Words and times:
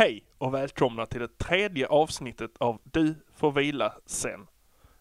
Hej 0.00 0.24
och 0.38 0.54
välkomna 0.54 1.06
till 1.06 1.20
det 1.20 1.38
tredje 1.38 1.86
avsnittet 1.86 2.50
av 2.58 2.80
Du 2.84 3.14
får 3.34 3.52
vila 3.52 3.94
sen. 4.06 4.46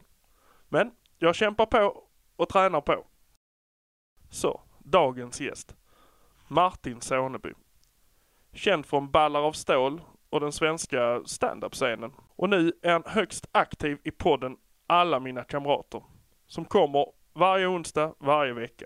Men 0.69 0.91
jag 1.19 1.35
kämpar 1.35 1.67
på 1.67 2.05
och 2.37 2.49
tränar 2.49 2.81
på. 2.81 3.07
Så, 4.31 4.61
dagens 4.79 5.41
gäst. 5.41 5.77
Martin 6.49 7.01
Soneby. 7.01 7.53
Känd 8.53 8.87
från 8.87 9.11
Ballar 9.11 9.41
av 9.41 9.53
stål 9.53 10.03
och 10.31 10.41
den 10.41 10.53
svenska 10.53 11.23
standup-scenen. 11.25 12.13
Och 12.37 12.49
nu 12.49 12.73
är 12.83 12.93
han 12.93 13.03
högst 13.07 13.47
aktiv 13.53 13.99
i 14.05 14.11
podden 14.11 14.57
alla 14.93 15.21
mina 15.21 15.45
kamrater. 15.45 16.03
Som 16.47 16.65
kommer 16.65 17.07
varje 17.33 17.67
onsdag, 17.67 18.15
varje 18.19 18.53
vecka. 18.53 18.85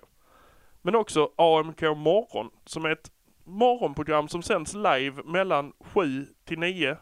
Men 0.83 0.95
också 0.95 1.33
AMK 1.37 1.83
morgon 1.83 2.51
som 2.65 2.85
är 2.85 2.91
ett 2.91 3.11
morgonprogram 3.45 4.29
som 4.29 4.43
sänds 4.43 4.75
live 4.75 5.23
mellan 5.25 5.73
7 5.81 6.27
till 6.45 6.59
9 6.59 6.97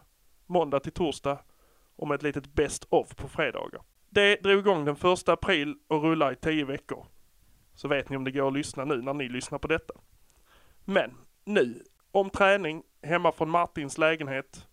måndag 0.47 0.81
till 0.81 0.93
torsdag 0.93 1.39
och 1.97 2.09
med 2.09 2.15
ett 2.15 2.23
litet 2.23 2.55
best 2.55 2.87
of 2.89 3.17
på 3.17 3.29
fredagar. 3.29 3.83
Det 4.09 4.43
drog 4.43 4.59
igång 4.59 4.85
den 4.85 4.97
första 4.97 5.33
april 5.33 5.77
och 5.89 6.03
rullar 6.03 6.33
i 6.33 6.37
10 6.37 6.65
veckor. 6.65 7.07
Så 7.75 7.89
vet 7.89 8.09
ni 8.09 8.17
om 8.17 8.25
det 8.25 8.31
går 8.31 8.49
att 8.49 8.55
lyssna 8.55 8.85
nu 8.85 9.03
när 9.03 9.15
ni 9.15 9.29
lyssnar 9.29 9.59
på 9.59 9.69
detta. 9.69 9.95
Men 10.85 11.11
nu, 11.45 11.83
om 12.13 12.31
träning 12.31 12.83
hemma 13.03 13.33
från 13.33 13.51
Martins 13.51 13.99
lägenhet. 13.99 14.69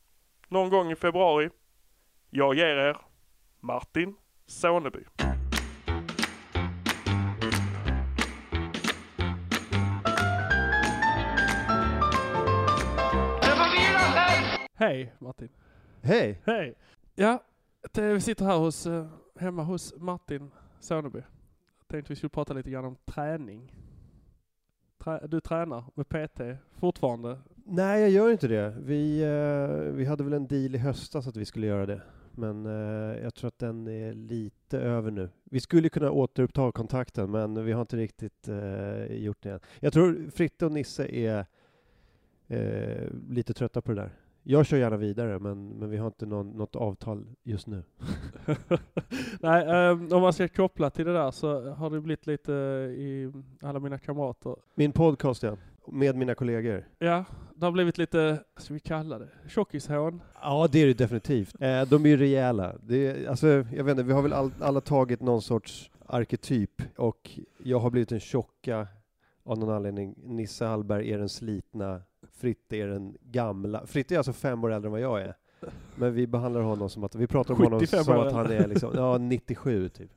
Någon 0.48 0.70
gång 0.70 0.92
i 0.92 0.96
februari. 0.96 1.50
Jag 2.30 2.56
ger 2.56 2.78
er 2.78 2.98
Martin 3.60 4.16
Soneby. 4.52 5.00
Hej 14.74 15.16
Martin. 15.20 15.50
Hej! 16.02 16.42
Hej! 16.46 16.76
Ja, 17.16 17.44
det, 17.92 18.14
vi 18.14 18.22
sitter 18.22 18.46
här 18.46 18.58
hos, 18.58 18.88
eh, 18.88 19.08
hemma 19.36 19.64
hos 19.64 19.94
Martin 19.98 20.52
Soneby. 20.80 21.22
Tänkte 21.88 22.12
vi 22.12 22.16
skulle 22.16 22.30
prata 22.30 22.54
lite 22.54 22.70
grann 22.70 22.86
om 22.86 22.96
träning. 23.06 23.76
Trä, 25.04 25.28
du 25.28 25.42
tränar 25.42 25.84
med 25.96 26.10
PT 26.10 26.58
fortfarande? 26.80 27.40
Nej, 27.66 28.02
jag 28.02 28.10
gör 28.10 28.32
inte 28.32 28.48
det. 28.48 28.76
Vi, 28.80 29.22
eh, 29.22 29.94
vi 29.94 30.06
hade 30.06 30.24
väl 30.24 30.34
en 30.34 30.48
deal 30.48 30.76
i 30.76 30.78
höstas 30.78 31.28
att 31.28 31.38
vi 31.38 31.46
skulle 31.46 31.68
göra 31.68 31.86
det. 31.86 32.02
Men 32.36 32.66
eh, 32.66 33.24
jag 33.24 33.34
tror 33.34 33.48
att 33.48 33.60
den 33.60 33.88
är 33.88 34.14
lite 34.14 34.80
över 34.80 35.12
nu. 35.12 35.30
Vi 35.44 35.60
skulle 35.60 35.90
kunna 35.90 36.12
återuppta 36.12 36.72
kontakten, 36.72 37.32
men 37.32 37.66
vi 37.66 37.72
har 37.72 37.82
inte 37.82 37.98
riktigt 37.98 38.48
eh, 38.48 39.06
gjort 39.06 39.42
det 39.42 39.52
än. 39.52 39.60
Jag 39.80 39.94
tror 39.94 40.30
Fritte 40.32 40.66
och 40.66 40.72
Nisse 40.72 41.06
är 41.06 41.46
eh, 42.48 43.08
lite 43.30 43.54
trötta 43.54 43.82
på 43.82 43.92
det 43.92 44.02
där. 44.02 44.12
Jag 44.44 44.66
kör 44.66 44.78
gärna 44.78 44.98
vidare, 44.98 45.40
men, 45.40 45.70
men 45.70 45.90
vi 45.90 45.98
har 45.98 46.08
inte 46.08 46.26
någon, 46.26 46.50
något 46.50 46.76
avtal 46.76 47.26
just 47.44 47.68
nu. 47.68 47.84
Nej, 49.40 49.68
eh, 49.68 49.92
om 49.92 50.22
man 50.22 50.34
ska 50.34 50.48
koppla 50.48 50.90
till 50.90 51.06
det 51.06 51.14
där 51.14 51.32
så 51.32 51.70
har 51.70 51.90
det 51.90 52.02
blivit 52.02 52.28
lite 52.28 52.52
i 52.98 53.32
alla 53.62 53.80
mina 53.80 53.98
kamrater. 53.98 54.56
Min 54.76 54.92
podcast, 54.92 55.44
ja. 55.44 55.58
Med 55.94 56.16
mina 56.16 56.36
kollegor. 56.36 56.88
Ja, 57.00 57.26
det 57.56 57.66
har 57.66 57.72
blivit 57.72 57.98
lite, 57.98 58.44
vad 58.56 58.64
ska 58.64 58.74
vi 58.74 58.80
kalla 58.80 59.20
det, 59.20 59.28
tjockishån. 59.48 60.22
Ja, 60.42 60.68
det 60.72 60.80
är 60.80 60.88
det 60.88 60.94
definitivt. 60.94 61.62
Eh, 61.62 61.82
de 61.82 62.06
är 62.06 62.10
ju 62.10 62.18
rejäla. 62.18 62.76
Det 62.84 63.08
är, 63.08 63.30
alltså, 63.30 63.48
jag 63.48 63.84
vet 63.84 63.92
inte, 63.92 64.04
vi 64.04 64.14
har 64.14 64.22
väl 64.22 64.34
all, 64.34 64.52
alla 64.60 64.82
tagit 64.82 65.22
någon 65.22 65.42
sorts 65.42 65.92
arketyp, 66.06 66.82
och 66.98 67.40
jag 67.64 67.80
har 67.80 67.90
blivit 67.90 68.10
den 68.10 68.20
tjocka 68.20 68.88
av 69.44 69.58
någon 69.58 69.76
anledning. 69.76 70.16
Nisse 70.24 70.66
Hallberg 70.66 71.12
är 71.12 71.18
den 71.18 71.30
slitna, 71.30 72.02
Fritte 72.32 72.78
är 72.78 72.88
den 72.88 73.18
gamla. 73.22 73.86
Fritte 73.86 74.16
är 74.16 74.18
alltså 74.18 74.34
fem 74.34 74.64
år 74.64 74.72
äldre 74.72 74.88
än 74.88 74.92
vad 74.92 75.02
jag 75.02 75.22
är. 75.22 75.36
Men 75.96 76.14
vi 76.14 76.28
behandlar 76.28 76.62
honom 76.62 76.90
som 76.90 77.04
att, 77.04 77.16
vi 77.16 77.28
pratar 77.28 77.54
om 77.54 77.64
honom 77.64 77.80
75 77.80 78.04
som 78.04 78.20
att 78.20 78.34
han 78.34 78.52
är 78.52 78.68
liksom, 78.68 78.92
ja, 78.96 79.18
97 79.18 79.90
typ. 79.90 80.12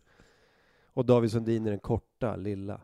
Och 0.92 1.04
David 1.04 1.30
Sundin 1.30 1.66
är 1.66 1.70
den 1.70 1.80
korta, 1.80 2.36
lilla. 2.36 2.80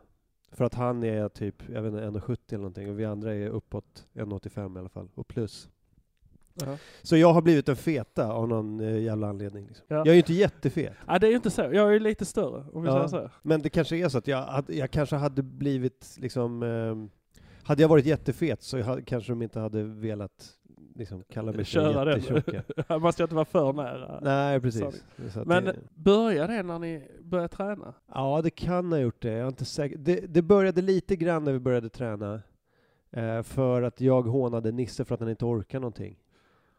För 0.51 0.65
att 0.65 0.73
han 0.73 1.03
är 1.03 1.29
typ, 1.29 1.69
jag 1.73 1.81
vet 1.81 1.93
inte, 1.93 2.19
1,70 2.19 2.37
eller 2.49 2.57
någonting, 2.57 2.89
och 2.89 2.99
vi 2.99 3.05
andra 3.05 3.33
är 3.35 3.47
uppåt 3.49 4.07
1,85 4.13 4.75
i 4.75 4.79
alla 4.79 4.89
fall, 4.89 5.09
och 5.15 5.27
plus. 5.27 5.69
Ja. 6.53 6.77
Så 7.01 7.17
jag 7.17 7.33
har 7.33 7.41
blivit 7.41 7.69
en 7.69 7.75
feta 7.75 8.31
av 8.33 8.47
någon 8.47 8.79
eh, 8.79 8.97
jävla 9.01 9.27
anledning. 9.29 9.65
Liksom. 9.67 9.85
Ja. 9.87 9.95
Jag 9.95 10.07
är 10.07 10.11
ju 10.13 10.17
inte 10.17 10.33
jättefet. 10.33 10.93
Ja, 11.07 11.19
det 11.19 11.27
är 11.27 11.29
ju 11.29 11.35
inte 11.35 11.51
så. 11.51 11.61
Jag 11.61 11.75
är 11.87 11.91
ju 11.91 11.99
lite 11.99 12.25
större, 12.25 12.65
om 12.73 12.81
vi 12.83 12.89
Ja. 12.89 13.07
säger 13.09 13.23
så. 13.27 13.33
Men 13.41 13.61
det 13.61 13.69
kanske 13.69 13.97
är 13.97 14.09
så 14.09 14.17
att 14.17 14.27
jag, 14.27 14.41
hade- 14.43 14.73
jag 14.75 14.91
kanske 14.91 15.15
hade 15.15 15.43
blivit 15.43 16.15
liksom... 16.19 16.63
ehm, 16.63 17.09
hade 17.63 17.81
jag 17.81 17.89
varit 17.89 18.05
jättefet 18.05 18.63
så 18.63 18.81
hade, 18.81 19.01
kanske 19.01 19.31
de 19.31 19.41
inte 19.41 19.59
hade 19.59 19.83
velat 19.83 20.49
liksom, 21.01 21.23
kalla 21.29 21.51
mig 21.51 21.55
för 21.55 21.63
Köra 21.63 22.05
den. 22.05 22.19
jättetjocka. 22.19 22.99
Man 22.99 23.13
ska 23.13 23.23
inte 23.23 23.35
vara 23.35 23.45
för 23.45 23.73
nära. 23.73 24.19
Nej, 24.21 24.61
precis. 24.61 25.03
Men 25.45 25.63
det, 25.65 25.75
började 25.95 26.53
det 26.53 26.63
när 26.63 26.79
ni 26.79 27.07
började 27.21 27.47
träna? 27.47 27.93
ja, 28.13 28.41
det 28.43 28.49
kan 28.49 28.91
ha 28.91 28.99
gjort 28.99 29.21
det. 29.21 29.31
Jag 29.31 29.43
är 29.43 29.47
inte 29.47 29.65
säker. 29.65 29.97
Det, 29.97 30.33
det 30.33 30.41
började 30.41 30.81
lite 30.81 31.15
grann 31.15 31.43
när 31.43 31.51
vi 31.51 31.59
började 31.59 31.89
träna. 31.89 32.41
Eh, 33.11 33.43
för 33.43 33.81
att 33.81 34.01
jag 34.01 34.21
hånade 34.21 34.71
Nisse 34.71 35.05
för 35.05 35.13
att 35.13 35.19
han 35.19 35.29
inte 35.29 35.45
orkar 35.45 35.79
någonting. 35.79 36.17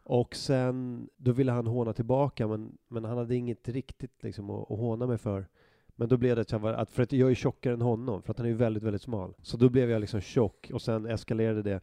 Och 0.03 0.35
sen, 0.35 1.09
då 1.17 1.31
ville 1.31 1.51
han 1.51 1.67
håna 1.67 1.93
tillbaka, 1.93 2.47
men, 2.47 2.77
men 2.87 3.03
han 3.03 3.17
hade 3.17 3.35
inget 3.35 3.69
riktigt 3.69 4.23
liksom, 4.23 4.49
att, 4.49 4.71
att 4.71 4.77
håna 4.79 5.07
mig 5.07 5.17
för. 5.17 5.47
Men 5.95 6.09
då 6.09 6.17
blev 6.17 6.35
det 6.35 6.41
att, 6.41 6.51
jag 6.51 6.59
var, 6.59 6.73
att, 6.73 6.91
för 6.91 7.03
att 7.03 7.11
jag 7.11 7.31
är 7.31 7.35
tjockare 7.35 7.73
än 7.73 7.81
honom, 7.81 8.21
för 8.21 8.31
att 8.31 8.37
han 8.37 8.45
är 8.45 8.49
ju 8.49 8.55
väldigt, 8.55 8.83
väldigt 8.83 9.01
smal. 9.01 9.33
Så 9.41 9.57
då 9.57 9.69
blev 9.69 9.89
jag 9.89 10.01
liksom 10.01 10.21
tjock, 10.21 10.71
och 10.73 10.81
sen 10.81 11.05
eskalerade 11.05 11.61
det. 11.61 11.81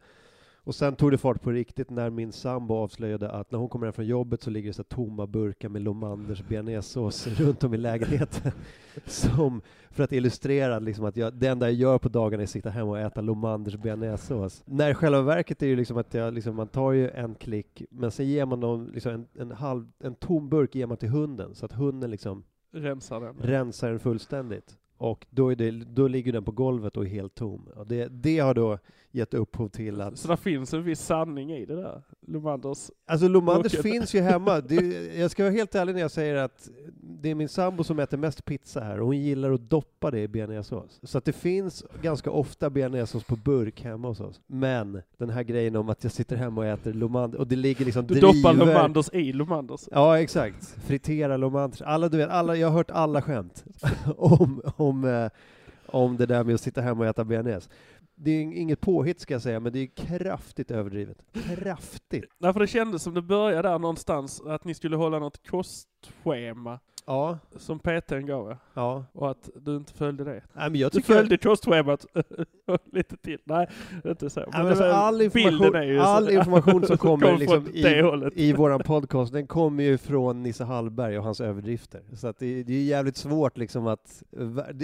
Och 0.63 0.75
sen 0.75 0.95
tog 0.95 1.11
det 1.11 1.17
fart 1.17 1.41
på 1.41 1.51
riktigt 1.51 1.89
när 1.89 2.09
min 2.09 2.31
sambo 2.31 2.73
avslöjade 2.73 3.31
att 3.31 3.51
när 3.51 3.59
hon 3.59 3.69
kommer 3.69 3.85
hem 3.85 3.93
från 3.93 4.05
jobbet 4.05 4.43
så 4.43 4.49
ligger 4.49 4.69
det 4.69 4.73
så 4.73 4.83
tomma 4.83 5.27
burkar 5.27 5.69
med 5.69 5.81
Lomanders 5.81 6.43
bearnaisesås 6.43 7.27
runt 7.27 7.63
om 7.63 7.73
i 7.73 7.77
lägenheten. 7.77 8.51
Som, 9.05 9.61
för 9.91 10.03
att 10.03 10.11
illustrera 10.11 10.79
liksom 10.79 11.05
att 11.05 11.17
jag, 11.17 11.33
det 11.33 11.47
enda 11.47 11.69
jag 11.69 11.73
gör 11.73 11.97
på 11.97 12.09
dagarna 12.09 12.41
är 12.41 12.43
att 12.43 12.49
sitta 12.49 12.69
hemma 12.69 12.91
och 12.91 12.99
äta 12.99 13.21
Lomanders 13.21 13.75
bearnaisesås. 13.75 14.63
När 14.65 14.89
i 14.89 14.93
själva 14.93 15.21
verket 15.21 15.61
är 15.61 15.67
ju 15.67 15.75
liksom 15.75 15.97
att 15.97 16.13
jag, 16.13 16.33
liksom, 16.33 16.55
man 16.55 16.67
tar 16.67 16.91
ju 16.91 17.09
en 17.09 17.35
klick, 17.35 17.83
men 17.89 18.11
sen 18.11 18.27
ger 18.27 18.45
man 18.45 18.59
dem 18.59 18.91
liksom 18.93 19.11
en, 19.11 19.27
en, 19.39 19.51
halv, 19.51 19.85
en 19.99 20.15
tom 20.15 20.49
burk 20.49 20.75
ger 20.75 20.85
man 20.85 20.97
till 20.97 21.09
hunden, 21.09 21.55
så 21.55 21.65
att 21.65 21.71
hunden 21.71 22.11
liksom 22.11 22.43
Rensar 22.73 23.21
den. 23.21 23.35
rensar 23.39 23.89
den 23.89 23.99
fullständigt. 23.99 24.77
Och 24.97 25.27
då, 25.29 25.51
är 25.51 25.55
det, 25.55 25.71
då 25.71 26.07
ligger 26.07 26.33
den 26.33 26.43
på 26.43 26.51
golvet 26.51 26.97
och 26.97 27.05
är 27.05 27.09
helt 27.09 27.35
tom. 27.35 27.67
Och 27.75 27.87
det, 27.87 28.07
det 28.07 28.39
har 28.39 28.53
då 28.53 28.77
gett 29.11 29.33
upphov 29.33 29.69
till 29.69 30.01
att... 30.01 30.17
Så 30.19 30.27
det 30.27 30.37
finns 30.37 30.73
en 30.73 30.83
viss 30.83 30.99
sanning 31.01 31.51
i 31.53 31.65
det 31.65 31.75
där. 31.75 32.01
Lomanders. 32.27 32.91
Alltså 33.07 33.27
Lomanders 33.27 33.75
finns 33.81 34.13
ju 34.15 34.19
hemma. 34.21 34.61
Det, 34.61 34.75
jag 35.19 35.31
ska 35.31 35.43
vara 35.43 35.53
helt 35.53 35.75
ärlig 35.75 35.93
när 35.93 36.01
jag 36.01 36.11
säger 36.11 36.35
att 36.35 36.69
det 37.01 37.29
är 37.29 37.35
min 37.35 37.49
sambo 37.49 37.83
som 37.83 37.99
äter 37.99 38.17
mest 38.17 38.45
pizza 38.45 38.79
här 38.81 38.99
och 38.99 39.05
hon 39.05 39.17
gillar 39.17 39.51
att 39.51 39.69
doppa 39.69 40.11
det 40.11 40.19
i 40.19 40.27
bearnaisesås. 40.27 40.99
Så 41.03 41.17
att 41.17 41.25
det 41.25 41.33
finns 41.33 41.83
ganska 42.01 42.31
ofta 42.31 42.69
bearnaisesås 42.69 43.23
på 43.23 43.35
burk 43.35 43.81
hemma 43.81 44.07
hos 44.07 44.19
oss. 44.19 44.41
Men 44.47 45.01
den 45.17 45.29
här 45.29 45.43
grejen 45.43 45.75
om 45.75 45.89
att 45.89 46.03
jag 46.03 46.13
sitter 46.13 46.35
hemma 46.35 46.61
och 46.61 46.67
äter 46.67 46.93
Lomander 46.93 47.39
och 47.39 47.47
det 47.47 47.55
ligger 47.55 47.85
liksom 47.85 48.07
Du 48.07 48.13
doppar 48.19 48.53
driver- 48.53 48.65
Lomanders 48.73 49.09
i 49.13 49.33
Lomanders. 49.33 49.81
Ja, 49.91 50.19
exakt. 50.19 50.65
Fritera 50.85 51.37
Lomanders. 51.37 51.81
Alla, 51.81 52.09
du 52.09 52.17
vet, 52.17 52.29
alla, 52.29 52.55
jag 52.55 52.67
har 52.67 52.77
hört 52.77 52.91
alla 52.91 53.21
skämt 53.21 53.65
om, 54.17 54.61
om, 54.77 55.03
eh, 55.05 55.29
om 55.85 56.17
det 56.17 56.25
där 56.25 56.43
med 56.43 56.55
att 56.55 56.61
sitta 56.61 56.81
hemma 56.81 56.99
och 57.03 57.09
äta 57.09 57.23
bearnaise. 57.23 57.69
Det 58.23 58.31
är 58.31 58.41
inget 58.41 58.81
påhitt 58.81 59.19
ska 59.19 59.33
jag 59.33 59.41
säga, 59.41 59.59
men 59.59 59.73
det 59.73 59.79
är 59.79 59.87
kraftigt 59.87 60.71
överdrivet. 60.71 61.17
Kraftigt. 61.57 62.25
Nej, 62.37 62.53
för 62.53 62.59
det 62.59 62.67
kändes 62.67 63.03
som 63.03 63.13
det 63.13 63.21
började 63.21 63.69
där 63.69 63.79
någonstans, 63.79 64.41
att 64.41 64.65
ni 64.65 64.73
skulle 64.73 64.95
hålla 64.95 65.19
något 65.19 65.47
kostschema 65.47 66.79
Ja, 67.05 67.37
som 67.57 67.79
PTn 67.79 68.25
gav 68.25 68.51
er. 68.51 68.57
ja. 68.73 69.05
Och 69.13 69.31
att 69.31 69.49
du 69.55 69.75
inte 69.75 69.93
följde 69.93 70.23
det. 70.23 70.43
Nej, 70.53 70.69
men 70.69 70.75
jag 70.79 70.91
Du 70.91 71.01
följde 71.01 71.37
kostschemat 71.37 72.05
lite 72.91 73.17
till. 73.17 73.39
Nej, 73.43 73.67
inte 74.05 74.29
så. 74.29 74.43
Men 74.51 74.67
alltså, 74.67 74.83
all, 74.83 75.17
bilden 75.17 75.41
information, 75.53 75.75
är 75.75 75.83
ju 75.83 75.97
så- 75.99 76.03
all 76.05 76.29
information 76.31 76.85
som 76.85 76.97
kommer 77.07 77.27
Kom 77.31 77.39
liksom 77.39 77.67
det 77.73 78.31
i, 78.35 78.49
i 78.49 78.53
våran 78.53 78.79
podcast, 78.83 79.33
den 79.33 79.47
kommer 79.47 79.83
ju 79.83 79.97
från 79.97 80.43
Nisse 80.43 80.63
Hallberg 80.63 81.17
och 81.17 81.23
hans 81.23 81.41
överdrifter. 81.41 82.01
Så 82.13 82.27
att 82.27 82.39
det, 82.39 82.63
det 82.63 82.73
är 82.73 82.83
jävligt 82.83 83.17
svårt 83.17 83.57
liksom 83.57 83.87
att, 83.87 84.23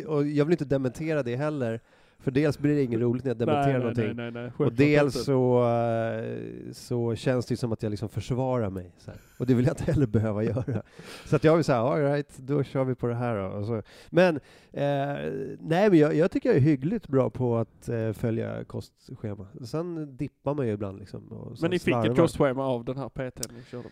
och 0.08 0.28
jag 0.28 0.46
vill 0.46 0.52
inte 0.52 0.66
dementera 0.66 1.24
det 1.24 1.36
heller, 1.36 1.80
för 2.20 2.32
dels 2.32 2.60
blir 2.60 2.76
det 2.76 2.84
inget 2.84 3.00
roligt 3.00 3.24
när 3.24 3.30
jag 3.30 3.38
dementerar 3.38 3.68
nej, 3.68 3.80
någonting. 3.80 4.16
nej, 4.16 4.32
nej, 4.32 4.52
Och 4.58 4.74
dels 4.74 5.16
inte. 5.16 5.26
så, 5.26 5.70
eh, 5.70 6.72
så 6.72 7.16
känns 7.16 7.46
det 7.46 7.58
som 7.58 7.72
att 7.72 7.84
jag 7.84 7.90
liksom 7.90 8.10
försvarar 8.10 8.70
mig. 8.70 8.92
Och 9.38 9.46
det 9.46 9.54
vill 9.54 9.66
jag 9.66 9.72
inte 9.74 9.92
heller 9.92 10.08
behöva 10.08 10.44
göra. 10.44 10.82
Så 11.26 11.36
att 11.36 11.44
jag 11.44 11.56
vill 11.56 11.64
säga, 11.64 11.78
all 11.78 12.02
right, 12.02 12.38
då 12.38 12.64
kör 12.64 12.84
vi 12.84 12.96
på 12.96 13.08
det 13.08 13.16
här 13.16 13.38
då. 13.38 13.46
Och 13.46 13.66
så. 13.66 13.82
Men, 14.10 14.36
eh, 14.72 15.16
nej 15.60 15.90
men 15.90 15.94
jag, 15.94 16.16
jag 16.16 16.32
tycker 16.32 16.50
jag 16.50 16.56
är 16.56 16.62
hyggligt 16.62 17.08
bra 17.08 17.30
på 17.30 17.58
att 17.58 17.90
eh, 17.90 18.12
följa 18.12 18.64
kostschema. 18.64 19.48
Sen 19.66 20.18
dippar 20.18 20.54
man 20.54 20.68
ju 20.68 20.74
ibland 20.74 21.00
liksom. 21.00 21.54
Men 21.62 21.72
ni 21.72 21.80
fick 21.80 21.96
ett 21.96 22.16
kostschema 22.16 22.66
av 22.66 22.86
den 22.86 22.98
här 22.98 23.10
PTn 23.10 23.56
ni 23.58 23.64
körde 23.64 23.84
med? 23.84 23.92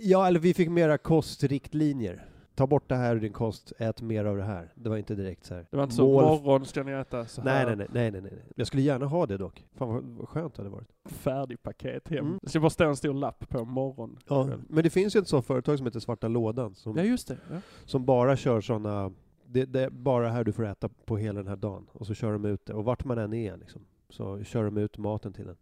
Ja, 0.00 0.26
eller 0.26 0.40
vi 0.40 0.54
fick 0.54 0.68
mera 0.70 0.98
kostriktlinjer. 0.98 2.24
Ta 2.58 2.66
bort 2.66 2.88
det 2.88 2.96
här 2.96 3.16
ur 3.16 3.20
din 3.20 3.32
kost, 3.32 3.72
ät 3.78 4.02
mer 4.02 4.24
av 4.24 4.36
det 4.36 4.42
här. 4.42 4.72
Det 4.74 4.88
var 4.88 4.96
inte 4.96 5.14
direkt 5.14 5.44
så 5.44 5.54
här. 5.54 5.66
Det 5.70 5.76
var 5.76 5.84
inte 5.84 5.94
så, 5.96 6.02
mål- 6.12 6.42
morgon 6.42 6.64
ska 6.64 6.82
ni 6.82 6.92
äta 6.92 7.26
så 7.26 7.42
Nej, 7.42 7.54
här 7.54 7.66
nej, 7.66 7.76
nej, 7.76 7.88
nej, 7.92 8.10
nej, 8.10 8.20
nej. 8.34 8.44
Jag 8.56 8.66
skulle 8.66 8.82
gärna 8.82 9.06
ha 9.06 9.26
det 9.26 9.36
dock. 9.36 9.64
Fan 9.74 9.88
vad, 9.88 10.02
vad 10.04 10.28
skönt 10.28 10.54
det 10.54 10.62
hade 10.62 10.70
varit. 10.74 10.88
färdigpaket 11.04 12.08
hem. 12.08 12.26
Mm. 12.26 12.38
Det 12.42 12.48
ska 12.48 12.60
bara 12.60 12.70
stå 12.70 12.84
en 12.84 12.96
stor 12.96 13.14
lapp 13.14 13.48
på 13.48 13.64
morgon. 13.64 14.18
Ja, 14.28 14.48
men 14.68 14.82
det 14.84 14.90
finns 14.90 15.16
ju 15.16 15.20
ett 15.20 15.28
sånt 15.28 15.46
företag 15.46 15.78
som 15.78 15.86
heter 15.86 16.00
Svarta 16.00 16.28
Lådan 16.28 16.74
som, 16.74 16.96
Ja, 16.96 17.02
just 17.02 17.28
det. 17.28 17.36
Ja. 17.50 17.56
som 17.84 18.04
bara 18.04 18.36
kör 18.36 18.60
sådana, 18.60 19.12
det, 19.46 19.64
det 19.64 19.80
är 19.84 19.90
bara 19.90 20.28
här 20.28 20.44
du 20.44 20.52
får 20.52 20.66
äta 20.66 20.88
på 21.04 21.16
hela 21.16 21.38
den 21.38 21.48
här 21.48 21.56
dagen. 21.56 21.86
Och 21.92 22.06
så 22.06 22.14
kör 22.14 22.32
de 22.32 22.44
ut 22.44 22.66
det, 22.66 22.72
och 22.72 22.84
vart 22.84 23.04
man 23.04 23.18
än 23.18 23.34
är 23.34 23.56
liksom, 23.56 23.82
så 24.10 24.44
kör 24.44 24.64
de 24.64 24.76
ut 24.76 24.98
maten 24.98 25.32
till 25.32 25.48
en. 25.48 25.56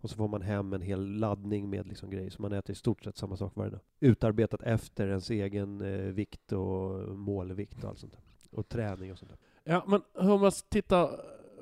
Och 0.00 0.10
så 0.10 0.16
får 0.16 0.28
man 0.28 0.42
hem 0.42 0.72
en 0.72 0.82
hel 0.82 1.06
laddning 1.06 1.70
med 1.70 1.86
liksom 1.86 2.10
grejer, 2.10 2.30
så 2.30 2.42
man 2.42 2.52
äter 2.52 2.72
i 2.72 2.74
stort 2.74 3.04
sett 3.04 3.16
samma 3.16 3.36
sak 3.36 3.52
varje 3.54 3.70
dag. 3.70 3.80
Utarbetat 4.00 4.62
efter 4.62 5.08
ens 5.08 5.30
egen 5.30 5.80
eh, 5.80 6.12
vikt 6.12 6.52
och 6.52 7.18
målvikt 7.18 7.84
och 7.84 7.90
allt 7.90 7.98
sånt 7.98 8.12
där. 8.12 8.22
Och 8.50 8.68
träning 8.68 9.12
och 9.12 9.18
sånt 9.18 9.30
där. 9.30 9.38
ja, 9.72 9.84
men 9.86 10.02
hur 10.14 10.38
man 10.38 10.52
tittar 10.68 11.20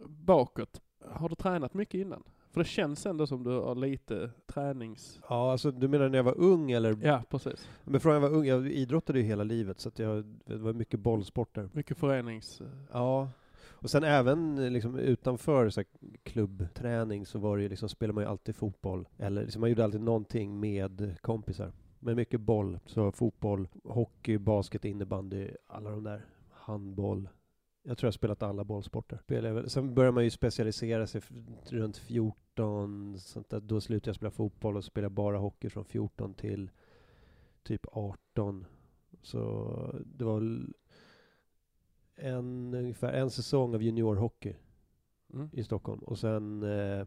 bakåt. 0.08 0.80
Har 1.10 1.28
du 1.28 1.34
tränat 1.34 1.74
mycket 1.74 2.00
innan? 2.00 2.22
För 2.50 2.60
det 2.60 2.68
känns 2.68 3.06
ändå 3.06 3.26
som 3.26 3.44
du 3.44 3.50
har 3.50 3.74
lite 3.74 4.30
tränings... 4.46 5.20
Ja, 5.28 5.52
alltså 5.52 5.70
du 5.70 5.88
menar 5.88 6.08
när 6.08 6.18
jag 6.18 6.24
var 6.24 6.38
ung 6.38 6.70
eller? 6.70 6.98
Ja, 7.02 7.22
precis. 7.30 7.68
Men 7.84 8.00
från 8.00 8.12
jag 8.12 8.20
var 8.20 8.32
ung, 8.32 8.44
jag 8.44 8.66
idrottade 8.66 9.18
ju 9.18 9.24
hela 9.24 9.44
livet, 9.44 9.80
så 9.80 9.88
att 9.88 9.98
jag, 9.98 10.24
det 10.44 10.56
var 10.56 10.72
mycket 10.72 11.00
bollsporter. 11.00 11.70
Mycket 11.72 11.98
förenings... 11.98 12.62
Ja, 12.92 13.28
och 13.86 13.90
sen 13.90 14.04
även 14.04 14.58
eh, 14.58 14.70
liksom 14.70 14.98
utanför 14.98 15.70
så 15.70 15.80
här, 15.80 15.86
klubbträning 16.22 17.26
så 17.26 17.38
var 17.38 17.56
det 17.56 17.62
ju 17.62 17.68
liksom, 17.68 17.88
spelade 17.88 18.14
man 18.14 18.24
ju 18.24 18.30
alltid 18.30 18.56
fotboll. 18.56 19.08
Eller 19.18 19.42
liksom, 19.42 19.60
man 19.60 19.70
gjorde 19.70 19.84
alltid 19.84 20.00
någonting 20.00 20.60
med 20.60 21.16
kompisar. 21.20 21.72
Men 21.98 22.16
mycket 22.16 22.40
boll, 22.40 22.78
så 22.86 23.12
fotboll, 23.12 23.68
hockey, 23.84 24.38
basket, 24.38 24.84
innebandy, 24.84 25.50
alla 25.66 25.90
de 25.90 26.04
där. 26.04 26.26
Handboll. 26.50 27.28
Jag 27.82 27.98
tror 27.98 28.06
jag 28.06 28.12
har 28.12 28.12
spelat 28.12 28.42
alla 28.42 28.64
bollsporter. 28.64 29.18
Spelade 29.24 29.70
Sen 29.70 29.94
börjar 29.94 30.12
man 30.12 30.24
ju 30.24 30.30
specialisera 30.30 31.06
sig 31.06 31.20
runt 31.64 31.96
14, 31.96 33.18
sånt 33.18 33.50
där. 33.50 33.60
då 33.60 33.80
slutade 33.80 34.08
jag 34.08 34.16
spela 34.16 34.30
fotboll 34.30 34.76
och 34.76 34.84
spelade 34.84 35.14
bara 35.14 35.38
hockey 35.38 35.70
från 35.70 35.84
14 35.84 36.34
till 36.34 36.70
typ 37.62 37.86
18. 37.92 38.66
Så 39.22 40.00
det 40.04 40.24
var 40.24 40.66
en, 42.16 42.74
ungefär 42.74 43.12
en 43.12 43.30
säsong 43.30 43.74
av 43.74 43.82
juniorhockey 43.82 44.54
Mm. 45.34 45.48
i 45.52 45.64
Stockholm. 45.64 46.00
Och 46.00 46.18
sen, 46.18 46.62
eh, 46.62 47.06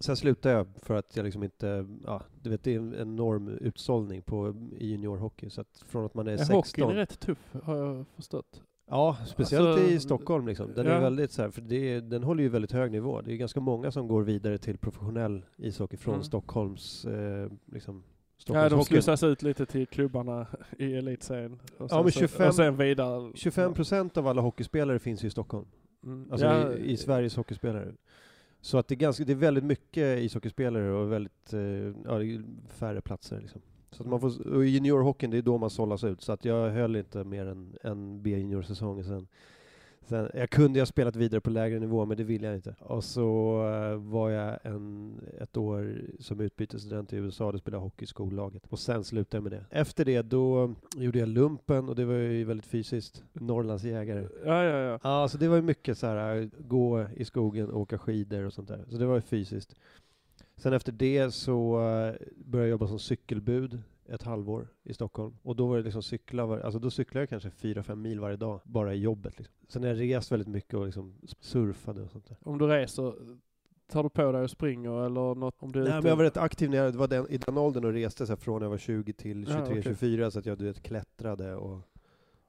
sen 0.00 0.16
slutade 0.16 0.54
jag 0.54 0.66
för 0.82 0.94
att 0.94 1.16
jag 1.16 1.24
liksom 1.24 1.42
inte, 1.42 1.86
ja, 2.04 2.22
du 2.42 2.50
vet 2.50 2.62
det 2.64 2.74
är 2.74 2.78
en 2.78 2.94
enorm 2.94 3.48
utsållning 3.48 4.22
på 4.22 4.54
i 4.78 4.86
juniorhockey. 4.86 5.50
Så 5.50 5.60
att 5.60 5.84
från 5.86 6.04
att 6.04 6.14
man 6.14 6.26
är 6.26 6.32
Ja, 6.32 6.38
16. 6.38 6.56
hockeyn 6.56 6.88
är 6.90 6.94
rätt 6.94 7.20
tuff, 7.20 7.54
har 7.62 7.76
jag 7.76 8.06
förstått. 8.16 8.62
Ja, 8.86 9.16
speciellt 9.26 9.68
Alltså, 9.68 9.86
i 9.86 10.00
Stockholm 10.00 10.46
liksom. 10.46 10.74
Den 10.74 10.86
ja. 10.86 10.92
är 10.92 11.00
väldigt 11.00 11.30
så 11.32 11.42
här, 11.42 11.50
för 11.50 11.60
det 11.62 12.00
den 12.00 12.22
håller 12.24 12.42
ju 12.42 12.48
väldigt 12.48 12.72
hög 12.72 12.92
nivå. 12.92 13.20
Det 13.20 13.32
är 13.32 13.36
ganska 13.36 13.60
många 13.60 13.90
som 13.90 14.08
går 14.08 14.22
vidare 14.22 14.58
till 14.58 14.78
professionell 14.78 15.44
ishockey 15.56 15.96
från 15.96 16.14
Mm. 16.14 16.24
Stockholms, 16.24 17.04
eh, 17.04 17.50
liksom, 17.66 18.02
Ja, 18.46 18.68
de 18.68 18.84
slussas 18.84 19.22
ut 19.22 19.42
lite 19.42 19.66
till 19.66 19.86
klubbarna 19.86 20.46
i 20.78 20.94
elitserien. 20.94 21.58
Och 21.78 21.90
sen, 21.90 22.02
men 22.02 22.10
25 22.10 22.48
och 22.48 22.54
sen 22.54 22.76
vidare. 22.76 23.30
25 23.34 23.74
procent 23.74 24.16
av 24.16 24.26
alla 24.26 24.42
hockeyspelare 24.42 24.98
finns 24.98 25.24
i 25.24 25.30
Stockholm. 25.30 25.66
Mm. 26.04 26.32
Alltså 26.32 26.46
ja, 26.46 26.72
i, 26.72 26.92
i 26.92 26.96
Sveriges 26.96 27.36
hockeyspelare. 27.36 27.92
Så 28.60 28.78
att 28.78 28.88
det 28.88 28.94
är, 28.94 28.96
ganska, 28.96 29.24
det 29.24 29.32
är 29.32 29.36
väldigt 29.36 29.64
mycket 29.64 30.18
ishockeyspelare 30.18 30.92
och 30.92 31.12
väldigt, 31.12 31.52
eh, 31.52 31.60
ja, 32.04 32.20
färre 32.68 33.00
platser 33.00 33.40
liksom. 33.40 33.62
Så 33.90 34.02
att 34.02 34.08
man 34.08 34.20
får, 34.20 34.46
och 34.54 34.64
i 34.64 34.68
juniorhockeyn, 34.68 35.30
det 35.30 35.38
är 35.38 35.42
då 35.42 35.58
man 35.58 35.70
sållas 35.70 36.04
ut. 36.04 36.22
Så 36.22 36.32
att 36.32 36.44
jag 36.44 36.70
höll 36.70 36.96
inte 36.96 37.24
mer 37.24 37.46
än 37.46 37.76
en 37.82 38.22
B-juniorsäsong 38.22 39.04
sen. 39.04 39.26
Sen, 40.08 40.30
jag 40.34 40.50
kunde 40.50 40.78
ju 40.78 40.80
ha 40.80 40.86
spelat 40.86 41.16
vidare 41.16 41.40
på 41.40 41.50
lägre 41.50 41.78
nivå, 41.78 42.06
men 42.06 42.16
det 42.16 42.24
ville 42.24 42.46
jag 42.46 42.56
inte. 42.56 42.74
Och 42.80 43.04
så 43.04 43.56
eh, 43.68 43.96
var 43.96 44.30
jag 44.30 44.58
en, 44.62 45.14
ett 45.40 45.56
år 45.56 46.00
som 46.18 46.40
utbytesstudent 46.40 47.12
i 47.12 47.16
USA, 47.16 47.52
då 47.52 47.58
spelade 47.58 47.76
jag 47.76 47.84
hockey 47.84 48.04
i 48.04 48.06
skollaget. 48.06 48.62
Och 48.68 48.78
sen 48.78 49.04
slutade 49.04 49.36
jag 49.36 49.42
med 49.42 49.52
det. 49.52 49.64
Efter 49.70 50.04
det, 50.04 50.22
då 50.22 50.74
gjorde 50.96 51.18
jag 51.18 51.28
lumpen 51.28 51.88
och 51.88 51.96
det 51.96 52.04
var 52.04 52.14
ju 52.14 52.44
väldigt 52.44 52.66
fysiskt. 52.66 53.24
Norrlands 53.32 53.84
jägare. 53.84 54.28
ja, 54.44 54.64
ja, 54.64 54.78
ja. 54.78 54.98
Ja, 55.02 55.28
så 55.28 55.38
det 55.38 55.48
var 55.48 55.56
ju 55.56 55.62
mycket 55.62 55.98
så 55.98 56.06
här, 56.06 56.50
gå 56.58 57.06
i 57.16 57.24
skogen, 57.24 57.72
åka 57.72 57.98
skidor 57.98 58.44
och 58.44 58.52
sånt 58.52 58.68
där. 58.68 58.84
Så 58.90 58.96
det 58.96 59.06
var 59.06 59.14
ju 59.14 59.20
fysiskt. 59.20 59.74
Sen 60.56 60.72
efter 60.72 60.92
det 60.92 61.30
så 61.34 61.74
eh, 61.74 62.14
började 62.36 62.68
jag 62.68 62.70
jobba 62.70 62.86
som 62.86 62.98
cykelbud 62.98 63.82
ett 64.14 64.22
halvår 64.22 64.68
i 64.82 64.94
Stockholm. 64.94 65.34
Och 65.42 65.56
då 65.56 65.66
var 65.66 65.76
det 65.76 65.82
liksom 65.82 66.02
cykla, 66.02 66.46
var, 66.46 66.58
alltså 66.58 66.78
då 66.78 66.90
cyklade 66.90 67.22
jag 67.22 67.28
kanske 67.28 67.48
4-5 67.48 67.94
mil 67.96 68.20
varje 68.20 68.36
dag, 68.36 68.60
bara 68.64 68.94
i 68.94 68.98
jobbet. 68.98 69.38
Liksom. 69.38 69.54
Sen 69.68 69.82
har 69.82 69.90
jag 69.90 70.00
rest 70.16 70.32
väldigt 70.32 70.48
mycket 70.48 70.74
och 70.74 70.86
liksom 70.86 71.14
surfade 71.40 72.02
och 72.02 72.10
sånt 72.10 72.28
där. 72.28 72.36
Om 72.42 72.58
du 72.58 72.66
reser, 72.66 73.14
tar 73.92 74.02
du 74.02 74.08
på 74.10 74.32
dig 74.32 74.42
och 74.42 74.50
springer 74.50 75.06
eller 75.06 75.34
något? 75.34 75.54
Om 75.58 75.72
du 75.72 75.78
Nej, 75.78 75.88
ute- 75.88 75.96
men 76.00 76.08
jag 76.08 76.16
var 76.16 76.24
rätt 76.24 76.36
aktiv 76.36 76.70
när 76.70 76.76
jag 76.76 76.92
var 76.92 77.08
den, 77.08 77.26
i 77.30 77.36
den 77.38 77.58
åldern 77.58 77.84
och 77.84 77.92
reste 77.92 78.26
så 78.26 78.32
här, 78.32 78.36
från 78.36 78.62
jag 78.62 78.70
var 78.70 78.78
20 78.78 79.12
till 79.12 79.46
Ja, 79.48 79.64
23-24 79.66 80.30
så 80.30 80.38
att 80.38 80.46
jag 80.46 80.58
du 80.58 80.64
vet, 80.64 80.82
klättrade 80.82 81.54
och 81.56 81.78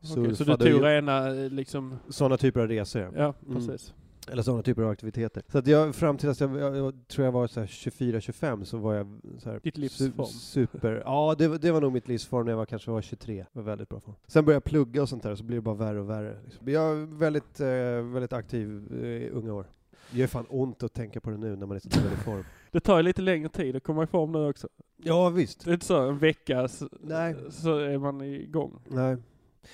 surfade. 0.02 0.36
så 0.36 0.44
du 0.44 0.56
tog 0.58 0.84
rena 0.84 1.36
eh, 1.36 1.50
liksom, 1.50 1.96
Sådana 2.10 2.38
typer 2.38 2.60
av 2.62 2.68
resor. 2.68 3.12
ja 3.16 3.34
Mm. 3.48 3.56
precis. 3.56 3.94
Eller 4.32 4.42
sådana 4.44 4.64
typer 4.64 4.82
av 4.82 4.90
aktiviteter. 4.90 5.44
Så 5.48 5.58
att 5.58 5.68
jag, 5.68 5.96
fram 5.96 6.18
till 6.18 6.30
att 6.30 6.40
jag, 6.40 6.58
jag, 6.60 6.78
jag 6.78 6.94
tror 7.08 7.26
jag 7.26 7.32
var 7.32 7.48
så 7.48 7.60
här 7.60 7.68
24-25 7.68 8.64
så 8.64 8.78
var 8.78 8.94
jag 8.94 9.20
så 9.40 9.50
här 9.50 9.60
Ditt 9.64 9.78
livsform. 9.78 10.26
super. 10.26 11.02
Ja, 11.06 11.36
det, 11.38 11.48
var- 11.48 11.58
det 11.58 11.72
var 11.72 11.82
nog 11.82 11.94
mitt 11.94 12.08
livsform 12.08 12.46
när 12.46 12.52
jag 12.52 12.58
var, 12.58 12.66
kanske 12.66 12.92
var 12.92 13.02
23. 13.02 13.36
Det 13.36 13.46
var 13.52 13.64
väldigt 13.64 13.90
bra 13.90 14.00
form. 14.00 14.16
Sen 14.28 14.46
började 14.46 14.56
jag 14.56 14.64
plugga 14.64 15.02
och 15.02 15.10
sånt 15.10 15.24
där, 15.24 15.36
så 15.36 15.44
blir 15.44 15.58
det 15.58 15.62
bara 15.62 15.76
värre 15.76 16.00
och 16.00 16.10
värre. 16.10 16.38
Liksom. 16.46 16.70
Jag 16.70 16.92
är 16.92 17.18
väldigt, 17.18 17.60
eh, 17.60 17.68
väldigt 18.14 18.34
aktiv 18.34 18.88
eh, 19.02 19.08
i 19.08 19.30
unga 19.30 19.54
år. 19.54 19.66
Det 20.12 20.20
gör 20.20 20.28
fan 20.28 20.46
ont 20.50 20.84
att 20.84 20.94
tänka 20.94 21.20
på 21.22 21.30
det 21.30 21.38
nu 21.38 21.56
när 21.56 21.66
man 21.66 21.76
är 21.76 21.80
så 21.80 21.90
dålig 21.90 22.18
form. 22.18 22.44
Det 22.72 22.80
tar 22.80 22.98
ju 22.98 23.04
lite 23.04 23.22
längre 23.22 23.50
tid 23.50 23.76
att 23.76 23.84
komma 23.84 24.04
i 24.04 24.08
form 24.08 24.32
nu 24.32 24.50
också. 24.50 24.68
Ja, 24.98 25.30
visst. 25.30 25.66
Det 25.66 25.72
är 25.72 25.74
inte 25.74 25.86
så 25.86 26.08
en 26.10 26.18
vecka 26.18 26.68
så, 26.68 26.90
Nej. 27.02 27.36
så 27.50 27.78
är 27.78 27.98
man 27.98 28.22
igång. 28.22 28.80
Nej. 28.88 29.18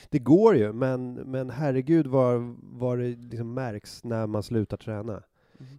Det 0.10 0.20
går 0.20 0.56
ju, 0.56 0.74
men, 0.74 1.14
men 1.14 1.50
herregud 1.50 2.08
vad, 2.08 2.56
vad 2.62 3.00
det 3.00 3.16
liksom 3.16 3.54
märks 3.54 4.04
när 4.04 4.28
man 4.28 4.44
slutar 4.44 4.78
träna. 4.78 5.24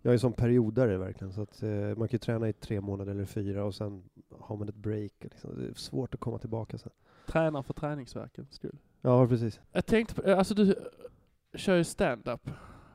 Jag 0.03 0.15
är 0.15 0.19
som 0.19 0.33
periodare 0.33 0.99
verkligen, 0.99 1.33
så 1.33 1.43
att 1.43 1.63
eh, 1.63 1.71
man 1.71 1.97
kan 1.97 2.09
ju 2.09 2.19
träna 2.19 2.49
i 2.49 2.53
tre 2.53 2.81
månader 2.81 3.13
eller 3.13 3.25
fyra 3.25 3.65
och 3.65 3.75
sen 3.75 4.03
har 4.39 4.57
man 4.57 4.69
ett 4.69 4.75
break. 4.75 5.13
Liksom. 5.21 5.51
Det 5.59 5.69
är 5.69 5.75
svårt 5.75 6.15
att 6.15 6.21
komma 6.21 6.39
tillbaka 6.39 6.79
sen. 6.79 6.93
Tränar 7.27 7.63
för 7.63 7.75
träningsverkens 7.75 8.55
skull. 8.55 8.79
Ja, 9.01 9.27
precis. 9.27 9.61
Jag 9.73 9.87
tänkte 9.87 10.15
på, 10.15 10.33
alltså 10.33 10.55
du 10.55 10.75
kör 11.55 11.77
ju 11.77 11.85
stand-up. 11.85 12.51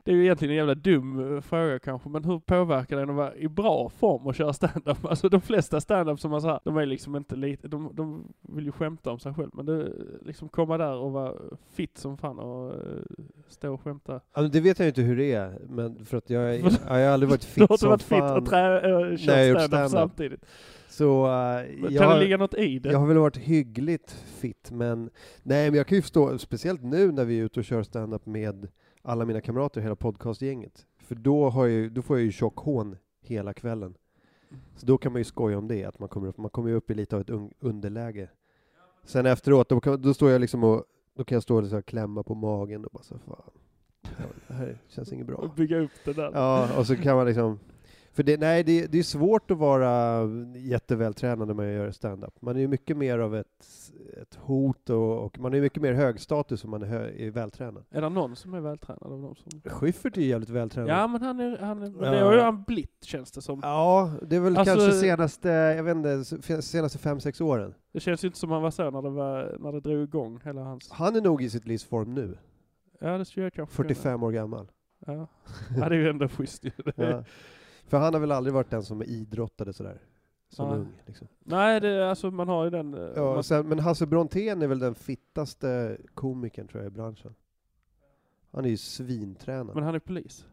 Det 0.06 0.12
är 0.12 0.16
ju 0.16 0.24
egentligen 0.24 0.50
en 0.50 0.56
jävla 0.56 0.74
dum 0.74 1.34
eh, 1.34 1.40
fråga 1.40 1.78
kanske, 1.78 2.08
men 2.08 2.24
hur 2.24 2.38
påverkar 2.38 2.96
det 2.96 3.02
en 3.02 3.10
att 3.10 3.16
vara 3.16 3.36
i 3.36 3.48
bra 3.48 3.88
form 3.88 4.26
och 4.26 4.34
köra 4.34 4.52
stand-up? 4.52 4.98
Alltså 5.04 5.28
de 5.28 5.40
flesta 5.40 5.80
stand-up 5.80 6.20
som 6.20 6.30
man 6.30 6.40
så 6.40 6.48
här, 6.48 6.60
de 6.64 6.76
är 6.76 6.86
liksom 6.86 7.16
inte 7.16 7.36
lite, 7.36 7.68
de, 7.68 7.90
de 7.94 8.32
vill 8.40 8.64
ju 8.64 8.72
skämta 8.72 9.10
om 9.10 9.18
sig 9.18 9.34
själv, 9.34 9.50
men 9.52 9.66
det, 9.66 9.92
liksom 10.22 10.48
komma 10.48 10.78
där 10.78 10.94
och 10.94 11.12
vara 11.12 11.34
fit 11.74 11.98
som 11.98 12.18
fan 12.18 12.38
och 12.38 12.74
uh, 12.74 13.02
stå 13.48 13.74
och 13.74 13.80
skämta. 13.80 14.20
Alltså, 14.32 14.52
det 14.52 14.60
vet 14.60 14.78
jag 14.78 14.88
inte 14.88 15.02
hur 15.02 15.16
det 15.16 15.32
är, 15.32 15.58
men 15.68 16.04
för 16.04 16.16
att 16.16 16.30
jag, 16.30 16.54
är, 16.54 16.58
jag 16.86 16.94
har 16.94 17.00
aldrig 17.00 17.30
varit 17.30 17.48
Du 17.54 17.60
har 17.60 17.66
fit 17.66 17.70
inte 17.70 17.78
som 17.78 17.90
varit 17.90 18.02
fit 18.02 18.18
fan. 18.18 18.42
och 18.42 18.48
trä, 18.48 18.88
jag 18.88 19.10
gjort 19.10 19.58
kört 19.58 19.62
stand-up 19.62 19.90
samtidigt. 19.90 20.46
Så 20.88 21.26
uh, 21.26 21.30
Men 21.30 21.92
jag, 21.92 22.02
kan 22.02 22.10
det 22.10 22.20
ligga 22.20 22.36
något 22.36 22.54
i 22.54 22.78
det? 22.78 22.92
jag 22.92 22.98
har 22.98 23.06
väl 23.06 23.18
varit 23.18 23.36
hyggligt 23.36 24.10
fit, 24.40 24.70
men 24.70 25.10
nej, 25.42 25.70
men 25.70 25.76
jag 25.76 25.86
kan 25.86 25.96
ju 25.96 26.02
förstå, 26.02 26.38
speciellt 26.38 26.82
nu 26.82 27.12
när 27.12 27.24
vi 27.24 27.40
är 27.40 27.44
ute 27.44 27.60
och 27.60 27.64
kör 27.64 27.82
stand-up 27.82 28.26
med 28.26 28.68
alla 29.06 29.24
mina 29.24 29.40
kamrater, 29.40 29.80
hela 29.80 29.96
podcastgänget. 29.96 30.86
För 30.98 31.14
då, 31.14 31.48
har 31.50 31.66
jag, 31.66 31.92
då 31.92 32.02
får 32.02 32.18
jag 32.18 32.24
ju 32.24 32.32
tjock 32.32 32.58
hån 32.58 32.96
hela 33.20 33.52
kvällen. 33.54 33.94
Så 34.76 34.86
då 34.86 34.98
kan 34.98 35.12
man 35.12 35.20
ju 35.20 35.24
skoja 35.24 35.58
om 35.58 35.68
det, 35.68 35.84
att 35.84 35.98
man 35.98 36.08
kommer 36.08 36.28
upp, 36.28 36.38
man 36.38 36.50
kommer 36.50 36.72
upp 36.72 36.90
i 36.90 36.94
lite 36.94 37.16
av 37.16 37.20
ett 37.20 37.30
un- 37.30 37.52
underläge. 37.60 38.28
Sen 39.04 39.26
efteråt, 39.26 39.68
då, 39.68 39.80
kan, 39.80 40.02
då 40.02 40.14
står 40.14 40.30
jag 40.30 40.40
liksom 40.40 40.64
och, 40.64 40.84
då 41.14 41.24
kan 41.24 41.36
jag 41.36 41.42
stå 41.42 41.56
och 41.56 41.66
så 41.66 41.74
här 41.74 41.82
klämma 41.82 42.22
på 42.22 42.34
magen 42.34 42.84
och 42.84 42.90
bara 42.92 43.02
så 43.02 43.18
fan, 43.18 43.50
det 44.48 44.54
här 44.54 44.78
känns 44.88 45.12
inget 45.12 45.26
bra. 45.26 45.36
Och 45.36 45.50
bygga 45.56 45.78
upp 45.78 45.90
det 46.04 46.12
där. 46.12 46.30
Ja, 46.34 46.78
och 46.78 46.86
så 46.86 46.96
kan 46.96 47.16
man 47.16 47.26
liksom... 47.26 47.58
För 48.16 48.22
det, 48.22 48.40
nej, 48.40 48.62
det, 48.64 48.86
det 48.86 48.98
är 48.98 49.02
svårt 49.02 49.50
att 49.50 49.58
vara 49.58 50.20
jättevältränad 50.56 51.46
när 51.48 51.54
man 51.54 51.68
gör 51.72 51.90
stand-up. 51.90 52.42
Man 52.42 52.56
är 52.56 52.60
ju 52.60 52.68
mycket 52.68 52.96
mer 52.96 53.18
av 53.18 53.36
ett, 53.36 53.66
ett 54.22 54.34
hot 54.34 54.90
och, 54.90 55.24
och 55.24 55.38
man 55.38 55.54
är 55.54 55.60
mycket 55.60 55.82
mer 55.82 55.92
högstatus 55.92 56.64
om 56.64 56.70
man 56.70 56.82
är, 56.82 56.86
hö, 56.86 57.10
är 57.16 57.30
vältränad. 57.30 57.84
Är 57.90 58.00
det 58.00 58.08
någon 58.08 58.36
som 58.36 58.54
är 58.54 58.60
vältränad 58.60 59.12
av 59.12 59.22
de 59.22 59.34
som... 59.36 59.60
Schyffert 59.70 60.16
är 60.16 60.20
ju 60.20 60.26
jävligt 60.28 60.48
vältränad. 60.48 60.90
Ja 60.90 61.06
men 61.06 61.22
han 61.22 61.40
är, 61.40 61.58
han 61.58 61.82
är, 61.82 61.92
Ja. 62.04 62.10
det 62.10 62.20
har 62.24 62.32
ju 62.32 62.40
han 62.40 62.62
blivit 62.62 63.04
känns 63.04 63.30
det 63.32 63.42
som. 63.42 63.60
Ja, 63.62 64.12
det 64.22 64.36
är 64.36 64.40
väl 64.40 64.56
Alltså- 64.56 64.74
kanske 64.74 64.92
senaste, 65.00 65.48
jag 65.48 65.82
vet 65.84 65.96
inte, 65.96 66.24
senaste 66.62 66.98
fem, 66.98 67.20
sex 67.20 67.40
åren. 67.40 67.74
Det 67.92 68.00
känns 68.00 68.24
ju 68.24 68.28
inte 68.28 68.38
som 68.38 68.50
han 68.50 68.62
var 68.62 68.70
så 68.70 68.90
när 68.90 69.02
det, 69.02 69.10
var, 69.10 69.56
när 69.60 69.72
det 69.72 69.80
drog 69.80 70.02
igång 70.02 70.40
hela 70.44 70.60
hans... 70.60 70.90
Han 70.90 71.16
är 71.16 71.20
nog 71.20 71.42
i 71.42 71.50
sitt 71.50 71.66
livs 71.66 71.84
form 71.84 72.14
nu, 72.14 72.38
Ja 73.00 73.18
det 73.18 73.24
skulle 73.24 73.46
jag 73.46 73.52
kanske 73.52 73.76
kunna- 73.76 73.88
45 73.88 74.22
år 74.22 74.32
gammal. 74.32 74.66
Ja. 75.06 75.26
ja 75.76 75.88
det 75.88 75.94
är 75.96 76.00
ju 76.00 76.08
ändå 76.08 76.28
schysst 76.28 76.64
ju. 76.64 76.70
För 77.86 77.98
han 77.98 78.14
har 78.14 78.20
väl 78.20 78.32
aldrig 78.32 78.54
varit 78.54 78.70
den 78.70 78.82
som 78.82 79.02
idrottade 79.02 79.72
sådär, 79.72 80.00
som 80.48 80.68
Nej. 80.68 80.78
ung. 80.78 80.92
Liksom. 81.06 81.28
Nej 81.44 81.80
det, 81.80 82.10
alltså 82.10 82.30
man 82.30 82.48
har 82.48 82.64
ju 82.64 82.70
den... 82.70 82.94
eh, 82.94 83.12
Ja, 83.16 83.34
man, 83.34 83.44
sen, 83.44 83.68
men 83.68 83.78
Hasse 83.78 84.06
Brontén 84.06 84.62
är 84.62 84.66
väl 84.66 84.78
den 84.78 84.94
fittaste 84.94 85.96
komikern 86.14 86.68
tror 86.68 86.82
jag 86.82 86.92
i 86.92 86.94
branschen. 86.94 87.34
Han 88.52 88.64
är 88.64 88.68
ju 88.68 88.76
svintränad. 88.76 89.74
men 89.74 89.84
han 89.84 89.94
är 89.94 89.98
polis. 89.98 90.46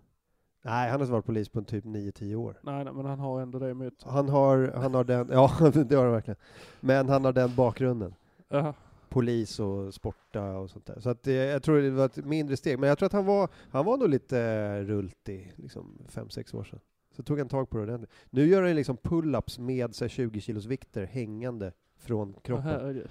Nej, 0.66 0.90
han 0.92 1.00
har 1.00 1.08
varit 1.08 1.26
polis 1.26 1.50
på 1.50 1.62
typ 1.62 1.86
9-10 1.86 2.36
år. 2.36 2.60
Nej, 2.64 2.84
nej 2.84 2.94
men 2.94 3.06
han 3.06 3.20
har 3.20 3.42
ändå 3.42 3.60
det 3.60 3.76
sig. 3.76 3.92
Han 4.12 4.30
har, 4.30 4.72
han 4.76 4.94
har 4.94 5.04
den, 5.04 5.30
ja 5.32 5.52
det 5.90 5.96
har 5.96 6.04
han 6.04 6.14
verkligen. 6.14 6.38
Men 6.80 7.10
han 7.10 7.26
har 7.26 7.34
den 7.34 7.56
bakgrunden. 7.56 8.16
Ja. 8.50 8.74
Polis 9.10 9.60
och 9.60 9.94
sporta 9.94 10.58
och 10.58 10.70
sånt 10.70 10.86
där. 10.86 11.00
Så 11.00 11.10
att 11.10 11.24
det, 11.24 11.34
jag 11.34 11.64
tror 11.64 11.82
det 11.82 11.90
var 11.90 12.06
ett 12.06 12.26
mindre 12.26 12.58
steg. 12.58 12.80
Men 12.80 12.90
jag 12.90 12.98
tror 12.98 13.06
att 13.06 13.14
han 13.14 13.26
var, 13.26 13.50
han 13.72 13.86
var 13.86 13.98
nog 13.98 14.10
lite 14.10 14.40
eh, 14.42 14.86
rultig, 14.86 15.54
liksom 15.56 15.98
5-6 16.10 16.56
år 16.56 16.64
sedan. 16.64 16.80
Så 17.16 17.24
tog 17.24 17.38
han 17.38 17.50
tag 17.50 17.70
på 17.70 17.78
det 17.78 17.84
ordentligt. 17.84 18.12
Nu 18.30 18.46
gör 18.46 18.64
han 18.64 18.76
liksom 18.76 18.98
pull-ups 18.98 19.60
med 19.60 19.96
så 19.96 20.04
här 20.04 20.10
20 20.10 20.42
kilos 20.42 20.66
vikter 20.66 21.06
hängande 21.06 21.72
från 21.98 22.34
kroppen. 22.34 22.66
Herregud. 22.66 23.10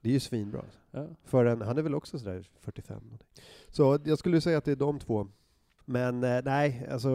Det 0.00 0.08
är 0.08 0.12
ju 0.12 0.20
svinbra. 0.20 0.64
Ja. 0.90 1.06
För 1.24 1.44
en, 1.44 1.62
han 1.62 1.78
är 1.78 1.82
väl 1.82 1.94
också 1.94 2.18
sådär 2.18 2.48
45 2.60 3.02
någonting. 3.02 3.28
Så 3.68 3.98
jag 4.04 4.18
skulle 4.18 4.40
säga 4.40 4.58
att 4.58 4.64
det 4.64 4.72
är 4.72 4.76
de 4.76 4.98
två. 4.98 5.28
Men 5.84 6.24
eh, 6.24 6.40
nej, 6.44 6.86
alltså 6.90 7.10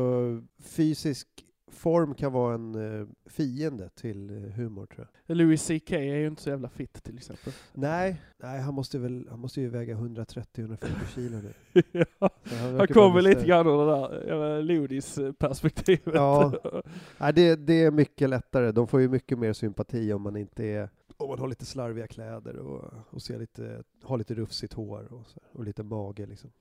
fysisk 0.60 1.28
form 1.67 2.13
kan 2.15 2.31
vara 2.31 2.53
en 2.53 3.00
eh, 3.00 3.07
fiende 3.25 3.89
till 3.89 4.29
eh, 4.29 4.51
humor 4.51 4.86
tror 4.86 5.07
jag. 5.25 5.38
Louis 5.38 5.67
CK 5.67 5.91
är 5.91 6.15
ju 6.15 6.27
inte 6.27 6.41
så 6.41 6.50
jävla 6.50 6.69
fit 6.69 7.03
till 7.03 7.17
exempel. 7.17 7.53
Nej, 7.74 8.22
nej 8.38 8.62
han 8.62 8.74
måste 8.74 9.00
väl, 9.00 9.27
han 9.29 9.39
måste 9.39 9.62
ju 9.62 9.69
väga 9.69 9.95
130-140 9.95 10.77
kilo 11.15 11.38
nu. 11.38 11.53
ja. 12.19 12.29
Så 12.43 12.55
Han 12.55 12.74
verkar 12.74 12.93
kommer 12.93 13.10
bara 13.10 13.22
lite 13.22 13.45
grann 13.45 13.67
ur 13.67 13.86
det 13.86 13.86
där 13.86 14.27
jävla 14.27 14.60
Lodis-perspektivet. 14.62 16.13
Ja. 16.13 16.53
Nej, 17.17 17.34
det, 17.34 17.55
det 17.55 17.84
är 17.84 17.91
mycket 17.91 18.29
lättare. 18.29 18.72
De 18.72 18.88
får 18.88 19.01
ju 19.01 19.10
mycket 19.10 19.39
mer 19.39 19.53
sympati 19.53 20.13
om 20.13 20.22
man 20.22 20.36
inte 20.36 20.63
är 20.65 20.89
om 21.17 21.29
man 21.29 21.39
har 21.39 21.48
lite 21.48 21.65
slarviga 21.65 22.07
kläder 22.07 22.57
och, 22.57 22.93
och 23.10 23.22
ser 23.22 23.39
lite, 23.39 23.84
har 24.03 24.17
lite 24.17 24.36
rufsigt 24.36 24.74
hår 24.74 25.13
och, 25.13 25.27
så, 25.27 25.39
och 25.51 25.63
lite 25.63 25.84
mage 25.84 26.25
liksom. 26.25 26.51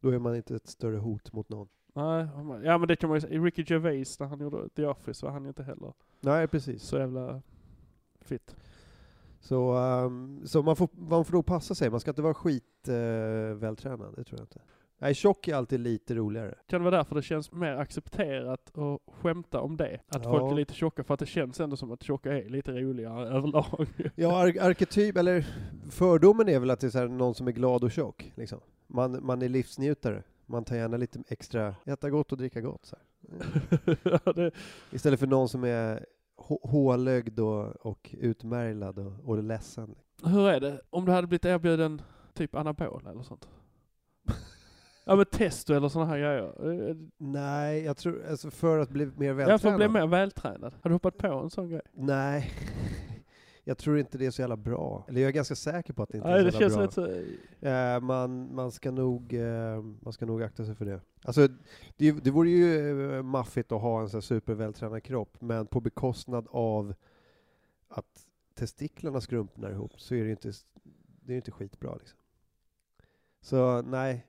Då 0.00 0.10
är 0.10 0.18
man 0.18 0.36
inte 0.36 0.56
ett 0.56 0.66
större 0.66 0.96
hot 0.96 1.32
mot 1.32 1.48
någon. 1.48 1.68
Nej, 1.98 2.26
ja 2.64 2.78
men 2.78 2.88
det 2.88 2.96
kan 2.96 3.08
man 3.08 3.16
ju 3.16 3.20
säga. 3.20 3.40
Ricky 3.40 3.64
Gervais 3.66 4.20
när 4.20 4.26
han 4.26 4.40
gjorde 4.40 4.68
The 4.68 4.86
Office 4.86 5.26
var 5.26 5.32
han 5.32 5.42
ju 5.42 5.48
inte 5.48 5.62
heller 5.62 5.92
Nej, 6.20 6.48
precis. 6.48 6.82
så 6.82 6.98
jävla 6.98 7.42
fit. 8.20 8.56
Så, 9.40 9.72
ehm, 9.76 10.40
så 10.46 10.62
man, 10.62 10.76
får, 10.76 10.88
man 10.92 11.24
får 11.24 11.32
nog 11.32 11.46
passa 11.46 11.74
sig. 11.74 11.90
Man 11.90 12.00
ska 12.00 12.10
inte 12.10 12.22
vara 12.22 12.34
skit 12.34 12.64
uh, 12.88 12.94
vältränad, 13.54 14.14
det 14.16 14.24
tror 14.24 14.40
jag 14.40 14.44
inte. 14.44 14.60
Nej, 15.00 15.14
tjock 15.14 15.48
är 15.48 15.54
alltid 15.54 15.80
lite 15.80 16.14
roligare. 16.14 16.54
Kan 16.66 16.80
det 16.80 16.84
vara 16.90 16.96
därför 16.96 17.14
det 17.14 17.22
känns 17.22 17.52
mer 17.52 17.72
accepterat 17.76 18.78
att 18.78 19.00
skämta 19.14 19.60
om 19.60 19.76
det? 19.76 20.00
Att 20.08 20.24
Ja. 20.24 20.30
folk 20.30 20.52
är 20.52 20.56
lite 20.56 20.74
tjocka, 20.74 21.04
för 21.04 21.14
att 21.14 21.20
det 21.20 21.26
känns 21.26 21.60
ändå 21.60 21.76
som 21.76 21.92
att 21.92 22.02
tjocka 22.02 22.32
är 22.38 22.48
lite 22.48 22.72
roligare 22.72 23.28
överlag. 23.36 23.88
Ja, 24.14 24.36
ar- 24.42 24.60
arketyp, 24.68 25.16
eller 25.16 25.46
fördomen 25.90 26.48
är 26.48 26.58
väl 26.58 26.70
att 26.70 26.80
det 26.80 26.94
är 26.94 27.08
någon 27.08 27.34
som 27.34 27.48
är 27.48 27.52
glad 27.52 27.84
och 27.84 27.90
tjock. 27.92 28.32
Liksom. 28.34 28.60
Man, 28.86 29.18
man 29.26 29.42
är 29.42 29.48
livsnjutare. 29.48 30.22
Man 30.48 30.64
tar 30.64 30.76
gärna 30.76 30.96
lite 30.96 31.22
extra, 31.28 31.74
äta 31.84 32.10
gott 32.10 32.32
och 32.32 32.38
dricka 32.38 32.60
gott. 32.60 32.84
Så. 32.86 32.96
Ja, 34.24 34.32
det, 34.32 34.50
Istället 34.90 35.20
för 35.20 35.26
någon 35.26 35.48
som 35.48 35.64
är 35.64 36.06
hå- 36.36 36.68
hålögd 36.68 37.40
och, 37.40 37.66
och 37.86 38.14
utmärglad 38.18 38.98
och, 38.98 39.12
och 39.24 39.42
ledsen. 39.42 39.94
hur 40.24 40.48
är 40.48 40.60
det 40.60 40.80
om 40.90 41.04
du 41.04 41.12
hade 41.12 41.26
blivit 41.26 41.44
erbjuden 41.44 42.02
typ 42.34 42.54
anabol 42.54 43.06
eller 43.10 43.22
sånt? 43.22 43.48
Ja 45.04 45.16
men 45.16 45.26
testo 45.26 45.74
eller 45.74 45.88
såna 45.88 46.04
här 46.06 46.18
grejer. 46.18 46.96
Nej, 47.18 47.82
jag 47.84 47.96
tror, 47.96 48.26
alltså 48.30 48.50
för 48.50 48.78
att 48.78 48.88
bli 48.90 49.06
mer 49.06 49.32
vältränad. 49.32 49.52
Jag 49.52 49.60
får 49.60 49.76
bli 49.76 49.88
mer 49.88 50.06
vältränad. 50.06 50.74
Har 50.82 50.90
du 50.90 50.94
hoppat 50.94 51.18
på 51.18 51.26
en 51.26 51.50
sån 51.50 51.68
grej? 51.68 51.80
Nej, 51.92 52.50
jag 53.68 53.78
tror 53.78 53.98
inte 53.98 54.18
det 54.18 54.26
är 54.26 54.30
så 54.30 54.42
jävla 54.42 54.56
bra. 54.56 55.04
Eller 55.08 55.20
jag 55.20 55.28
är 55.28 55.32
ganska 55.32 55.54
säker 55.54 55.92
på 55.92 56.02
att 56.02 56.08
det 56.08 56.16
inte 56.16 56.28
Nej, 56.28 56.46
är 56.46 56.50
så 56.50 56.60
jävla 56.60 56.76
bra. 56.76 56.90
så... 56.90 57.06
Eh, 57.66 58.00
man, 58.00 58.54
man, 58.54 58.72
ska 58.72 58.90
nog, 58.90 59.34
eh, 59.34 59.82
man 60.00 60.12
ska 60.12 60.26
nog 60.26 60.42
akta 60.42 60.64
sig 60.64 60.74
för 60.74 60.84
det. 60.84 61.00
Alltså, 61.22 61.48
det, 61.96 62.12
det 62.12 62.30
vore 62.30 62.50
ju 62.50 63.16
eh, 63.16 63.22
maffigt 63.22 63.72
att 63.72 63.80
ha 63.80 64.00
en 64.00 64.08
sån 64.08 64.22
supervältränad 64.22 65.02
kropp, 65.02 65.40
men 65.40 65.66
på 65.66 65.80
bekostnad 65.80 66.46
av 66.50 66.94
att 67.88 68.26
testiklarna 68.54 69.20
skrumpnar 69.20 69.70
ihop 69.70 70.00
så 70.00 70.14
är 70.14 70.18
det 70.18 70.26
ju 70.26 70.30
inte, 70.30 70.52
det 71.22 71.32
är 71.32 71.36
inte 71.36 71.50
skitbra. 71.50 71.94
Liksom. 71.94 72.18
Så 73.40 73.82
nej, 73.82 74.26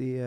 det, 0.00 0.18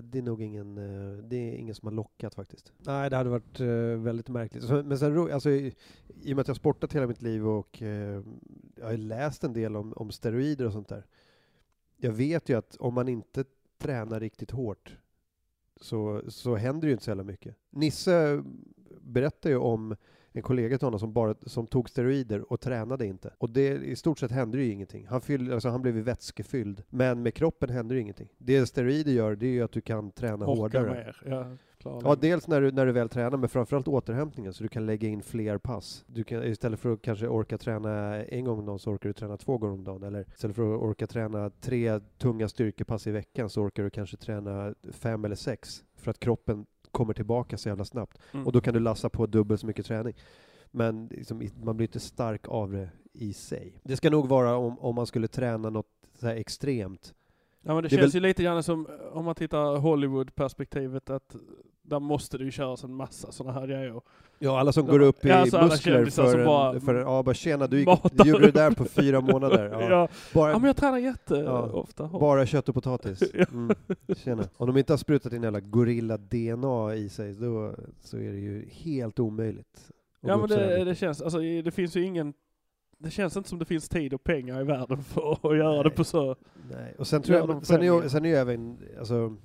det 0.00 0.18
är 0.18 0.22
nog 0.22 0.42
ingen, 0.42 0.78
eh, 0.78 1.24
det 1.24 1.36
är 1.36 1.56
ingen 1.56 1.74
som 1.74 1.86
har 1.86 1.94
lockat 1.94 2.34
faktiskt. 2.34 2.72
Nej, 2.78 3.10
det 3.10 3.16
hade 3.16 3.30
varit 3.30 3.60
eh, 3.60 4.02
väldigt 4.02 4.28
märkligt. 4.28 4.70
Men 4.70 4.98
sen, 4.98 5.32
alltså, 5.32 5.50
i, 5.50 5.74
i 6.22 6.32
och 6.32 6.36
med 6.36 6.40
att 6.40 6.48
jag 6.48 6.54
har 6.54 6.58
sportat 6.58 6.92
hela 6.92 7.06
mitt 7.06 7.22
liv 7.22 7.48
och 7.48 7.82
eh, 7.82 8.22
jag 8.76 8.86
har 8.86 8.96
läst 8.96 9.44
en 9.44 9.52
del 9.52 9.76
om, 9.76 9.92
om 9.96 10.10
steroider 10.10 10.66
och 10.66 10.72
sånt 10.72 10.88
där. 10.88 11.06
Jag 11.96 12.12
vet 12.12 12.48
ju 12.48 12.58
att 12.58 12.76
om 12.76 12.94
man 12.94 13.08
inte 13.08 13.44
tränar 13.78 14.20
riktigt 14.20 14.50
hårt 14.50 14.96
så, 15.80 16.22
så 16.28 16.56
händer 16.56 16.88
ju 16.88 16.92
inte 16.92 17.04
så 17.04 17.10
jävla 17.10 17.24
mycket. 17.24 17.56
Nisse 17.70 18.44
berättade 19.00 19.54
ju 19.54 19.58
om 19.58 19.96
en 20.36 20.42
kollega 20.42 20.78
till 20.78 20.86
honom 20.86 21.00
som, 21.00 21.12
bara, 21.12 21.34
som 21.46 21.66
tog 21.66 21.90
steroider 21.90 22.52
och 22.52 22.60
tränade 22.60 23.06
inte. 23.06 23.30
Och 23.38 23.50
det, 23.50 23.68
i 23.68 23.96
stort 23.96 24.18
sett 24.18 24.30
hände 24.30 24.58
ju 24.58 24.72
ingenting. 24.72 25.06
Han, 25.06 25.20
fyll, 25.20 25.52
alltså 25.52 25.68
han 25.68 25.82
blev 25.82 25.96
ju 25.96 26.02
vätskefylld. 26.02 26.82
Men 26.90 27.22
med 27.22 27.34
kroppen 27.34 27.70
händer 27.70 27.94
ju 27.94 28.00
ingenting. 28.00 28.28
Det 28.38 28.66
steroider 28.66 29.12
gör, 29.12 29.36
det 29.36 29.46
är 29.46 29.50
ju 29.50 29.62
att 29.62 29.72
du 29.72 29.80
kan 29.80 30.10
träna 30.10 30.46
Orka 30.46 30.78
hårdare. 30.78 30.90
mer. 30.94 31.22
Ja, 31.26 31.56
Ja, 31.84 32.16
dels 32.20 32.48
när 32.48 32.60
du, 32.60 32.72
när 32.72 32.86
du 32.86 32.92
väl 32.92 33.08
tränar, 33.08 33.38
men 33.38 33.48
framförallt 33.48 33.88
återhämtningen, 33.88 34.52
så 34.54 34.62
du 34.62 34.68
kan 34.68 34.86
lägga 34.86 35.08
in 35.08 35.22
fler 35.22 35.58
pass. 35.58 36.04
Du 36.06 36.24
kan, 36.24 36.44
istället 36.44 36.80
för 36.80 36.92
att 36.92 37.02
kanske 37.02 37.28
orka 37.28 37.58
träna 37.58 38.22
en 38.24 38.44
gång 38.44 38.58
om 38.58 38.66
dagen 38.66 38.78
så 38.78 38.90
orkar 38.90 39.08
du 39.08 39.12
träna 39.12 39.36
två 39.36 39.58
gånger 39.58 39.74
om 39.74 39.84
dagen. 39.84 40.02
Eller 40.02 40.26
istället 40.34 40.56
för 40.56 40.74
att 40.74 40.82
orka 40.82 41.06
träna 41.06 41.50
tre 41.50 42.00
tunga 42.18 42.48
styrkepass 42.48 43.06
i 43.06 43.10
veckan 43.10 43.50
så 43.50 43.62
orkar 43.62 43.82
du 43.82 43.90
kanske 43.90 44.16
träna 44.16 44.74
fem 44.92 45.24
eller 45.24 45.36
sex. 45.36 45.84
För 45.96 46.10
att 46.10 46.18
kroppen 46.18 46.66
kommer 46.94 47.14
tillbaka 47.14 47.56
så 47.58 47.68
jävla 47.68 47.84
snabbt. 47.84 48.18
Mm. 48.32 48.46
Och 48.46 48.52
då 48.52 48.60
kan 48.60 48.74
du 48.74 48.80
lassa 48.80 49.08
på 49.10 49.26
dubbelt 49.26 49.60
så 49.60 49.66
mycket 49.66 49.86
träning. 49.86 50.14
Men 50.70 51.06
liksom, 51.06 51.48
man 51.62 51.76
blir 51.76 51.86
inte 51.88 52.00
stark 52.00 52.48
av 52.48 52.72
det 52.72 52.88
i 53.12 53.32
sig. 53.32 53.80
Det 53.84 53.96
ska 53.96 54.10
nog 54.10 54.28
vara 54.28 54.56
om, 54.56 54.78
om 54.78 54.94
man 54.94 55.06
skulle 55.06 55.28
träna 55.28 55.70
något 55.70 55.90
så 56.20 56.26
här 56.26 56.34
extremt. 56.36 57.14
Ja 57.62 57.74
men 57.74 57.82
det, 57.82 57.88
Det 57.88 57.96
känns 57.96 58.14
väl- 58.14 58.22
ju 58.22 58.28
lite 58.28 58.42
grann 58.42 58.62
som, 58.62 58.86
eh, 58.86 59.16
om 59.16 59.24
man 59.24 59.34
tittar 59.34 59.76
Hollywood-perspektivet, 59.78 61.10
att 61.10 61.36
där 61.86 62.00
måste 62.00 62.38
det 62.38 62.44
ju 62.44 62.50
köras 62.50 62.84
en 62.84 62.94
massa 62.94 63.32
sådana 63.32 63.60
här 63.60 63.66
grejer. 63.66 64.00
Ja, 64.38 64.60
alla 64.60 64.72
som 64.72 64.86
Ja, 64.86 64.92
går 64.92 65.00
upp 65.00 65.24
i 65.24 65.28
ja, 65.28 65.34
alltså 65.36 65.62
muskler 65.62 66.06
för 66.06 66.38
en, 66.38 66.46
bara 66.46 66.80
för 66.80 66.94
en, 66.94 67.00
ja 67.00 67.22
bara 67.22 67.34
tjena, 67.34 67.66
du, 67.66 67.78
gick, 67.78 67.88
du 68.12 68.30
gjorde 68.30 68.46
det 68.46 68.52
där 68.52 68.70
på 68.70 68.84
fyra 68.84 69.20
månader. 69.20 69.68
Ja. 69.72 69.90
Ja. 69.90 70.08
Bara, 70.34 70.50
ja 70.50 70.58
men 70.58 70.66
jag 70.66 70.76
tränar 70.76 70.98
Ja. 70.98 71.04
jätteofta. 71.06 72.08
bara 72.08 72.46
kött 72.46 72.68
och 72.68 72.74
potatis. 72.74 73.22
Ja. 73.34 73.44
Mm. 73.52 73.76
Tjena. 74.16 74.44
Om 74.56 74.66
de 74.66 74.76
inte 74.76 74.92
har 74.92 74.98
sprutat 74.98 75.32
in 75.32 75.42
jävla 75.42 75.60
gorilla-DNA 75.60 76.94
i 76.94 77.08
sig, 77.08 77.34
då 77.34 77.74
så 78.00 78.16
är 78.16 78.32
det 78.32 78.38
ju 78.38 78.68
helt 78.70 79.18
omöjligt. 79.18 79.90
Ja 80.20 80.36
men 80.36 80.48
det, 80.48 80.84
det 80.84 80.94
känns, 80.94 81.22
alltså 81.22 81.38
det 81.38 81.74
finns 81.74 81.96
ju 81.96 82.04
ingen, 82.04 82.34
det 82.98 83.10
känns 83.10 83.36
inte 83.36 83.48
som 83.48 83.58
det 83.58 83.64
finns 83.64 83.88
tid 83.88 84.14
och 84.14 84.24
pengar 84.24 84.60
i 84.60 84.64
världen 84.64 85.02
för 85.04 85.32
att 85.32 85.56
göra 85.56 85.76
det 85.82 85.88
Nej. 85.88 85.96
på 85.96 86.04
så, 86.04 86.36
Nej, 86.70 86.94
och 86.98 87.06
sen 87.06 87.22
tror 87.22 87.38
jag, 87.38 87.66
sen 87.66 87.82
är, 87.82 88.08
sen 88.08 88.24
är 88.24 88.28
ju 88.28 88.34
även, 88.34 88.78
alltså, 88.98 89.36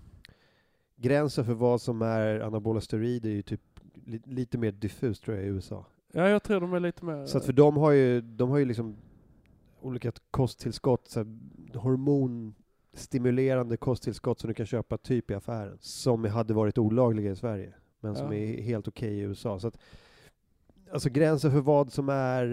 gränsen 1.02 1.46
för 1.46 1.54
vad 1.54 1.82
som 1.82 2.02
är 2.02 2.40
anabola 2.40 2.82
steroider 2.82 3.30
är 3.30 3.34
ju 3.34 3.42
typ 3.42 3.62
li, 4.06 4.22
lite 4.26 4.58
mer 4.58 4.72
diffus 4.72 5.20
tror 5.20 5.38
jag 5.38 5.46
i 5.46 5.50
USA. 5.50 5.86
ja 6.12 6.30
jag 6.30 6.44
tror 6.44 6.62
de 6.62 6.74
är 6.74 6.80
lite 6.80 7.06
mer... 7.06 7.26
Så 7.26 7.38
att 7.38 7.46
för 7.46 7.54
de 7.54 7.78
har 7.78 7.92
ju, 7.92 8.22
de 8.22 8.50
har 8.50 8.58
ju 8.58 8.66
liksom 8.66 8.96
olika 9.82 10.12
kosttillskott, 10.32 11.08
så 11.08 11.26
hormonstimulerande 11.74 13.78
kosttillskott 13.78 14.40
som 14.40 14.48
du 14.48 14.54
kan 14.54 14.66
köpa 14.66 14.98
typ 14.98 15.32
i 15.32 15.34
affären, 15.34 15.78
som 15.80 16.26
hade 16.26 16.54
varit 16.54 16.78
olagliga 16.78 17.32
i 17.32 17.36
Sverige, 17.36 17.74
men 18.00 18.16
som 18.16 18.28
Ja. 18.28 18.34
är 18.34 18.62
helt 18.62 18.88
okej 18.88 19.14
i 19.14 19.20
USA. 19.20 19.60
Så 19.60 19.68
att, 19.68 19.78
alltså 20.92 21.10
gränsen 21.10 21.52
för 21.52 21.62
vad 21.62 21.92
som 21.92 22.10
är 22.10 22.46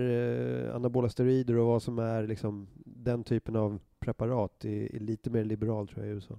eh, 0.69 0.75
anabola 0.75 1.09
steroider 1.09 1.57
och 1.57 1.67
vad 1.67 1.83
som 1.83 1.99
är 1.99 2.27
liksom 2.27 2.69
den 2.85 3.25
typen 3.25 3.57
av 3.57 3.81
preparat 3.99 4.65
är, 4.65 4.95
är 4.97 5.01
lite 5.01 5.31
mer 5.31 5.45
liberal 5.45 5.89
tror 5.89 6.05
jag 6.05 6.13
i 6.13 6.15
USA. 6.15 6.39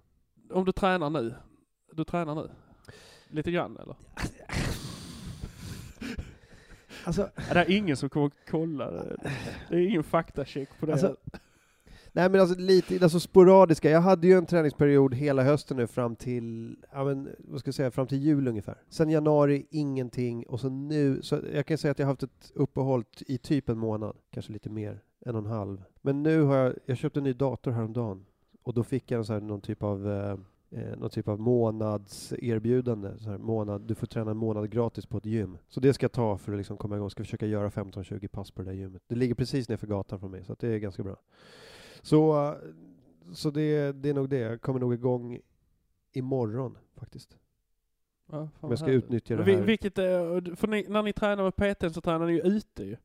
Om 0.51 0.65
du 0.65 0.71
tränar 0.71 1.09
nu, 1.09 1.33
du 1.97 2.03
tränar 2.03 2.35
nu? 2.35 2.49
Lite 3.29 3.51
grann 3.51 3.77
eller? 3.77 3.95
Alltså, 7.03 7.29
det 7.53 7.59
är 7.59 7.71
ingen 7.71 7.97
som 7.97 8.09
kommer 8.09 8.31
kolla 8.49 8.91
det. 8.91 9.17
Det 9.69 9.75
är 9.75 9.79
ingen 9.79 10.03
faktacheck 10.03 10.69
på 10.79 10.85
det. 10.85 10.91
Alltså, 10.91 11.15
Nej 12.11 12.29
men 12.29 12.41
alltså 12.41 12.59
lite, 12.59 13.03
alltså 13.03 13.19
sporadiska. 13.19 13.89
Jag 13.89 14.01
hade 14.01 14.27
ju 14.27 14.33
en 14.33 14.45
träningsperiod 14.45 15.13
hela 15.13 15.43
hösten 15.43 15.77
nu 15.77 15.87
fram 15.87 16.15
till, 16.15 16.77
ja 16.91 17.03
men 17.03 17.29
vad 17.39 17.59
ska 17.59 17.67
jag 17.67 17.75
säga, 17.75 17.91
fram 17.91 18.07
till 18.07 18.17
jul 18.17 18.47
ungefär. 18.47 18.77
Sen 18.89 19.09
januari 19.09 19.65
ingenting 19.69 20.47
och 20.47 20.59
så 20.59 20.69
nu, 20.69 21.21
så 21.21 21.39
jag 21.53 21.65
kan 21.65 21.77
säga 21.77 21.91
att 21.91 21.99
jag 21.99 22.05
har 22.05 22.11
haft 22.11 22.23
ett 22.23 22.51
uppehåll 22.55 23.03
i 23.27 23.37
typ 23.37 23.69
en 23.69 23.77
månad, 23.77 24.17
kanske 24.31 24.53
lite 24.53 24.69
mer, 24.69 24.99
en 25.25 25.35
och 25.35 25.41
en 25.41 25.51
halv. 25.51 25.83
Men 26.01 26.23
nu 26.23 26.41
har 26.41 26.57
jag, 26.57 26.73
jag 26.85 26.97
köpte 26.97 27.19
en 27.19 27.23
ny 27.23 27.33
dator 27.33 27.71
häromdagen 27.71 28.25
och 28.63 28.73
då 28.73 28.83
fick 28.83 29.11
jag 29.11 29.25
så 29.25 29.33
här, 29.33 29.41
någon 29.41 29.61
typ 29.61 29.83
av 29.83 30.11
eh, 30.11 30.37
eh, 30.71 30.97
någon 30.97 31.09
typ 31.09 31.27
av 31.27 31.39
månadserbjudande. 31.39 33.17
Så 33.17 33.29
här, 33.29 33.37
månad, 33.37 33.81
du 33.81 33.95
får 33.95 34.07
träna 34.07 34.31
en 34.31 34.37
månad 34.37 34.69
gratis 34.71 35.05
på 35.05 35.17
ett 35.17 35.25
gym. 35.25 35.57
Så 35.67 35.79
det 35.79 35.93
ska 35.93 36.03
jag 36.03 36.11
ta 36.11 36.37
för 36.37 36.51
att 36.51 36.57
liksom 36.57 36.77
komma 36.77 36.95
igång. 36.95 37.09
Ska 37.09 37.23
försöka 37.23 37.45
göra 37.45 37.69
15-20 37.69 38.27
pass 38.27 38.51
på 38.51 38.61
det 38.61 38.69
där 38.69 38.75
gymmet. 38.77 39.01
Det 39.07 39.15
ligger 39.15 39.35
precis 39.35 39.69
nedanför 39.69 39.87
gatan 39.87 40.19
från 40.19 40.31
mig, 40.31 40.43
så 40.45 40.55
det 40.59 40.67
är 40.67 40.77
ganska 40.77 41.03
bra. 41.03 41.15
Så, 42.01 42.45
eh, 42.47 42.53
så 43.33 43.51
det, 43.51 43.91
det 43.91 44.09
är 44.09 44.13
nog 44.13 44.29
det. 44.29 44.37
Jag 44.39 44.61
kommer 44.61 44.79
nog 44.79 44.93
igång 44.93 45.39
imorgon 46.13 46.77
faktiskt. 46.95 47.37
Ja, 48.31 48.49
Om 48.59 48.69
jag 48.69 48.79
ska 48.79 48.87
härligt. 48.87 49.03
utnyttja 49.03 49.35
det 49.35 49.43
här. 49.43 49.55
vi- 49.59 49.65
Vilket 49.65 49.97
är, 49.97 50.55
för 50.55 50.67
ni, 50.67 50.85
när 50.89 51.03
ni 51.03 51.13
tränar 51.13 51.43
med 51.43 51.55
PT 51.55 51.93
så 51.93 52.01
tränar 52.01 52.25
ni 52.25 52.33
ju 52.33 52.41
ute 52.41 52.83
ju. 52.83 52.97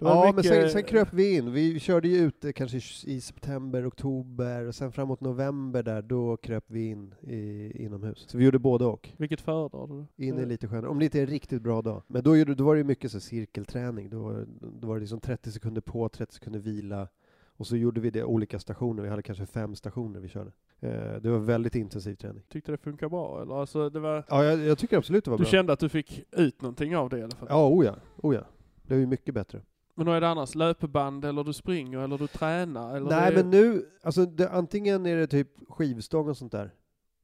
Ja, 0.00 0.24
men 0.24 0.36
mycket- 0.36 0.50
sen, 0.52 0.70
sen 0.70 0.82
kröp 0.82 1.12
vi 1.12 1.36
in. 1.36 1.52
Vi 1.52 1.80
körde 1.80 2.08
ju 2.08 2.16
ute 2.16 2.52
kanske 2.52 2.76
i- 2.76 3.14
i 3.16 3.20
september, 3.20 3.88
oktober 3.88 4.64
och 4.66 4.74
sen 4.74 4.92
framåt 4.92 5.20
november 5.20 5.82
där, 5.82 6.02
då 6.02 6.36
kröp 6.36 6.64
vi 6.66 6.86
in 6.86 7.14
i, 7.22 7.72
inomhus. 7.84 8.24
Så 8.28 8.38
vi 8.38 8.44
gjorde 8.44 8.58
både 8.58 8.84
och. 8.84 9.08
Vilket 9.16 9.40
föredrar 9.40 9.86
du? 10.16 10.24
In 10.26 10.38
är 10.38 10.42
Eh, 10.42 10.48
lite 10.48 10.68
skönare, 10.68 10.88
om 10.90 10.98
det 10.98 11.04
inte 11.04 11.18
är 11.18 11.22
en 11.22 11.28
riktigt 11.28 11.62
bra 11.62 11.82
dag. 11.82 12.02
Men 12.06 12.22
då, 12.22 12.36
gjorde, 12.36 12.54
då 12.54 12.64
var 12.64 12.74
det 12.74 12.78
ju 12.78 12.84
mycket 12.84 13.12
så 13.12 13.20
cirkelträning. 13.20 14.10
Då, 14.10 14.44
då 14.80 14.88
var 14.88 14.94
det 14.94 15.00
liksom 15.00 15.20
30 15.20 15.50
sekunder 15.52 15.80
på, 15.80 16.08
30 16.08 16.34
sekunder 16.34 16.60
vila. 16.60 17.08
Och 17.58 17.66
så 17.66 17.76
gjorde 17.76 18.00
vi 18.00 18.10
det 18.10 18.24
olika 18.24 18.58
stationer. 18.58 19.02
Vi 19.02 19.08
hade 19.08 19.22
kanske 19.22 19.46
fem 19.46 19.74
stationer 19.74 20.20
vi 20.20 20.28
körde. 20.28 20.50
Eh, 20.80 21.20
det 21.22 21.30
var 21.30 21.38
väldigt 21.38 21.74
intensiv 21.74 22.14
träning. 22.14 22.42
Tyckte 22.48 22.72
det 22.72 22.78
funkar 22.78 23.08
bra 23.08 23.42
eller? 23.42 23.54
Alltså 23.60 23.90
det 23.90 24.00
var, 24.00 24.24
Ja, 24.28 24.44
jag, 24.44 24.58
jag 24.60 24.78
tycker 24.78 24.96
absolut 24.98 25.24
det 25.24 25.30
var 25.30 25.38
du 25.38 25.44
bra. 25.44 25.50
kände 25.50 25.72
att 25.72 25.78
du 25.80 25.88
fick 25.88 26.22
ut 26.32 26.62
någonting 26.62 26.96
av 26.96 27.08
det 27.10 27.18
i 27.18 27.22
alla 27.22 27.36
fall? 27.36 27.48
Ja, 27.50 27.68
oh 27.68 27.84
ja, 27.86 27.94
oh. 28.22 28.32
Det 28.82 28.94
var 28.94 29.00
ju 29.00 29.06
mycket 29.06 29.34
bättre. 29.34 29.60
Men 29.98 30.06
vad 30.06 30.16
är 30.16 30.20
det 30.20 30.28
annars? 30.28 30.54
Löpeband 30.54 31.24
eller 31.24 31.44
du 31.44 31.52
springer 31.52 31.98
eller 31.98 32.18
du 32.18 32.26
tränar? 32.26 32.96
Eller 32.96 33.10
Nej, 33.10 33.30
det... 33.30 33.36
men 33.36 33.50
nu, 33.50 33.86
alltså 34.02 34.26
det, 34.26 34.50
antingen 34.50 35.06
är 35.06 35.16
det 35.16 35.26
typ 35.26 35.48
skivstång 35.68 36.28
och 36.28 36.36
sånt 36.36 36.52
där. 36.52 36.70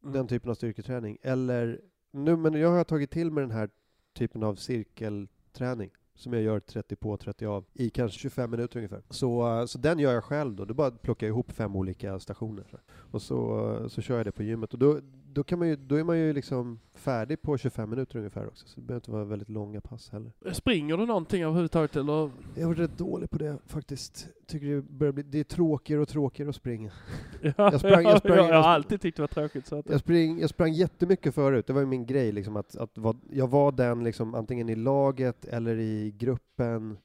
Mm. 0.03 0.13
den 0.13 0.27
typen 0.27 0.51
av 0.51 0.55
styrketräning. 0.55 1.19
Eller, 1.23 1.81
nu, 2.11 2.37
men 2.37 2.55
jag 2.55 2.71
har 2.71 2.85
tagit 2.85 3.11
till 3.11 3.31
mig 3.31 3.43
den 3.43 3.51
här 3.51 3.71
typen 4.15 4.43
av 4.43 4.55
cirkelträning 4.55 5.91
som 6.15 6.33
jag 6.33 6.43
gör 6.43 6.61
30 6.61 6.97
på, 6.97 7.17
30 7.17 7.47
av, 7.47 7.65
i 7.73 7.91
kanske 7.91 8.19
25 8.19 8.51
minuter 8.51 8.77
ungefär. 8.77 9.03
Så, 9.11 9.65
så 9.67 9.79
den 9.79 9.99
gör 9.99 10.13
jag 10.13 10.25
själv 10.25 10.55
då. 10.55 10.65
Då 10.65 10.75
bara 10.75 10.91
plockar 10.91 11.27
jag 11.27 11.33
ihop 11.33 11.53
fem 11.53 11.77
olika 11.77 12.19
stationer. 12.19 12.65
Och 12.91 13.23
så, 13.23 13.89
så 13.89 14.03
kör 14.03 14.17
jag 14.17 14.27
det 14.27 14.33
på 14.33 14.43
gymmet. 14.43 14.73
Och 14.73 14.79
då, 14.79 15.01
då, 15.33 15.45
kan 15.45 15.59
man 15.59 15.69
ju, 15.69 15.77
då 15.77 15.95
är 15.95 16.05
man 16.05 16.19
ju 16.19 16.33
liksom 16.33 16.81
färdig 17.03 17.43
på 17.43 17.59
25 17.59 17.91
minuter 17.91 18.19
ungefär 18.19 18.47
också. 18.47 18.67
Så 18.69 18.81
det 18.81 18.87
behöver 18.87 18.99
inte 19.01 19.11
vara 19.11 19.25
väldigt 19.25 19.49
långa 19.49 19.81
pass 19.81 20.11
heller. 20.11 20.33
Springer 20.53 20.97
du 20.97 21.07
någonting 21.07 21.43
överhuvudtaget 21.43 21.97
eller? 21.97 22.31
Jag 22.55 22.67
varit 22.67 22.79
rätt 22.79 22.99
dålig 22.99 23.31
på 23.31 23.39
det 23.39 23.59
faktiskt. 23.67 24.29
Tycker 24.47 24.67
det 24.67 24.83
börjar 24.83 25.13
bli, 25.13 25.23
det 25.23 25.39
är 25.39 25.45
tråkigare 25.45 26.03
och 26.03 26.09
tråkigare 26.09 26.49
att 26.51 26.57
springa. 26.57 26.91
Ja, 27.43 27.53
Jag 27.57 27.81
sprang- 27.81 28.03
jag 28.05 28.19
sprang- 28.19 28.37
jag, 28.37 28.49
jag 28.49 28.63
har 28.63 28.69
alltid 28.71 29.01
tyckt 29.01 29.17
det 29.17 29.23
var 29.23 29.29
tråkigt 29.29 29.67
så 29.67 29.77
att... 29.79 29.91
Jag, 29.91 30.01
spring, 30.01 30.41
jag 30.41 30.51
sprang 30.51 30.73
jättemycket 30.73 31.35
förut, 31.35 31.67
det 31.67 31.73
var 31.73 31.81
ju 31.81 31.87
min 31.87 32.07
grej 32.07 32.33
liksom 32.33 32.57
att, 32.57 32.77
att 32.77 32.99
vad, 32.99 33.17
jag 33.31 33.49
var 33.49 33.73
den 33.73 34.05
liksom 34.05 34.35
antingen 34.35 34.69
i 34.69 34.75
laget 34.77 35.45
eller 35.45 35.77
i 35.79 36.15
gruppen, 36.19 36.99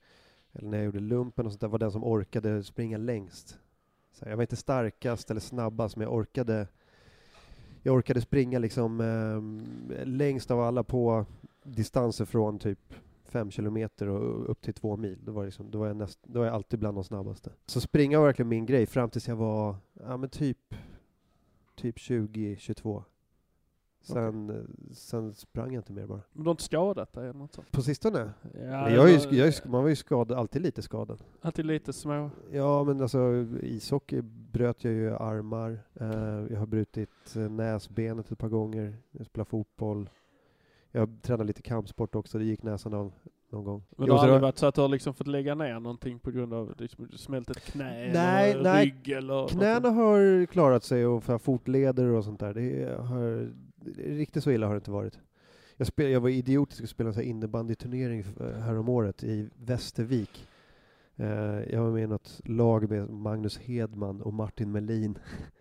eller 0.53 0.69
när 0.69 0.77
jag 0.77 0.85
gjorde 0.85 0.99
lumpen 0.99 1.45
och 1.45 1.51
sånt 1.51 1.61
där, 1.61 1.67
var 1.67 1.79
den 1.79 1.91
som 1.91 2.03
orkade 2.03 2.63
springa 2.63 2.97
längst. 2.97 3.57
Så 4.13 4.29
jag 4.29 4.35
var 4.35 4.43
inte 4.43 4.55
starkast 4.55 5.31
eller 5.31 5.41
snabbast, 5.41 5.95
men 5.95 6.03
jag 6.07 6.13
orkade 6.15 6.67
jag 7.87 7.95
orkade 7.95 8.21
springa 8.21 8.59
liksom 8.59 9.01
eh, 9.01 10.05
längst 10.05 10.51
av 10.51 10.59
alla 10.59 10.83
på 10.83 11.25
distanser 11.63 12.25
från 12.25 12.59
typ 12.59 12.93
fem 13.25 13.51
kilometer 13.51 14.07
och 14.07 14.49
upp 14.49 14.61
till 14.61 14.73
två 14.73 14.97
mil. 14.97 15.17
Då 15.23 15.31
var, 15.31 15.45
liksom, 15.45 15.71
då 15.71 15.79
var, 15.79 15.87
jag, 15.87 15.97
näst, 15.97 16.19
då 16.23 16.39
var 16.39 16.45
jag 16.45 16.55
alltid 16.55 16.79
bland 16.79 16.97
de 16.97 17.03
snabbaste. 17.03 17.51
Så 17.65 17.81
springa 17.81 18.19
var 18.19 18.25
verkligen 18.25 18.49
min 18.49 18.65
grej 18.65 18.85
fram 18.85 19.09
tills 19.09 19.27
jag 19.27 19.35
var, 19.35 19.75
ja 19.93 20.17
men 20.17 20.29
typ 20.29 20.75
typ 21.75 21.97
20-22. 21.97 23.03
Sen, 24.07 24.49
eh, 24.49 24.55
sen 24.93 25.33
sprang 25.33 25.73
jag 25.73 25.79
inte 25.79 25.93
mer 25.93 26.07
bara. 26.07 26.21
Men 26.33 26.43
du 26.43 26.47
har 26.47 26.51
inte 26.51 26.63
skadat 26.63 27.13
dig 27.13 27.23
eller 27.23 27.39
något 27.39 27.53
sånt? 27.53 27.71
På 27.71 27.81
sistone? 27.81 28.31
Ja, 28.53 28.89
jag 28.89 29.09
är 29.09 29.31
ju, 29.31 29.37
jag 29.37 29.47
är, 29.47 29.67
man 29.69 29.83
var 29.83 29.89
ju 29.89 29.95
skadad, 29.95 30.37
alltid 30.37 30.61
lite 30.61 30.81
skadad. 30.81 31.23
Alltid 31.41 31.65
lite 31.65 31.93
små... 31.93 32.29
Ja 32.51 32.83
men 32.83 33.01
alltså 33.01 33.45
ishockey 33.61 34.21
bröt 34.51 34.83
jag 34.83 34.93
ju 34.93 35.15
armar. 35.15 35.79
Eh, 35.93 36.07
jag 36.49 36.59
har 36.59 36.65
brutit 36.67 37.35
eh, 37.35 37.41
näsbenet 37.41 38.31
ett 38.31 38.39
par 38.39 38.49
gånger. 38.49 38.97
Jag 39.11 39.25
spelar 39.25 39.45
fotboll. 39.45 40.09
Jag 40.91 41.21
tränar 41.21 41.43
lite 41.43 41.61
kampsport 41.61 42.15
också, 42.15 42.37
det 42.37 42.45
gick 42.45 42.63
näsan 42.63 42.93
av 42.93 43.13
någon 43.51 43.63
gång. 43.63 43.83
Men 43.97 44.07
det 44.07 44.13
har 44.13 44.23
aldrig 44.23 44.41
varit 44.41 44.57
så 44.57 44.65
att 44.65 44.75
du 44.75 44.81
har 44.81 44.87
liksom 44.87 45.13
fått 45.13 45.27
lägga 45.27 45.55
ner 45.55 45.79
någonting 45.79 46.19
på 46.19 46.31
grund 46.31 46.53
av 46.53 46.73
liksom, 46.77 47.07
smält 47.11 47.49
ett 47.49 47.63
knä 47.63 48.11
Nej, 48.13 48.51
eller 48.51 48.63
nej. 48.63 48.85
rygg 48.85 49.09
eller... 49.09 49.33
något 49.33 49.51
Knäna 49.51 49.81
sånt? 49.81 49.95
har 49.95 50.45
klarat 50.45 50.83
sig 50.83 51.05
och 51.05 51.41
fotleder 51.41 52.05
och 52.05 52.23
sånt 52.23 52.39
där. 52.39 52.53
Det 52.53 52.97
har, 53.01 53.51
riktigt 53.95 54.43
så 54.43 54.51
illa 54.51 54.67
har 54.67 54.73
det 54.73 54.77
inte 54.77 54.91
varit. 54.91 55.19
Jag, 55.77 55.87
spel, 55.87 56.11
jag 56.11 56.21
var 56.21 56.29
idiotisk 56.29 56.83
och 56.83 56.89
spelade 56.89 57.21
en 57.21 57.29
innebandyturnering 57.29 58.19
eh, 58.19 58.59
häromåret 58.59 59.23
i 59.23 59.49
Västervik. 59.55 60.47
Eh, 61.15 61.61
jag 61.73 61.81
var 61.81 61.91
med 61.91 62.03
i 62.03 62.07
något 62.07 62.41
lag 62.45 62.89
med 62.89 63.09
Magnus 63.09 63.57
Hedman 63.57 64.21
och 64.21 64.33
Martin 64.33 64.71
Melin. 64.71 65.19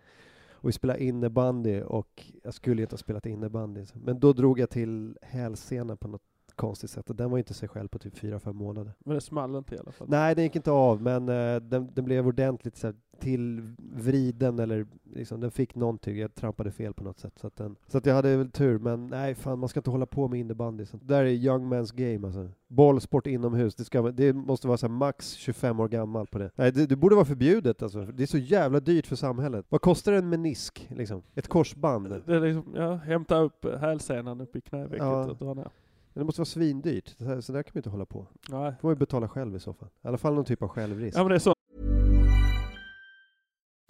och 0.51 0.69
vi 0.69 0.73
spelade 0.73 1.03
innebandy 1.03 1.81
och 1.81 2.25
jag 2.43 2.53
skulle 2.53 2.81
inte 2.81 2.93
ha 2.93 2.97
spelat 2.97 3.25
innebandy. 3.25 3.85
Men 3.93 4.19
då 4.19 4.33
drog 4.33 4.59
jag 4.59 4.69
till 4.69 5.17
hälsena 5.21 5.95
på 5.95 6.07
något 6.07 6.36
konstigt 6.57 6.89
sätt 6.89 7.09
och 7.09 7.15
den 7.15 7.31
var 7.31 7.37
inte 7.37 7.53
sig 7.53 7.69
själv 7.69 7.87
på 7.87 7.99
typ 7.99 8.15
4-5 8.17 8.53
månader. 8.53 8.93
Men 9.05 9.15
det 9.15 9.21
small 9.21 9.55
inte 9.55 9.75
i 9.75 9.79
alla 9.79 9.91
fall. 9.91 10.07
Nej, 10.09 10.35
den 10.35 10.43
gick 10.43 10.55
inte 10.55 10.71
av, 10.71 11.01
men 11.01 11.29
eh, 11.29 11.55
den, 11.61 11.89
den 11.93 12.05
blev 12.05 12.27
ordentligt 12.27 12.77
så 12.77 12.87
här, 12.87 12.95
tillvriden 13.19 14.59
eller 14.59 14.85
liksom, 15.13 15.39
den 15.39 15.51
fick 15.51 15.75
någonting. 15.75 16.17
Jag 16.17 16.35
trampade 16.35 16.71
fel 16.71 16.93
på 16.93 17.03
något 17.03 17.19
sätt. 17.19 17.33
Så 17.35 17.47
att, 17.47 17.55
den, 17.55 17.75
så 17.87 17.97
att 17.97 18.05
jag 18.05 18.13
hade 18.15 18.37
väl 18.37 18.51
tur, 18.51 18.79
men 18.79 19.07
nej, 19.07 19.35
fan 19.35 19.59
man 19.59 19.69
ska 19.69 19.79
inte 19.79 19.89
hålla 19.89 20.05
på 20.05 20.27
med 20.27 20.39
innebandy. 20.39 20.85
Sånt 20.85 21.07
där 21.07 21.23
är 21.23 21.29
young 21.29 21.73
man's 21.73 21.95
game 21.95 22.27
alltså. 22.27 22.49
Bollsport 22.67 23.27
inomhus, 23.27 23.75
det, 23.75 23.83
ska, 23.83 24.01
det 24.01 24.33
måste 24.33 24.67
vara 24.67 24.77
så 24.77 24.87
här, 24.87 24.93
max 24.93 25.31
25 25.33 25.79
år 25.79 25.87
gammal 25.87 26.27
på 26.27 26.37
det. 26.37 26.51
Nej, 26.55 26.71
det, 26.71 26.85
det 26.85 26.95
borde 26.95 27.15
vara 27.15 27.25
förbjudet 27.25 27.83
alltså. 27.83 28.05
Det 28.05 28.23
är 28.23 28.27
så 28.27 28.37
jävla 28.37 28.79
dyrt 28.79 29.07
för 29.07 29.15
samhället. 29.15 29.65
Vad 29.69 29.81
kostar 29.81 30.13
en 30.13 30.29
menisk, 30.29 30.87
liksom? 30.91 31.21
Ett 31.35 31.47
korsband? 31.47 32.21
Det 32.25 32.35
är 32.35 32.39
liksom, 32.39 32.73
ja, 32.75 32.95
hämta 32.95 33.37
upp 33.37 33.65
hälsenan 33.79 34.41
upp 34.41 34.55
i 34.55 34.61
knävecket 34.61 34.97
Ja. 34.99 35.25
och 35.25 35.37
dra 35.37 35.53
ner. 35.53 35.69
Det 36.17 36.23
måste 36.23 36.41
vara 36.41 36.45
svindyrt. 36.45 37.15
Så, 37.17 37.25
här, 37.25 37.41
så 37.41 37.51
där 37.53 37.63
kan 37.63 37.71
man 37.73 37.79
inte 37.79 37.89
hålla 37.89 38.05
på. 38.05 38.27
Nej. 38.49 38.73
får 38.81 38.87
man 38.87 38.95
ju 38.95 38.99
betala 38.99 39.27
själv 39.27 39.55
i 39.55 39.59
så 39.59 39.73
fall. 39.73 39.89
I 40.03 40.07
alla 40.07 40.17
fall 40.17 40.33
någon 40.33 40.45
typ 40.45 40.61
av 40.61 40.67
självrisk. 40.67 41.17
Ja 41.17 41.23
men 41.23 41.29
det 41.29 41.35
är 41.35 41.39
så 41.39 41.53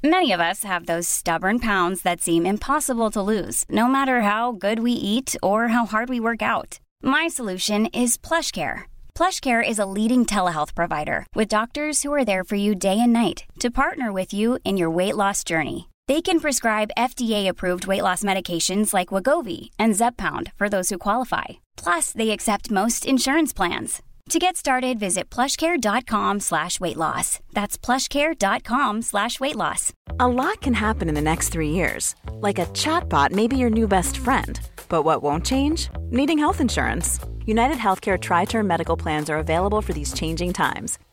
Many 0.03 0.31
of 0.35 0.39
us 0.39 0.63
have 0.63 0.85
those 0.85 1.07
stubborn 1.09 1.59
pounds 1.59 2.01
that 2.03 2.21
seem 2.21 2.45
impossible 2.45 3.09
to 3.09 3.21
lose, 3.21 3.65
no 3.69 3.87
matter 3.87 4.21
how 4.21 4.51
good 4.51 4.79
we 4.79 4.91
eat 4.91 5.35
or 5.41 5.67
how 5.67 5.85
hard 5.85 6.09
we 6.09 6.19
work 6.19 6.41
out. 6.41 6.79
My 7.03 7.27
solution 7.29 7.87
is 7.87 8.17
PlushCare. 8.17 8.81
PlushCare 9.15 9.69
is 9.69 9.79
a 9.79 9.85
leading 9.85 10.25
telehealth 10.25 10.75
provider 10.75 11.25
with 11.35 11.47
doctors 11.59 12.03
who 12.03 12.13
are 12.13 12.25
there 12.25 12.43
for 12.43 12.57
you 12.57 12.75
day 12.75 12.99
and 12.99 13.11
night 13.11 13.45
to 13.59 13.71
partner 13.71 14.13
with 14.13 14.33
you 14.33 14.59
in 14.63 14.77
your 14.77 14.95
weight 14.95 15.15
loss 15.15 15.43
journey. 15.43 15.87
They 16.07 16.21
can 16.21 16.39
prescribe 16.39 16.91
FDA-approved 16.97 17.85
weight 17.85 18.03
loss 18.03 18.23
medications 18.23 18.93
like 18.93 19.09
Wagovi 19.09 19.71
and 19.77 19.93
Zepbound 19.93 20.53
for 20.55 20.69
those 20.69 20.89
who 20.89 20.97
qualify. 20.97 21.45
Plus, 21.75 22.13
they 22.13 22.29
accept 22.29 22.71
most 22.71 23.05
insurance 23.05 23.51
plans. 23.51 24.01
To 24.29 24.39
get 24.39 24.55
started, 24.57 24.99
visit 24.99 25.29
plushcare.com 25.29 26.39
slash 26.41 26.79
weight 26.79 26.95
loss. 26.97 27.39
That's 27.53 27.77
plushcare.com 27.77 29.01
slash 29.01 29.39
weight 29.39 29.55
loss. 29.55 29.91
A 30.19 30.27
lot 30.27 30.61
can 30.61 30.73
happen 30.73 31.09
in 31.09 31.15
the 31.15 31.21
next 31.21 31.49
three 31.49 31.69
years. 31.69 32.15
Like 32.31 32.59
a 32.59 32.65
chatbot 32.67 33.31
may 33.31 33.47
be 33.47 33.57
your 33.57 33.69
new 33.69 33.87
best 33.87 34.17
friend. 34.17 34.59
But 34.89 35.03
what 35.03 35.23
won't 35.23 35.45
change? 35.45 35.89
Needing 36.09 36.37
health 36.37 36.61
insurance. 36.61 37.19
United 37.45 37.77
Healthcare 37.77 38.19
Tri 38.19 38.45
Term 38.45 38.67
Medical 38.67 38.97
Plans 38.97 39.29
are 39.29 39.37
available 39.37 39.81
for 39.81 39.93
these 39.93 40.13
changing 40.13 40.53
times. 40.53 40.99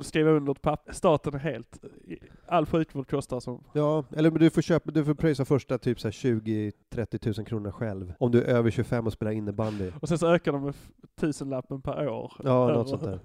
Skriva 0.00 0.30
under 0.30 0.52
ett 0.52 0.62
papper. 0.62 0.92
Staten 0.92 1.34
är 1.34 1.38
helt... 1.38 1.84
All 2.46 2.66
sjukvård 2.66 3.10
kostar 3.10 3.40
som... 3.40 3.64
Ja, 3.72 4.04
eller 4.16 4.30
du 4.30 4.50
får 4.50 4.62
köpa, 4.62 4.90
du 4.90 5.04
får 5.04 5.14
pröjsa 5.14 5.44
första 5.44 5.78
typ 5.78 5.98
20-30 5.98 7.38
000 7.38 7.46
kronor 7.46 7.70
själv. 7.70 8.12
Om 8.18 8.30
du 8.30 8.42
är 8.42 8.46
över 8.46 8.70
25 8.70 9.06
och 9.06 9.12
spelar 9.12 9.32
innebandy. 9.32 9.90
Och 10.00 10.08
sen 10.08 10.18
så 10.18 10.26
ökar 10.34 10.52
de 10.52 10.64
med 10.64 10.74
tusenlappen 11.20 11.82
per 11.82 12.08
år. 12.08 12.32
Ja, 12.44 12.68
något 12.68 12.88
sånt 12.88 13.02
där. 13.02 13.20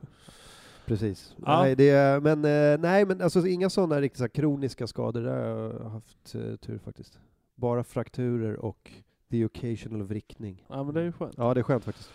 Precis. 0.85 1.35
Ja. 1.45 1.61
Nej, 1.61 1.75
det 1.75 1.89
är, 1.89 2.19
men, 2.19 2.45
eh, 2.45 2.79
nej, 2.79 3.05
men 3.05 3.21
alltså 3.21 3.47
inga 3.47 3.69
sådana 3.69 4.01
riktigt 4.01 4.19
så 4.19 4.29
kroniska 4.29 4.87
skador, 4.87 5.21
där 5.21 5.31
har 5.31 5.73
jag 5.83 5.89
haft 5.89 6.35
eh, 6.35 6.55
tur 6.55 6.77
faktiskt. 6.77 7.19
Bara 7.55 7.83
frakturer 7.83 8.55
och 8.55 8.91
the 9.31 9.45
occasional 9.45 10.03
vrickning. 10.03 10.65
Ja 10.69 10.83
men 10.83 10.93
det 10.93 10.99
är 10.99 11.05
ju 11.05 11.11
skönt. 11.11 11.33
Ja, 11.37 11.53
det 11.53 11.59
är 11.59 11.63
skönt 11.63 11.83
faktiskt. 11.83 12.11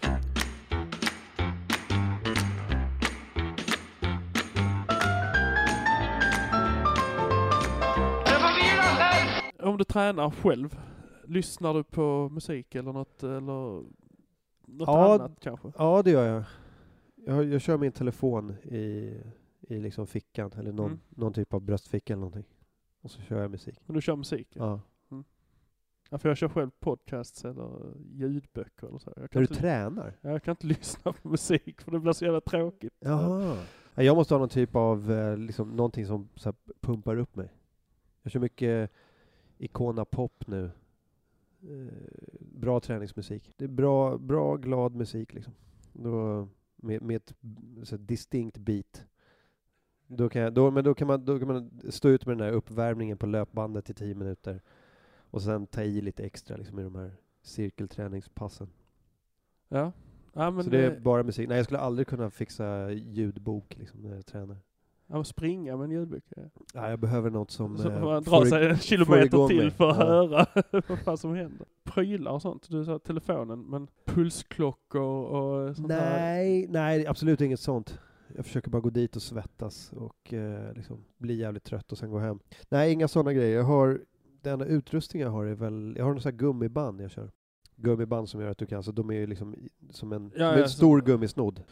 Om 9.66 9.79
du 9.79 9.85
tränar 9.85 10.31
själv, 10.31 10.79
lyssnar 11.24 11.74
du 11.74 11.85
på 11.85 12.29
musik 12.29 12.74
eller 12.74 12.92
något, 12.92 13.22
eller 13.22 13.40
något 13.40 13.87
Ja. 14.87 15.14
annat 15.14 15.40
kanske? 15.40 15.72
Ja, 15.79 16.02
det 16.02 16.11
gör 16.11 16.26
jag. 16.26 16.44
Jag, 17.14 17.44
jag 17.44 17.61
kör 17.61 17.79
min 17.79 17.92
telefon 17.92 18.50
i, 18.62 19.14
i 19.61 19.79
liksom 19.81 20.07
fickan, 20.07 20.52
eller 20.52 20.72
någon, 20.72 20.87
Mm. 20.87 21.00
någon 21.09 21.33
typ 21.33 21.55
av 21.55 21.61
bröstficka 21.61 22.12
eller 22.12 22.20
någonting. 22.20 22.44
Och 23.00 23.11
så 23.11 23.20
kör 23.22 23.40
jag 23.42 23.50
musik. 23.50 23.79
Men 23.87 23.94
du 23.94 24.00
kör 24.00 24.16
musik? 24.16 24.48
Ja. 24.52 24.81
Ja. 25.09 25.22
ja 26.11 26.18
för 26.18 26.29
jag 26.29 26.38
kör 26.38 26.48
själv 26.48 26.70
podcasts 26.81 27.44
eller 27.44 27.94
ljudböcker 28.12 28.87
eller 28.87 28.98
så. 28.98 29.12
Jag 29.16 29.31
kan, 29.31 29.40
När 29.42 29.46
du 29.48 29.52
inte, 29.52 29.61
tränar? 29.62 30.14
ja, 30.20 30.31
jag 30.31 30.42
kan 30.42 30.52
inte 30.52 30.66
lyssna 30.76 31.12
på 31.12 31.29
musik 31.29 31.81
för 31.81 31.90
det 31.90 31.98
blir 32.00 32.12
så 32.12 32.24
jävla 32.24 32.40
tråkigt. 32.40 32.94
Jaha. 33.00 33.57
Ja, 33.94 34.02
Jag 34.02 34.16
måste 34.16 34.35
ha 34.35 34.38
någon 34.38 34.48
typ 34.48 34.76
av, 34.76 35.12
eh, 35.12 35.37
liksom, 35.37 35.76
någonting 35.76 36.07
som 36.07 36.29
så 36.35 36.48
här, 36.48 36.57
pumpar 36.81 37.16
upp 37.16 37.37
mig. 37.37 37.48
Jag 38.22 38.33
kör 38.33 38.40
mycket 38.40 38.90
Icona 39.59 40.05
Pop 40.05 40.47
nu. 40.47 40.71
Eh, 41.62 41.92
bra 42.40 42.81
träningsmusik. 42.81 43.53
Det 43.57 43.64
är 43.64 43.69
bra, 43.69 44.19
bra 44.19 44.57
glad 44.57 44.95
musik 44.95 45.35
liksom. 45.35 45.53
Då, 45.92 46.49
med, 46.77 47.03
med 47.03 47.16
ett 47.16 47.35
så 47.83 47.97
distinkt 47.97 48.59
beat. 48.59 49.07
Då 50.07 50.29
kan 50.29 50.42
jag, 50.42 50.55
då, 50.55 50.71
men 50.71 50.85
då 50.85 50.95
kan, 50.95 51.07
man, 51.07 51.25
då 51.25 51.38
kan 51.38 51.49
man 51.49 51.71
stå 51.90 52.09
ut 52.09 52.27
med 52.27 52.37
den 52.37 52.47
här 52.47 52.53
uppvärmningen 52.53 53.19
på 53.19 53.27
löpbandet 53.27 53.90
i 53.90 53.95
tio 53.95 54.14
minuter. 54.14 54.62
Och 55.31 55.42
sen 55.42 55.66
ta 55.66 55.83
i 55.83 56.01
lite 56.01 56.25
extra 56.25 56.57
liksom, 56.57 56.79
i 56.79 56.83
de 56.83 56.95
här 56.95 57.12
cirkelträningspassen. 57.42 58.69
Ja. 59.69 59.92
Ja 60.33 60.51
men, 60.51 60.64
så 60.64 60.71
det 60.71 60.79
är 60.79 60.97
eh, 60.97 61.03
bara 61.03 61.23
musik. 61.23 61.49
Nej, 61.49 61.57
jag 61.57 61.64
skulle 61.64 61.81
aldrig 61.81 62.07
kunna 62.07 62.31
fixa 62.31 62.90
ljudbok 62.90 63.77
liksom, 63.79 64.01
när 64.01 64.14
jag 64.14 64.27
tränar. 64.27 64.57
Ja, 65.07 65.25
springa 65.25 65.77
med 65.77 65.85
en 65.85 65.90
ljudbok. 65.90 66.23
Ja. 66.37 66.42
Ja, 66.75 66.90
jag 66.90 66.99
behöver 66.99 67.31
något 67.31 67.51
som... 67.51 67.79
Så 67.79 67.90
eh, 67.90 68.05
man 68.05 68.25
får 68.25 68.31
drar 68.31 68.45
ig- 68.45 68.49
sig 68.51 68.66
en 68.71 68.79
kilometer 68.79 69.49
till 69.49 69.71
för 69.71 69.90
att 69.90 69.97
Ja. 69.99 70.05
höra 70.07 70.47
vad 70.88 70.99
fan 70.99 71.16
som 71.19 71.35
händer. 71.35 71.66
Prylar 71.85 72.31
och 72.31 72.42
sånt, 72.42 72.66
du 72.71 72.85
sa 72.85 72.99
telefonen, 72.99 73.61
men 73.62 73.88
pulsklockor 74.05 75.03
och 75.25 75.77
sånt 75.77 75.92
här. 75.92 76.21
Nej, 76.21 76.66
nej, 76.71 77.07
absolut 77.07 77.40
inget 77.40 77.61
sånt. 77.61 77.99
Jag 78.37 78.45
försöker 78.45 78.71
bara 78.71 78.81
gå 78.83 78.90
dit 78.90 79.16
och 79.16 79.23
svettas 79.23 79.92
och 79.92 80.33
eh, 80.35 80.73
liksom 80.75 81.05
bli 81.19 81.35
jävligt 81.35 81.64
trött 81.64 81.92
och 81.92 81.99
sen 81.99 82.11
gå 82.11 82.19
hem. 82.19 82.38
Nej, 82.69 82.92
inga 82.92 83.09
sådana 83.09 83.33
grejer. 83.33 83.57
Jag 83.57 83.64
har, 83.64 84.01
den 84.42 84.53
enda 84.53 84.64
utrustning 84.66 85.23
jag 85.23 85.31
har 85.31 85.45
är 85.45 85.55
väl, 85.55 85.95
jag 85.99 86.05
har 86.05 86.14
här 86.25 86.31
gummiband 86.33 87.01
jag 87.01 87.11
kör. 87.11 87.31
Gummiband 87.77 88.29
som 88.29 88.40
gör 88.40 88.51
att 88.51 88.59
du 88.59 88.66
kan, 88.66 88.83
så 88.83 88.92
de 88.92 89.11
är 89.11 89.14
ju 89.14 89.27
liksom 89.27 89.55
som 89.90 90.12
en, 90.12 90.25
Ja, 90.25 90.31
som 90.51 90.59
ja, 90.59 90.62
en 90.62 90.69
så- 90.69 90.77
stor 90.77 91.01
gummisnodd. 91.01 91.62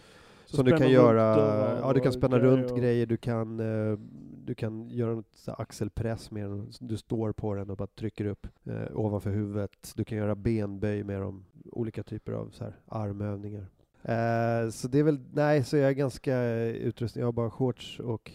Så 0.47 0.57
som 0.57 0.65
du 0.65 0.77
kan 0.77 0.91
göra, 0.91 1.37
runt 1.73 1.81
ja 1.83 1.93
du 1.93 2.01
kan 2.01 2.13
spänna 2.13 2.39
grejer 2.39 2.57
runt 2.57 2.71
och- 2.71 2.79
grejer, 2.79 3.07
du 3.07 3.17
kan, 3.17 3.61
eh, 3.61 3.99
du 4.45 4.55
kan 4.55 4.89
göra 4.91 5.15
något 5.15 5.45
axelpress 5.47 6.31
med 6.31 6.51
den, 6.51 6.71
du 6.81 6.97
står 6.97 7.33
på 7.33 7.55
den 7.55 7.71
och 7.71 7.77
bara 7.77 7.87
trycker 7.87 8.25
upp 8.25 8.47
eh, 8.65 8.83
ovanför 8.99 9.31
huvudet. 9.31 9.93
Du 9.97 10.05
kan 10.05 10.19
göra 10.19 10.35
benböj 10.35 11.05
med 11.05 11.21
dem, 11.21 11.45
olika 11.73 12.03
typer 12.03 12.33
av 12.33 12.51
så 12.51 12.65
här, 12.65 12.73
armövningar. 12.87 13.67
Eh, 14.03 14.71
så 14.71 14.89
det 14.89 14.99
är 14.99 15.03
väl, 15.03 15.21
nej, 15.33 15.65
så 15.65 15.77
jag 15.77 15.89
är 15.89 15.93
ganska 15.95 16.37
eh, 16.37 16.69
utrustad. 16.75 17.21
Jag 17.21 17.27
har 17.27 17.33
bara 17.33 17.51
shorts 17.51 18.01
och 18.01 18.33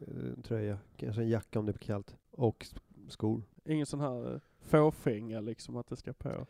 eh, 0.00 0.42
tröja, 0.42 0.78
kanske 0.96 1.22
en 1.22 1.28
jacka 1.28 1.58
om 1.58 1.66
det 1.66 1.72
är 1.72 1.78
kallt, 1.78 2.16
och 2.30 2.66
skor. 3.08 3.42
Ingen 3.64 3.86
sån 3.86 4.00
här 4.00 4.34
eh, 4.34 4.40
fåfänga 4.60 5.40
liksom 5.40 5.76
att 5.76 5.88
det 5.88 5.96
ska 5.96 6.12
på. 6.12 6.46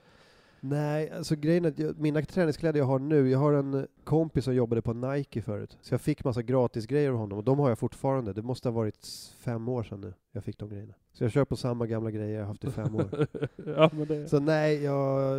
Nej, 0.61 1.11
alltså 1.11 1.37
grejen 1.37 1.64
är 1.64 1.68
att 1.68 1.79
jag, 1.79 1.99
mina 1.99 2.23
träningskläder 2.23 2.79
jag 2.79 2.87
har 2.87 2.99
nu, 2.99 3.31
jag 3.31 3.38
har 3.38 3.53
en 3.53 3.87
kompis 4.05 4.44
som 4.44 4.55
jobbade 4.55 4.83
på 4.83 4.92
Nike 4.92 5.42
förut, 5.42 5.79
så 5.83 5.94
jag 5.94 6.01
fick 6.01 6.25
massa 6.25 6.42
gratis 6.42 6.87
grejer 6.87 7.11
av 7.11 7.16
honom 7.16 7.38
och 7.38 7.44
de 7.44 7.59
har 7.59 7.68
jag 7.68 7.79
fortfarande. 7.79 8.33
Det 8.33 8.42
måste 8.42 8.68
ha 8.68 8.75
varit 8.75 9.07
fem 9.38 9.68
år 9.68 9.83
sedan 9.83 10.01
nu 10.01 10.14
jag 10.33 10.44
fick 10.44 10.59
de 10.59 10.68
grejerna. 10.68 10.94
Så 11.12 11.25
jag 11.25 11.33
kör 11.33 11.44
på 11.44 11.57
samma 11.57 11.87
gamla 11.87 12.11
grejer 12.11 12.38
jag 12.38 12.47
haft 12.47 12.64
i 12.64 12.71
fem 12.71 12.97
år. 12.97 13.27
ja 13.57 13.90
det... 14.09 14.29
Så 14.29 14.40
nej, 14.40 14.83
jag, 14.85 15.38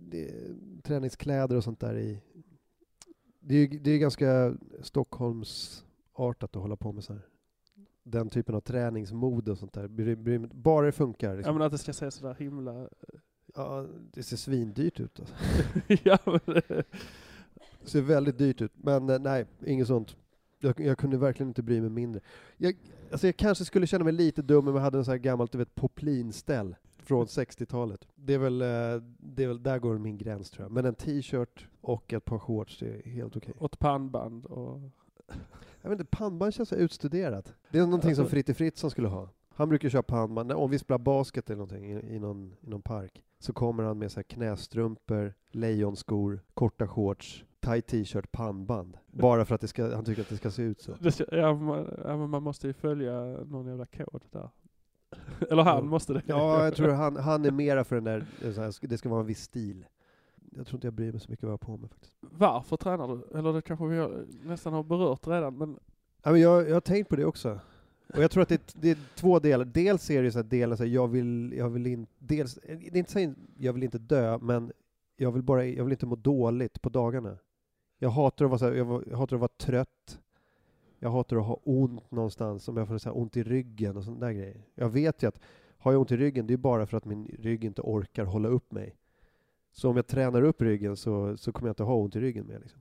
det, 0.00 0.30
träningskläder 0.82 1.56
och 1.56 1.64
sånt 1.64 1.80
där 1.80 1.96
i... 1.98 2.20
Det 3.40 3.54
är 3.54 3.58
ju 3.58 3.78
det 3.78 3.90
är 3.90 3.98
ganska 3.98 4.56
Stockholmsartat 4.82 6.56
att 6.56 6.62
hålla 6.62 6.76
på 6.76 6.92
med 6.92 7.04
så 7.04 7.12
här. 7.12 7.22
Den 8.02 8.30
typen 8.30 8.54
av 8.54 8.60
träningsmode 8.60 9.50
och 9.50 9.58
sånt 9.58 9.72
där. 9.72 10.46
Bara 10.54 10.86
det 10.86 10.92
funkar. 10.92 11.28
Ja 11.30 11.34
Liksom. 11.34 11.54
men 11.54 11.66
att 11.66 11.72
det 11.72 11.78
ska 11.78 11.92
se 11.92 12.10
sådär 12.10 12.34
himla... 12.38 12.88
Ja, 13.54 13.86
det 14.12 14.22
ser 14.22 14.36
svindyrt 14.36 15.00
ut. 15.00 15.20
Alltså. 15.20 15.34
ja 16.04 16.18
men 16.24 16.40
det... 16.46 16.84
Ser 17.84 18.00
väldigt 18.00 18.38
dyrt 18.38 18.60
ut, 18.60 18.72
men 18.74 19.10
eh, 19.10 19.18
nej, 19.18 19.46
inget 19.66 19.86
sånt. 19.86 20.16
Jag, 20.60 20.80
jag 20.80 20.98
kunde 20.98 21.16
verkligen 21.16 21.48
inte 21.48 21.62
bry 21.62 21.80
mig 21.80 21.90
mindre. 21.90 22.20
Jag, 22.56 22.74
alltså 23.12 23.26
jag 23.26 23.36
kanske 23.36 23.64
skulle 23.64 23.86
känna 23.86 24.04
mig 24.04 24.12
lite 24.12 24.42
dum 24.42 24.68
om 24.68 24.74
jag 24.74 24.82
hade 24.82 24.98
en 24.98 25.04
sån 25.04 25.12
här 25.12 25.18
gammalt, 25.18 25.52
du 25.52 25.58
vet, 25.58 25.74
poplinställ 25.74 26.76
från 26.98 27.26
60-talet. 27.26 28.06
Det 28.14 28.34
är 28.34 28.38
väl, 28.38 28.62
eh, 28.62 29.02
det 29.18 29.44
är 29.44 29.48
väl, 29.48 29.62
där 29.62 29.78
går 29.78 29.98
min 29.98 30.18
gräns 30.18 30.50
tror 30.50 30.64
jag. 30.64 30.72
Men 30.72 30.84
en 30.84 30.94
t-shirt 30.94 31.68
och 31.80 32.12
ett 32.12 32.24
par 32.24 32.38
shorts, 32.38 32.78
det 32.78 32.86
är 32.86 33.10
helt 33.10 33.36
okej. 33.36 33.54
Och 33.58 33.72
ett 33.72 33.78
pannband 33.78 34.46
och... 34.46 34.80
Jag 35.82 35.90
vet 35.90 36.00
inte, 36.00 36.16
pannband 36.16 36.54
känns 36.54 36.68
så 36.68 36.74
utstuderat. 36.74 37.54
Det 37.70 37.78
är 37.78 37.82
någonting 37.82 38.14
som 38.14 38.22
Alltså- 38.22 38.34
Fritte 38.34 38.54
Fritzson 38.54 38.90
skulle 38.90 39.08
ha. 39.08 39.28
Han 39.48 39.68
brukar 39.68 39.88
köra 39.88 40.02
pannband. 40.02 40.52
Om 40.52 40.70
vi 40.70 40.78
spelar 40.78 40.98
basket 40.98 41.50
eller 41.50 41.56
någonting 41.56 41.92
i, 41.92 42.14
i, 42.14 42.18
någon, 42.18 42.56
i 42.60 42.70
någon 42.70 42.82
park 42.82 43.22
så 43.44 43.52
kommer 43.52 43.82
han 43.82 43.98
med 43.98 44.12
så 44.12 44.22
knästrumpor, 44.22 45.34
lejonskor, 45.50 46.40
korta 46.54 46.88
shorts, 46.88 47.44
tight 47.60 47.86
t-shirt, 47.86 48.32
pannband. 48.32 48.98
Bara 49.06 49.44
för 49.44 49.54
att 49.54 49.70
ska, 49.70 49.94
han 49.94 50.04
tycker 50.04 50.22
att 50.22 50.28
det 50.28 50.36
ska 50.36 50.50
se 50.50 50.62
ut 50.62 50.80
så. 50.80 50.92
Ja, 51.30 51.54
man, 51.54 51.88
ja, 52.04 52.26
man 52.26 52.42
måste 52.42 52.66
ju 52.66 52.72
följa 52.72 53.20
någon 53.24 53.66
jävla 53.66 53.86
kod 53.86 54.22
där. 54.30 54.50
Eller 55.50 55.62
han 55.62 55.88
måste 55.88 56.12
det. 56.12 56.22
Ja, 56.26 56.64
jag 56.64 56.74
tror 56.74 56.88
han, 56.92 57.16
han 57.16 57.44
är 57.44 57.50
mera 57.50 57.84
för 57.84 57.94
den 57.94 58.04
där, 58.04 58.26
eh, 58.42 58.52
här, 58.52 58.86
det 58.88 58.98
ska 58.98 59.08
vara 59.08 59.20
en 59.20 59.26
viss 59.26 59.42
stil. 59.42 59.86
Jag 60.56 60.66
tror 60.66 60.76
inte 60.76 60.86
jag 60.86 60.94
bryr 60.94 61.12
mig 61.12 61.20
så 61.20 61.30
mycket 61.30 61.42
vad 61.42 61.52
jag 61.52 61.58
har 61.62 61.74
på 61.74 61.76
mig 61.76 61.88
faktiskt. 61.88 62.14
Varför 62.20 62.76
tränar 62.76 63.08
du? 63.08 63.38
Eller 63.38 63.52
det 63.52 63.62
kanske 63.62 63.86
vi 63.86 63.96
har, 63.98 64.26
nästan 64.42 64.72
har 64.72 64.82
berört 64.82 65.26
redan, 65.26 65.58
men 65.58 65.78
Ja, 66.22 66.30
men 66.32 66.40
jag, 66.40 66.68
jag 66.68 66.74
har 66.74 66.80
tänkt 66.80 67.08
på 67.08 67.16
det 67.16 67.24
också. 67.24 67.60
Och 68.08 68.22
jag 68.22 68.30
tror 68.30 68.42
att 68.42 68.48
det, 68.48 68.54
är- 68.54 68.80
det 68.80 68.90
är 68.90 68.98
två 69.14 69.38
delar. 69.38 69.64
Dels 69.64 70.10
är 70.10 70.22
det 70.22 70.32
så 70.32 70.42
så 70.76 70.82
här, 70.82 70.84
jag 70.90 71.08
vill, 71.08 71.54
jag 71.56 71.70
vill 71.70 71.86
inte, 71.86 72.12
dels, 72.18 72.54
det 72.54 72.72
är 72.72 72.96
inte 72.96 73.12
så 73.12 73.18
att 73.30 73.34
jag 73.58 73.72
vill 73.72 73.82
inte 73.82 73.98
dö, 73.98 74.38
men 74.38 74.72
jag 75.16 75.32
vill 75.32 75.42
bara, 75.42 75.64
jag 75.66 75.84
vill 75.84 75.92
inte 75.92 76.06
må 76.06 76.16
dåligt 76.16 76.82
på 76.82 76.88
dagarna. 76.88 77.38
Jag 77.98 78.10
hatar 78.10 78.44
att 78.44 78.50
vara 78.50 78.58
så 78.58 78.64
här, 78.64 78.72
jag, 78.72 79.04
jag 79.10 79.16
hatar 79.16 79.36
att 79.36 79.40
vara 79.40 79.52
trött. 79.58 80.20
Jag 80.98 81.10
hatar 81.10 81.36
att 81.36 81.44
ha 81.46 81.60
ont 81.64 82.10
någonstans, 82.10 82.68
om 82.68 82.76
jag 82.76 82.88
får 82.88 82.98
så 82.98 83.08
här 83.08 83.18
ont 83.18 83.36
i 83.36 83.42
ryggen 83.42 83.96
och 83.96 84.04
sådana 84.04 84.26
där 84.26 84.32
grejer. 84.32 84.62
Jag 84.74 84.88
vet 84.88 85.22
ju 85.22 85.26
att 85.26 85.40
har 85.78 85.92
jag 85.92 86.00
ont 86.00 86.12
i 86.12 86.16
ryggen, 86.16 86.46
det 86.46 86.52
är 86.54 86.58
bara 86.58 86.86
för 86.86 86.96
att 86.96 87.04
min 87.04 87.26
rygg 87.38 87.64
inte 87.64 87.82
orkar 87.82 88.24
hålla 88.24 88.48
upp 88.48 88.72
mig. 88.72 88.96
Så 89.72 89.90
om 89.90 89.96
jag 89.96 90.06
tränar 90.06 90.42
upp 90.42 90.62
ryggen 90.62 90.96
så, 90.96 91.36
så 91.36 91.52
kommer 91.52 91.68
jag 91.68 91.72
inte 91.72 91.82
ha 91.82 91.94
ont 91.94 92.16
i 92.16 92.20
ryggen 92.20 92.46
mer. 92.46 92.58
Liksom. 92.58 92.80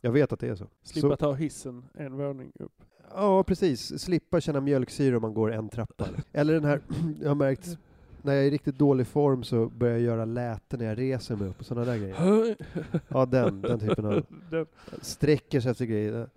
Jag 0.00 0.12
vet 0.12 0.32
att 0.32 0.40
det 0.40 0.48
är 0.48 0.54
så. 0.54 0.66
slippa 0.82 1.08
så 1.08 1.16
ta 1.16 1.32
hissen 1.34 1.84
en 1.94 2.16
våning 2.16 2.52
upp. 2.54 2.82
Ja, 3.14 3.44
precis. 3.44 4.02
Slippa 4.02 4.40
känna 4.40 4.60
mjölksyra 4.60 5.16
om 5.16 5.22
man 5.22 5.34
går 5.34 5.52
en 5.52 5.68
trappa. 5.68 6.08
Eller 6.32 6.54
den 6.54 6.64
här, 6.64 6.80
jag 7.20 7.28
har 7.28 7.34
märkt, 7.34 7.78
när 8.22 8.32
jag 8.32 8.42
är 8.42 8.46
i 8.46 8.50
riktigt 8.50 8.78
dålig 8.78 9.06
form 9.06 9.42
så 9.42 9.66
börjar 9.66 9.94
jag 9.94 10.02
göra 10.02 10.24
läte 10.24 10.76
när 10.76 10.84
jag 10.84 10.98
reser 10.98 11.36
mig 11.36 11.48
upp 11.48 11.60
och 11.60 11.66
sådana 11.66 11.92
där 11.92 11.98
grejer. 11.98 12.56
Ja, 13.08 13.26
den, 13.26 13.62
den 13.62 13.80
typen 13.80 14.04
av, 14.06 14.24
sträcker 15.02 15.60
sig 15.60 15.70
efter 15.70 15.84
grejer. 15.84 16.28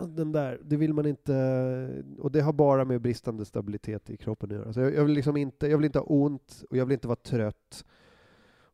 Den 0.00 0.32
där, 0.32 0.60
det 0.64 0.76
vill 0.76 0.94
man 0.94 1.06
inte, 1.06 2.04
och 2.18 2.32
det 2.32 2.40
har 2.40 2.52
bara 2.52 2.84
med 2.84 3.00
bristande 3.00 3.44
stabilitet 3.44 4.10
i 4.10 4.16
kroppen 4.16 4.50
att 4.50 4.56
göra. 4.56 4.72
Så 4.72 4.80
jag, 4.80 4.94
jag, 4.94 5.04
vill 5.04 5.14
liksom 5.14 5.36
inte, 5.36 5.66
jag 5.66 5.78
vill 5.78 5.84
inte 5.84 5.98
ha 5.98 6.06
ont, 6.06 6.64
och 6.70 6.76
jag 6.76 6.86
vill 6.86 6.92
inte 6.92 7.08
vara 7.08 7.16
trött, 7.16 7.84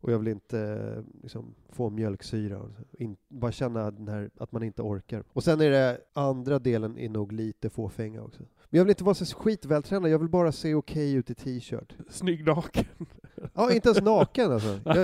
och 0.01 0.13
jag 0.13 0.19
vill 0.19 0.29
inte 0.29 1.05
liksom, 1.23 1.55
få 1.69 1.91
mjölksyra. 1.91 2.61
In, 2.93 3.17
bara 3.29 3.53
känna 3.53 3.91
den 3.91 4.09
här, 4.09 4.31
att 4.39 4.53
man 4.53 4.63
inte 4.63 4.83
orkar. 4.83 5.25
Och 5.33 5.45
sen 5.45 5.61
är 5.61 5.71
det 5.71 6.01
andra 6.13 6.59
delen 6.59 6.99
är 6.99 7.09
nog 7.09 7.33
lite 7.33 7.71
fåfänga 7.71 8.23
också. 8.23 8.43
Men 8.71 8.79
jag 8.79 8.85
vill 8.85 8.91
inte 8.91 9.05
vara 9.05 9.15
så 9.15 9.25
skitvältränad, 9.25 10.11
jag 10.11 10.19
vill 10.19 10.29
bara 10.29 10.53
se 10.53 10.75
okej 10.75 11.15
ut 11.15 11.31
i 11.31 11.35
t-shirt. 11.35 11.95
snygg 12.09 12.47
naken. 12.47 12.85
Ja, 13.55 13.73
inte 13.73 13.89
ens 13.89 14.03
naken 14.03 14.53
alltså. 14.53 14.81
Jag, 14.85 14.95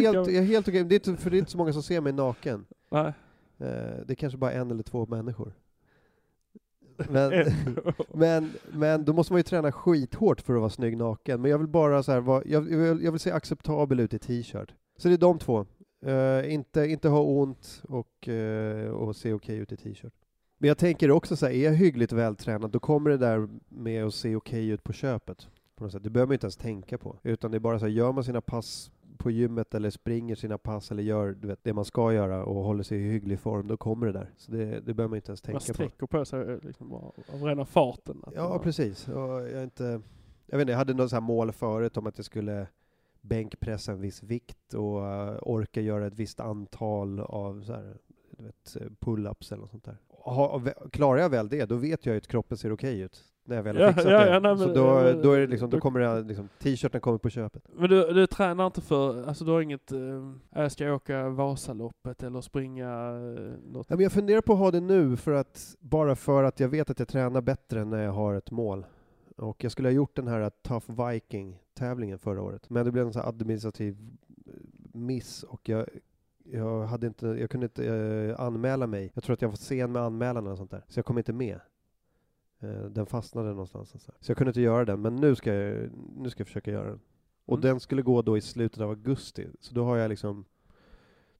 helt, 0.00 0.14
jag 0.14 0.34
är 0.34 0.42
helt 0.42 0.68
okej, 0.68 0.84
det 0.84 0.94
är 0.94 1.08
inte, 1.08 1.22
för 1.22 1.30
det 1.30 1.36
är 1.36 1.38
inte 1.38 1.50
så 1.50 1.58
många 1.58 1.72
som 1.72 1.82
ser 1.82 2.00
mig 2.00 2.12
naken. 2.12 2.66
Nej. 2.90 3.12
Eh, 3.58 3.96
det 4.06 4.10
är 4.10 4.14
kanske 4.14 4.38
bara 4.38 4.52
en 4.52 4.70
eller 4.70 4.82
två 4.82 5.06
människor. 5.06 5.52
Men, 7.08 7.32
En. 7.32 7.52
men, 8.14 8.52
men 8.72 9.04
då 9.04 9.12
måste 9.12 9.32
man 9.32 9.38
ju 9.38 9.42
träna 9.42 9.72
skithårt 9.72 10.40
för 10.40 10.54
att 10.54 10.60
vara 10.60 10.70
snygg 10.70 10.96
naken. 10.96 11.42
Men 11.42 11.50
jag 11.50 11.58
vill 11.58 11.68
bara 11.68 12.02
så 12.02 12.12
här, 12.12 12.20
vara, 12.20 12.42
jag, 12.46 12.72
jag, 12.72 12.78
vill, 12.78 13.04
jag 13.04 13.12
vill 13.12 13.20
se 13.20 13.30
acceptabel 13.30 14.00
ut 14.00 14.14
i 14.14 14.18
t-shirt. 14.18 14.74
Så 14.98 15.08
det 15.08 15.14
är 15.14 15.18
de 15.18 15.38
två. 15.38 15.66
Eh, 16.06 16.54
inte, 16.54 16.86
inte 16.86 17.08
ha 17.08 17.20
ont 17.20 17.82
och, 17.88 18.28
eh, 18.28 18.90
och 18.90 19.16
se 19.16 19.32
okej 19.32 19.56
ut 19.56 19.72
i 19.72 19.76
t-shirt. 19.76 20.12
Men 20.58 20.68
jag 20.68 20.78
tänker 20.78 21.10
också 21.10 21.36
så 21.36 21.46
här, 21.46 21.52
är 21.52 21.64
jag 21.64 21.72
hyggligt 21.72 22.12
vältränad, 22.12 22.70
då 22.70 22.80
kommer 22.80 23.10
det 23.10 23.16
där 23.16 23.48
med 23.68 24.04
att 24.04 24.14
se 24.14 24.36
okej 24.36 24.68
ut 24.68 24.84
på 24.84 24.92
köpet. 24.92 25.48
På 25.76 25.84
något 25.84 25.92
sätt. 25.92 26.02
Det 26.02 26.10
behöver 26.10 26.26
man 26.26 26.34
inte 26.34 26.44
ens 26.44 26.56
tänka 26.56 26.98
på. 26.98 27.16
Utan 27.22 27.50
det 27.50 27.56
är 27.56 27.60
bara 27.60 27.78
så 27.78 27.84
här, 27.84 27.92
gör 27.92 28.12
man 28.12 28.24
sina 28.24 28.40
pass 28.40 28.90
på 29.20 29.30
gymmet 29.30 29.74
eller 29.74 29.90
springer 29.90 30.34
sina 30.34 30.58
pass 30.58 30.90
eller 30.90 31.02
gör 31.02 31.32
du 31.32 31.48
vet, 31.48 31.64
det 31.64 31.72
man 31.72 31.84
ska 31.84 32.12
göra 32.12 32.44
och 32.44 32.64
håller 32.64 32.82
sig 32.82 32.98
i 32.98 33.10
hygglig 33.10 33.40
form, 33.40 33.66
då 33.68 33.76
kommer 33.76 34.06
det 34.06 34.12
där. 34.12 34.30
Så 34.36 34.52
det, 34.52 34.64
det 34.64 34.94
behöver 34.94 35.08
man 35.08 35.16
inte 35.16 35.30
ens 35.30 35.44
Man 35.44 35.52
tänka 35.52 35.58
på. 35.58 35.74
sträcker 35.74 36.06
på 36.06 36.24
sig 36.24 36.58
liksom 36.62 36.88
bara 36.88 37.02
av 37.34 37.42
rena 37.42 37.64
farten. 37.64 38.22
Ja, 38.34 38.48
man- 38.48 38.60
precis. 38.60 39.08
Och 39.08 39.48
jag, 39.48 39.62
inte, 39.62 40.00
jag, 40.46 40.58
vet 40.58 40.60
inte, 40.60 40.72
jag 40.72 40.78
hade 40.78 40.94
något 40.94 41.10
så 41.10 41.16
här 41.16 41.20
mål 41.20 41.52
förut 41.52 41.96
om 41.96 42.06
att 42.06 42.18
jag 42.18 42.24
skulle 42.24 42.66
bänkpressa 43.20 43.92
en 43.92 44.00
viss 44.00 44.22
vikt 44.22 44.74
och 44.74 45.06
eh, 45.06 45.38
orka 45.42 45.80
göra 45.80 46.06
ett 46.06 46.14
visst 46.14 46.40
antal 46.40 47.20
av 47.20 47.62
så 47.62 47.72
här, 47.72 47.96
du 48.38 48.44
vet, 48.44 48.76
eh, 48.76 48.86
pull-ups 49.00 49.52
eller 49.52 49.60
något 49.60 49.70
sånt 49.70 49.84
där. 49.84 49.96
Ha, 50.08 50.60
klarar 50.92 51.20
jag 51.20 51.28
väl 51.30 51.48
det, 51.48 51.64
då 51.64 51.76
vet 51.76 52.06
jag 52.06 52.12
ju 52.12 52.18
att 52.18 52.26
kroppen 52.26 52.56
ser 52.58 52.72
okej 52.72 53.00
ut. 53.00 53.24
När 53.50 53.56
jag 53.56 53.62
väl 53.62 53.76
har 53.76 53.82
Ja, 53.82 53.92
fixat 53.92 54.12
ja, 54.12 54.18
det. 54.24 54.30
ja, 54.30 54.40
nej, 54.40 54.58
så 54.58 54.66
men- 54.66 54.74
då, 54.74 55.22
då, 55.22 55.32
är 55.32 55.40
det 55.40 55.46
liksom, 55.46 55.70
då 55.70 55.80
kommer 55.80 56.00
det 56.00 56.22
liksom, 56.22 56.48
t-shirten 56.58 57.00
kommer 57.00 57.18
på 57.18 57.30
köpet. 57.30 57.62
Men 57.72 57.90
du, 57.90 58.12
du 58.12 58.26
tränar 58.26 58.66
inte 58.66 58.80
för, 58.80 59.24
alltså 59.28 59.44
du 59.44 59.50
har 59.50 59.60
inget, 59.60 59.92
eh, 59.92 60.30
jag 60.50 60.72
ska 60.72 60.92
åka 60.92 61.28
Vasaloppet 61.28 62.22
eller 62.22 62.40
springa 62.40 62.88
eh, 62.88 63.72
något? 63.72 63.86
Ja, 63.90 63.96
men 63.96 64.00
jag 64.02 64.12
funderar 64.12 64.40
på 64.40 64.52
att 64.52 64.58
ha 64.58 64.70
det 64.70 64.80
nu, 64.80 65.16
för 65.16 65.32
att, 65.32 65.76
bara 65.80 66.16
för 66.16 66.42
att 66.44 66.60
jag 66.60 66.68
vet 66.68 66.90
att 66.90 66.98
jag 66.98 67.08
tränar 67.08 67.40
bättre 67.40 67.84
när 67.84 68.02
jag 68.02 68.12
har 68.12 68.34
ett 68.34 68.50
mål. 68.50 68.86
Och 69.36 69.64
jag 69.64 69.72
skulle 69.72 69.88
ha 69.88 69.92
gjort 69.92 70.16
den 70.16 70.28
här 70.28 70.50
Tough 70.62 71.06
Viking-tävlingen 71.08 72.18
förra 72.18 72.42
året, 72.42 72.70
men 72.70 72.84
det 72.84 72.92
blev 72.92 73.06
en 73.06 73.12
sån 73.12 73.22
administrativ 73.28 73.96
eh, 74.46 74.52
miss 74.92 75.42
och 75.42 75.68
jag, 75.68 75.86
jag, 76.44 76.82
hade 76.82 77.06
inte, 77.06 77.26
jag 77.26 77.50
kunde 77.50 77.64
inte 77.66 77.86
eh, 77.86 78.40
anmäla 78.40 78.86
mig. 78.86 79.10
Jag 79.14 79.24
tror 79.24 79.34
att 79.34 79.42
jag 79.42 79.48
var 79.48 79.56
sen 79.56 79.92
med 79.92 80.02
anmälan 80.02 80.46
eller 80.46 80.56
sånt 80.56 80.70
där, 80.70 80.84
så 80.88 80.98
jag 80.98 81.04
kom 81.04 81.18
inte 81.18 81.32
med. 81.32 81.60
Eh, 82.60 82.84
den 82.84 83.06
fastnade 83.06 83.48
någonstans. 83.48 83.90
Så, 83.90 83.98
så 84.20 84.30
jag 84.30 84.36
kunde 84.36 84.48
inte 84.50 84.60
göra 84.60 84.84
den, 84.84 85.00
men 85.02 85.16
nu 85.16 85.34
ska 85.34 85.54
jag, 85.54 85.90
nu 86.16 86.30
ska 86.30 86.40
jag 86.40 86.46
försöka 86.46 86.70
göra 86.70 86.88
den. 86.88 87.00
Och 87.46 87.56
Mm. 87.58 87.68
den 87.68 87.80
skulle 87.80 88.02
gå 88.02 88.22
då 88.22 88.36
i 88.36 88.40
slutet 88.40 88.80
av 88.80 88.88
augusti, 88.90 89.46
så 89.60 89.74
då 89.74 89.84
har 89.84 89.96
jag 89.96 90.08
liksom 90.08 90.44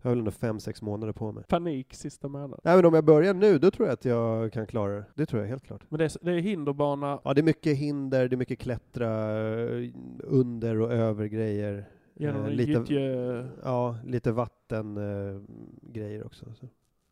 jag 0.02 0.11
har 0.11 0.11
väl 0.11 0.18
ändå 0.18 0.30
fem, 0.30 0.61
sex 0.61 0.83
månader 0.83 1.12
på 1.12 1.33
mig. 1.33 1.44
Panik 1.48 1.94
sista 1.94 2.28
månaden. 2.28 2.61
Nej 2.64 2.76
men 2.76 2.85
om 2.85 2.94
jag 2.94 3.04
börjar 3.04 3.35
nu, 3.35 3.59
då 3.59 3.70
tror 3.70 3.88
jag 3.88 3.92
att 3.94 4.04
jag 4.04 4.52
kan 4.52 4.66
klara 4.66 4.92
det. 4.92 5.04
Det 5.14 5.26
tror 5.26 5.42
jag 5.42 5.48
helt 5.48 5.62
klart. 5.62 5.80
Men 5.88 5.98
det 5.98 6.04
är, 6.04 6.12
det 6.22 6.33
är 6.33 6.38
hinderbana 6.38 7.20
Ja, 7.24 7.35
det 7.35 7.40
är 7.40 7.42
mycket 7.42 7.76
hinder, 7.76 8.28
det 8.28 8.35
är 8.35 8.38
mycket 8.38 8.59
klättra 8.59 9.09
under 10.18 10.80
och 10.80 10.92
över 10.92 11.26
grejer. 11.26 11.85
genom 12.14 12.44
Eh, 12.44 12.50
lite- 12.50 12.70
gyttje... 12.72 13.46
Ja, 13.62 13.96
lite 14.04 14.33
vatten 14.33 14.96
eh, 14.96 15.40
grejer 15.83 16.26
också. 16.26 16.46
Så. 16.54 16.66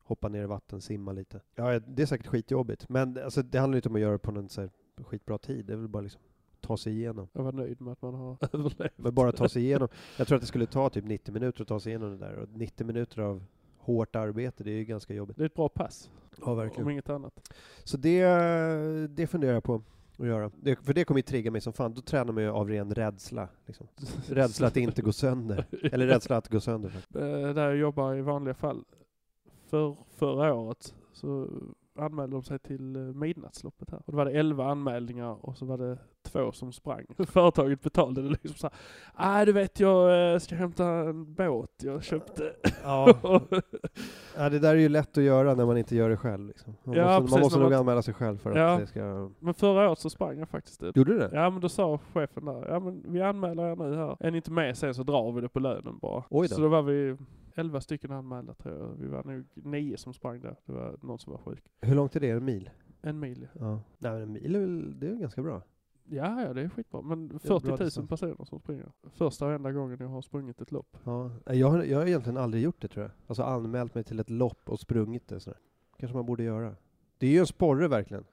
Hoppa 0.08 0.28
ner 0.28 0.42
i 0.42 0.46
vatten, 0.46 0.80
simma 0.80 1.12
lite. 1.12 1.40
Ja, 1.54 1.78
det 1.78 2.02
är 2.02 2.06
säkert 2.06 2.26
skitjobbigt. 2.26 2.88
Men 2.88 3.18
alltså, 3.24 3.42
det 3.42 3.58
handlar 3.58 3.76
inte 3.76 3.88
om 3.88 3.94
att 3.94 4.00
göra 4.00 4.12
det 4.12 4.18
på 4.18 4.32
någon 4.32 4.48
så 4.48 4.60
här, 4.60 4.70
skitbra 5.04 5.38
tid. 5.38 5.64
Det 5.66 5.72
är 5.72 5.76
väl 5.76 5.88
bara 5.88 6.02
liksom 6.02 6.20
ta 6.60 6.76
sig 6.76 6.92
igenom. 6.92 7.28
Jag 7.32 7.42
var 7.42 7.52
nöjd 7.52 7.80
med 7.80 7.92
att 7.92 8.02
man 8.02 8.14
har 8.14 8.36
överlevt. 8.52 8.92
Men 8.96 9.14
bara 9.14 9.32
ta 9.32 9.48
sig 9.48 9.62
igenom. 9.62 9.88
Jag 10.16 10.26
tror 10.28 10.36
att 10.36 10.42
det 10.42 10.46
skulle 10.46 10.66
ta 10.66 10.90
typ 10.90 11.04
90 11.04 11.32
minuter 11.34 11.62
att 11.62 11.68
ta 11.68 11.80
sig 11.80 11.90
igenom 11.90 12.10
det 12.10 12.16
där. 12.26 12.34
Och 12.36 12.48
90 12.48 12.86
minuter 12.86 13.22
av 13.22 13.44
hårt 13.78 14.16
arbete, 14.16 14.64
det 14.64 14.70
är 14.70 14.76
ju 14.76 14.84
ganska 14.84 15.14
jobbigt. 15.14 15.36
Det 15.36 15.42
är 15.42 15.46
ett 15.46 15.54
bra 15.54 15.68
pass, 15.68 16.10
Ja, 16.40 16.70
om 16.76 16.90
inget 16.90 17.08
annat. 17.08 17.52
Så 17.84 17.96
det, 17.96 18.22
det 19.06 19.26
funderar 19.26 19.52
jag 19.54 19.64
på 19.64 19.82
att 20.18 20.26
göra. 20.26 20.50
Det, 20.62 20.76
för 20.76 20.94
det 20.94 21.04
kommer 21.04 21.18
ju 21.18 21.22
trigga 21.22 21.50
mig 21.50 21.60
som 21.60 21.72
fan. 21.72 21.94
Då 21.94 22.00
tränar 22.00 22.32
man 22.32 22.42
ju 22.42 22.48
av 22.50 22.68
ren 22.68 22.94
rädsla. 22.94 23.48
Liksom. 23.66 23.86
Rädsla 24.28 24.66
att 24.66 24.76
inte 24.76 25.02
gå 25.02 25.12
sönder. 25.12 25.64
Eller 25.92 26.06
rädsla 26.06 26.36
att 26.36 26.48
gå 26.48 26.60
sönder. 26.60 26.92
Eh, 27.14 27.54
Där 27.54 27.66
jag 27.68 27.76
jobbar 27.76 28.14
i 28.14 28.22
vanliga 28.22 28.54
fall, 28.54 28.84
för, 29.70 29.96
förra 30.16 30.54
året 30.54 30.94
så 31.12 31.48
anmälde 31.98 32.36
de 32.36 32.42
sig 32.42 32.58
till 32.58 32.96
eh, 32.96 33.02
midnattsloppet 33.02 33.90
här. 33.90 33.98
Och 34.06 34.12
då 34.12 34.16
var 34.16 34.24
det 34.24 34.30
11 34.30 34.64
anmälningar 34.70 35.36
och 35.46 35.56
så 35.56 35.66
var 35.66 35.78
det 35.78 35.98
två 36.22 36.52
som 36.52 36.72
sprang. 36.72 37.04
Företaget 37.26 37.82
betalade 37.82 38.22
det 38.22 38.28
liksom 38.28 38.54
såhär, 38.54 38.74
nej 39.18 39.46
du 39.46 39.52
vet 39.52 39.80
jag 39.80 40.32
eh, 40.32 40.38
ska 40.38 40.54
hämta 40.54 40.86
en 40.86 41.34
båt 41.34 41.70
jag 41.82 42.02
köpte. 42.04 42.52
Ja. 42.82 43.14
ja, 44.36 44.48
det 44.48 44.58
där 44.58 44.70
är 44.70 44.74
ju 44.80 44.88
lätt 44.88 45.18
att 45.18 45.24
göra 45.24 45.54
när 45.54 45.66
man 45.66 45.76
inte 45.78 45.96
gör 45.96 46.08
det 46.10 46.16
själv. 46.16 46.46
Liksom. 46.46 46.74
Man 46.84 46.96
Ja, 46.96 47.04
måste, 47.04 47.20
precis, 47.20 47.30
man 47.30 47.40
måste 47.40 47.58
nog 47.58 47.70
man- 47.70 47.78
anmäla 47.80 48.02
sig 48.02 48.14
själv 48.14 48.36
för 48.38 48.56
Ja. 48.58 48.72
att 48.74 48.80
det 48.80 48.86
ska... 48.86 49.30
Men 49.38 49.54
förra 49.54 49.88
året 49.88 49.98
så 49.98 50.10
sprang 50.10 50.38
jag 50.38 50.48
faktiskt 50.48 50.80
det. 50.80 50.92
Gjorde 50.96 51.12
du 51.12 51.18
det? 51.18 51.30
Ja 51.32 51.50
men 51.50 51.60
då 51.60 51.68
sa 51.68 51.98
chefen 52.12 52.44
där, 52.44 52.66
ja 52.68 52.80
men 52.80 53.02
vi 53.06 53.22
anmäler 53.22 53.62
er 53.72 53.76
nu 53.76 53.96
här. 53.96 54.16
Är 54.20 54.30
ni 54.30 54.36
inte 54.36 54.50
med 54.50 54.76
sen 54.78 54.94
så 54.94 55.02
drar 55.02 55.32
vi 55.32 55.40
det 55.40 55.48
på 55.48 55.60
lönen 55.60 55.98
bara. 55.98 56.24
Oj 56.30 56.48
då. 56.48 56.54
Så 56.54 56.60
då 56.60 56.68
var 56.68 56.82
vi 56.82 57.16
11 57.58 57.80
stycken 57.80 58.12
anmälda 58.12 58.54
tror 58.54 58.78
jag. 58.78 58.94
Vi 58.98 59.08
var 59.08 59.24
nog 59.24 59.44
nio 59.54 59.96
som 59.96 60.14
sprang 60.14 60.40
där. 60.40 60.56
Det 60.64 60.72
var 60.72 60.96
någon 61.02 61.18
som 61.18 61.32
var 61.32 61.40
sjuk. 61.40 61.64
Hur 61.80 61.94
långt 61.94 62.16
är 62.16 62.20
det? 62.20 62.30
En 62.30 62.44
mil? 62.44 62.70
En 63.02 63.20
mil 63.20 63.48
ja. 63.58 63.82
Nej, 63.98 64.12
men 64.12 64.22
en 64.22 64.32
mil 64.32 64.54
är 64.54 64.60
väl, 64.60 65.00
det 65.00 65.06
är 65.06 65.10
väl 65.10 65.20
ganska 65.20 65.42
bra. 65.42 65.62
Ja, 66.04 66.42
ja 66.42 66.52
det 66.52 66.62
är 66.62 66.68
skitbra. 66.68 67.02
Men 67.02 67.30
är 67.34 67.38
40 67.38 67.66
bra 67.66 67.76
000 67.76 67.78
distans. 67.78 68.08
personer 68.08 68.44
som 68.44 68.58
springer. 68.60 68.92
Första 69.10 69.46
och 69.46 69.52
enda 69.52 69.72
gången 69.72 69.96
jag 70.00 70.08
har 70.08 70.22
sprungit 70.22 70.60
ett 70.60 70.72
lopp. 70.72 70.96
Ja. 71.04 71.30
Jag, 71.46 71.70
har, 71.70 71.82
jag 71.82 71.98
har 71.98 72.06
egentligen 72.06 72.36
aldrig 72.36 72.62
gjort 72.62 72.80
det 72.80 72.88
tror 72.88 73.02
jag. 73.04 73.12
Alltså 73.26 73.42
anmält 73.42 73.94
mig 73.94 74.04
till 74.04 74.20
ett 74.20 74.30
lopp 74.30 74.68
och 74.70 74.80
sprungit 74.80 75.28
det. 75.28 75.40
Sådär. 75.40 75.58
kanske 75.98 76.16
man 76.16 76.26
borde 76.26 76.42
göra. 76.42 76.74
Det 77.18 77.26
är 77.26 77.30
ju 77.30 77.38
en 77.38 77.46
sporre 77.46 77.88
verkligen. 77.88 78.24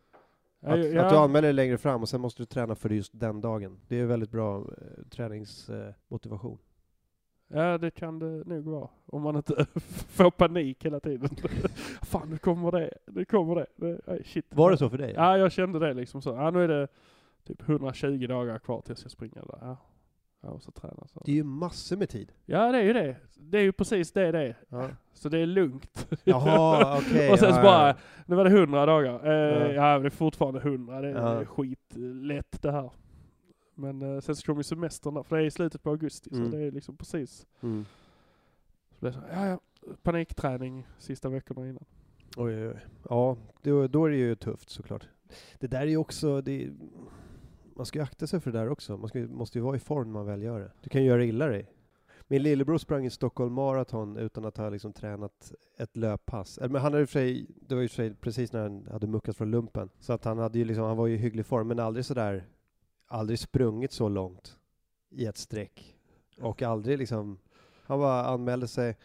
Att, 0.61 0.93
Ja, 0.93 1.03
att 1.05 1.09
du 1.11 1.17
anmäler 1.17 1.41
dig 1.41 1.53
längre 1.53 1.77
fram 1.77 2.01
och 2.01 2.09
sen 2.09 2.21
måste 2.21 2.41
du 2.41 2.45
träna 2.45 2.75
för 2.75 2.89
just 2.89 3.19
den 3.19 3.41
dagen. 3.41 3.79
Det 3.87 3.99
är 3.99 4.05
väldigt 4.05 4.31
bra 4.31 4.59
eh, 4.59 5.03
träningsmotivation. 5.09 6.57
Ja, 7.47 7.77
det 7.77 7.91
kan 7.91 8.19
det 8.19 8.25
nog 8.45 8.63
vara. 8.65 8.89
Om 9.05 9.21
man 9.21 9.35
inte 9.35 9.65
får 10.09 10.31
panik 10.31 10.85
hela 10.85 10.99
tiden. 10.99 11.29
Fan, 12.01 12.29
nu 12.29 12.37
kommer 12.37 12.71
det. 12.71 12.89
Nu 13.07 13.25
kommer 13.25 13.55
det. 13.55 13.65
det 13.75 13.99
aj, 14.07 14.23
shit. 14.25 14.45
Var 14.49 14.71
det 14.71 14.77
så 14.77 14.89
för 14.89 14.97
dig? 14.97 15.13
Ja, 15.15 15.37
jag 15.37 15.51
kände 15.51 15.79
det 15.79 15.93
liksom 15.93 16.21
så. 16.21 16.29
Ja, 16.29 16.51
nu 16.51 16.63
är 16.63 16.67
det 16.67 16.87
typ 17.43 17.69
120 17.69 18.27
dagar 18.27 18.59
kvar 18.59 18.81
tills 18.81 19.01
jag 19.03 19.11
springer 19.11 19.35
där. 19.35 19.57
Ja. 19.61 19.77
Ja, 20.41 20.51
och 20.51 20.61
så 20.61 20.71
träna 20.71 21.07
så. 21.07 21.21
Det 21.25 21.31
är 21.31 21.35
ju 21.35 21.43
massor 21.43 21.97
med 21.97 22.09
tid. 22.09 22.31
Ja, 22.45 22.71
det 22.71 22.77
är 22.77 22.83
ju 22.83 22.93
det. 22.93 23.15
Det 23.35 23.57
är 23.57 23.61
ju 23.61 23.71
precis 23.71 24.11
det 24.11 24.31
det 24.31 24.39
är. 24.39 24.55
Ja. 24.69 24.89
Så 25.13 25.29
det 25.29 25.39
är 25.39 25.45
lugnt. 25.45 26.07
Jaha, 26.23 26.97
okej. 27.01 27.31
och 27.31 27.39
sen 27.39 27.49
ja, 27.49 27.55
så 27.55 27.61
bara, 27.61 27.87
ja. 27.87 27.95
nu 28.25 28.35
var 28.35 28.43
det 28.43 28.49
100 28.59 28.85
dagar. 28.85 29.25
Eh, 29.27 29.73
Ja. 29.75 29.91
ja. 29.93 29.99
det 29.99 30.05
är 30.07 30.09
fortfarande 30.09 30.59
100. 30.59 31.01
Det 31.01 31.07
är 31.09 31.13
Ja. 31.39 31.45
skitlätt 31.45 32.61
det 32.61 32.71
här. 32.71 32.91
Men 33.75 34.01
eh, 34.01 34.19
sen 34.19 34.35
så 34.35 34.45
kommer 34.45 34.59
ju 34.59 34.63
semestern 34.63 35.13
där, 35.13 35.23
för 35.23 35.35
det 35.35 35.41
är 35.43 35.45
i 35.45 35.51
slutet 35.51 35.83
på 35.83 35.89
augusti. 35.89 36.29
Mm. 36.33 36.51
Så 36.51 36.57
det 36.57 36.63
är 36.63 36.71
liksom 36.71 36.97
precis. 36.97 37.47
Mm. 37.61 37.85
Så 38.91 39.05
det 39.05 39.07
är 39.07 39.11
så, 39.11 39.19
ja, 39.31 39.47
ja. 39.47 39.59
Panikträning 40.03 40.87
sista 40.97 41.29
veckorna 41.29 41.67
innan. 41.67 41.85
Oj, 42.37 42.55
oj, 42.55 42.67
oj. 42.67 42.85
Ja, 43.09 43.37
då, 43.61 43.87
då 43.87 44.05
är 44.05 44.09
det 44.09 44.17
ju 44.17 44.35
tufft 44.35 44.69
såklart. 44.69 45.07
Det 45.59 45.67
där 45.67 45.81
är 45.81 45.87
ju 45.87 45.97
också, 45.97 46.41
det, 46.41 46.69
man 47.75 47.85
ska 47.85 47.99
ju 47.99 48.03
akta 48.03 48.27
sig 48.27 48.39
för 48.39 48.51
det 48.51 48.59
där 48.59 48.69
också. 48.69 48.97
Man 48.97 49.09
ska, 49.09 49.19
måste 49.19 49.57
ju 49.57 49.63
vara 49.63 49.75
i 49.75 49.79
form 49.79 50.07
när 50.07 50.13
man 50.13 50.25
väl 50.25 50.41
gör 50.41 50.59
det. 50.59 50.71
Du 50.81 50.89
kan 50.89 51.01
ju 51.01 51.07
göra 51.07 51.25
illa 51.25 51.47
dig. 51.47 51.71
Min 52.27 52.43
lillebror 52.43 52.77
sprang 52.77 53.05
i 53.05 53.09
Stockholm 53.09 53.53
Marathon 53.53 54.17
utan 54.17 54.45
att 54.45 54.57
ha 54.57 54.69
liksom 54.69 54.93
tränat 54.93 55.53
ett 55.77 55.97
löppass. 55.97 56.59
Men 56.61 56.75
han 56.75 56.93
hade 56.93 57.07
för 57.07 57.11
sig, 57.11 57.47
det 57.67 57.75
var 57.75 57.81
ju 57.81 57.87
för 57.87 57.95
sig 57.95 58.13
precis 58.13 58.53
när 58.53 58.61
han 58.61 58.87
hade 58.91 59.07
muckat 59.07 59.37
från 59.37 59.51
lumpen. 59.51 59.89
Så 59.99 60.13
att 60.13 60.25
han 60.25 60.37
hade 60.37 60.59
ju 60.59 60.65
liksom, 60.65 60.83
han 60.85 60.97
var 60.97 61.07
ju 61.07 61.13
i 61.13 61.17
hygglig 61.17 61.45
form, 61.45 61.67
men 61.67 61.79
aldrig 61.79 62.05
sådär, 62.05 62.47
aldrig 63.07 63.39
sprungit 63.39 63.91
så 63.91 64.09
långt 64.09 64.57
i 65.09 65.25
ett 65.25 65.37
streck. 65.37 65.95
Och 66.41 66.61
aldrig 66.61 66.97
liksom, 66.97 67.39
han 67.83 67.99
bara 67.99 68.25
anmälde 68.25 68.67
sig, 68.67 68.97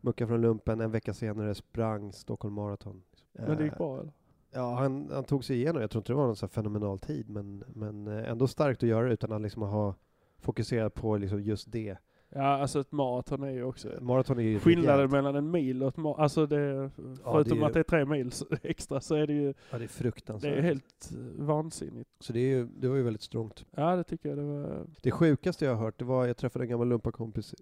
muckade 0.00 0.28
från 0.28 0.40
lumpen, 0.40 0.80
en 0.80 0.90
vecka 0.90 1.14
senare 1.14 1.54
sprang 1.54 2.12
Stockholm 2.12 2.54
Marathon. 2.54 3.02
Men 3.32 3.56
det 3.56 3.64
gick 3.64 3.72
Eh, 3.72 3.78
bra 3.78 4.00
eller? 4.00 4.12
Ja, 4.52 4.74
han, 4.74 5.10
han 5.12 5.24
tog 5.24 5.44
sig 5.44 5.56
igenom. 5.56 5.80
Jag 5.80 5.90
tror 5.90 6.00
inte 6.00 6.12
det 6.12 6.16
var 6.16 6.26
någon 6.26 6.36
så 6.36 6.48
fenomenal 6.48 6.98
tid, 6.98 7.30
men, 7.30 7.64
men 7.68 8.06
eh, 8.06 8.30
ändå 8.30 8.46
starkt 8.46 8.82
att 8.82 8.88
göra 8.88 9.12
utan 9.12 9.32
att 9.32 9.42
liksom 9.42 9.62
ha 9.62 9.94
fokuserat 10.38 10.94
på 10.94 11.16
liksom 11.16 11.42
just 11.42 11.72
det. 11.72 11.96
Ja, 12.32 12.42
alltså 12.42 12.80
ett 12.80 12.92
maraton 12.92 13.42
är 13.42 13.50
ju 13.50 13.64
också... 13.64 13.88
Maraton 14.00 14.38
är 14.38 14.42
ju 14.42 14.58
Skillnaden 14.58 15.10
mellan 15.10 15.34
en 15.36 15.50
mil 15.50 15.82
och 15.82 15.88
ett 15.88 15.96
maraton, 15.96 16.22
alltså 16.22 16.46
det, 16.46 16.90
förutom 17.24 17.58
det 17.58 17.64
är- 17.64 17.66
att 17.66 17.72
det 17.74 17.78
är 17.80 17.84
tre 17.84 18.04
mil 18.04 18.30
extra 18.62 19.00
så 19.00 19.14
är 19.14 19.26
det 19.26 19.32
ju, 19.32 19.54
Ja, 19.70 19.78
det 19.78 19.84
är 19.84 19.88
fruktansvärt. 19.88 20.52
det 20.52 20.58
är 20.58 20.62
helt 20.62 21.10
eh, 21.12 21.44
vansinnigt. 21.44 22.10
Så 22.20 22.32
det, 22.32 22.40
är 22.40 22.48
ju, 22.56 22.66
det 22.78 22.88
var 22.88 22.96
ju 22.96 23.02
väldigt 23.02 23.22
strångt. 23.22 23.64
Ja, 23.70 23.96
det 23.96 24.04
tycker 24.04 24.28
jag 24.28 24.38
det 24.38 24.44
var. 24.44 24.86
Det 25.02 25.10
sjukaste 25.10 25.64
jag 25.64 25.74
har 25.74 25.84
hört, 25.84 25.98
det 25.98 26.04
var 26.04 26.26
jag 26.26 26.36
träffade 26.36 26.64
en 26.64 26.68
gammal 26.68 26.88
lumpakompis 26.88 27.54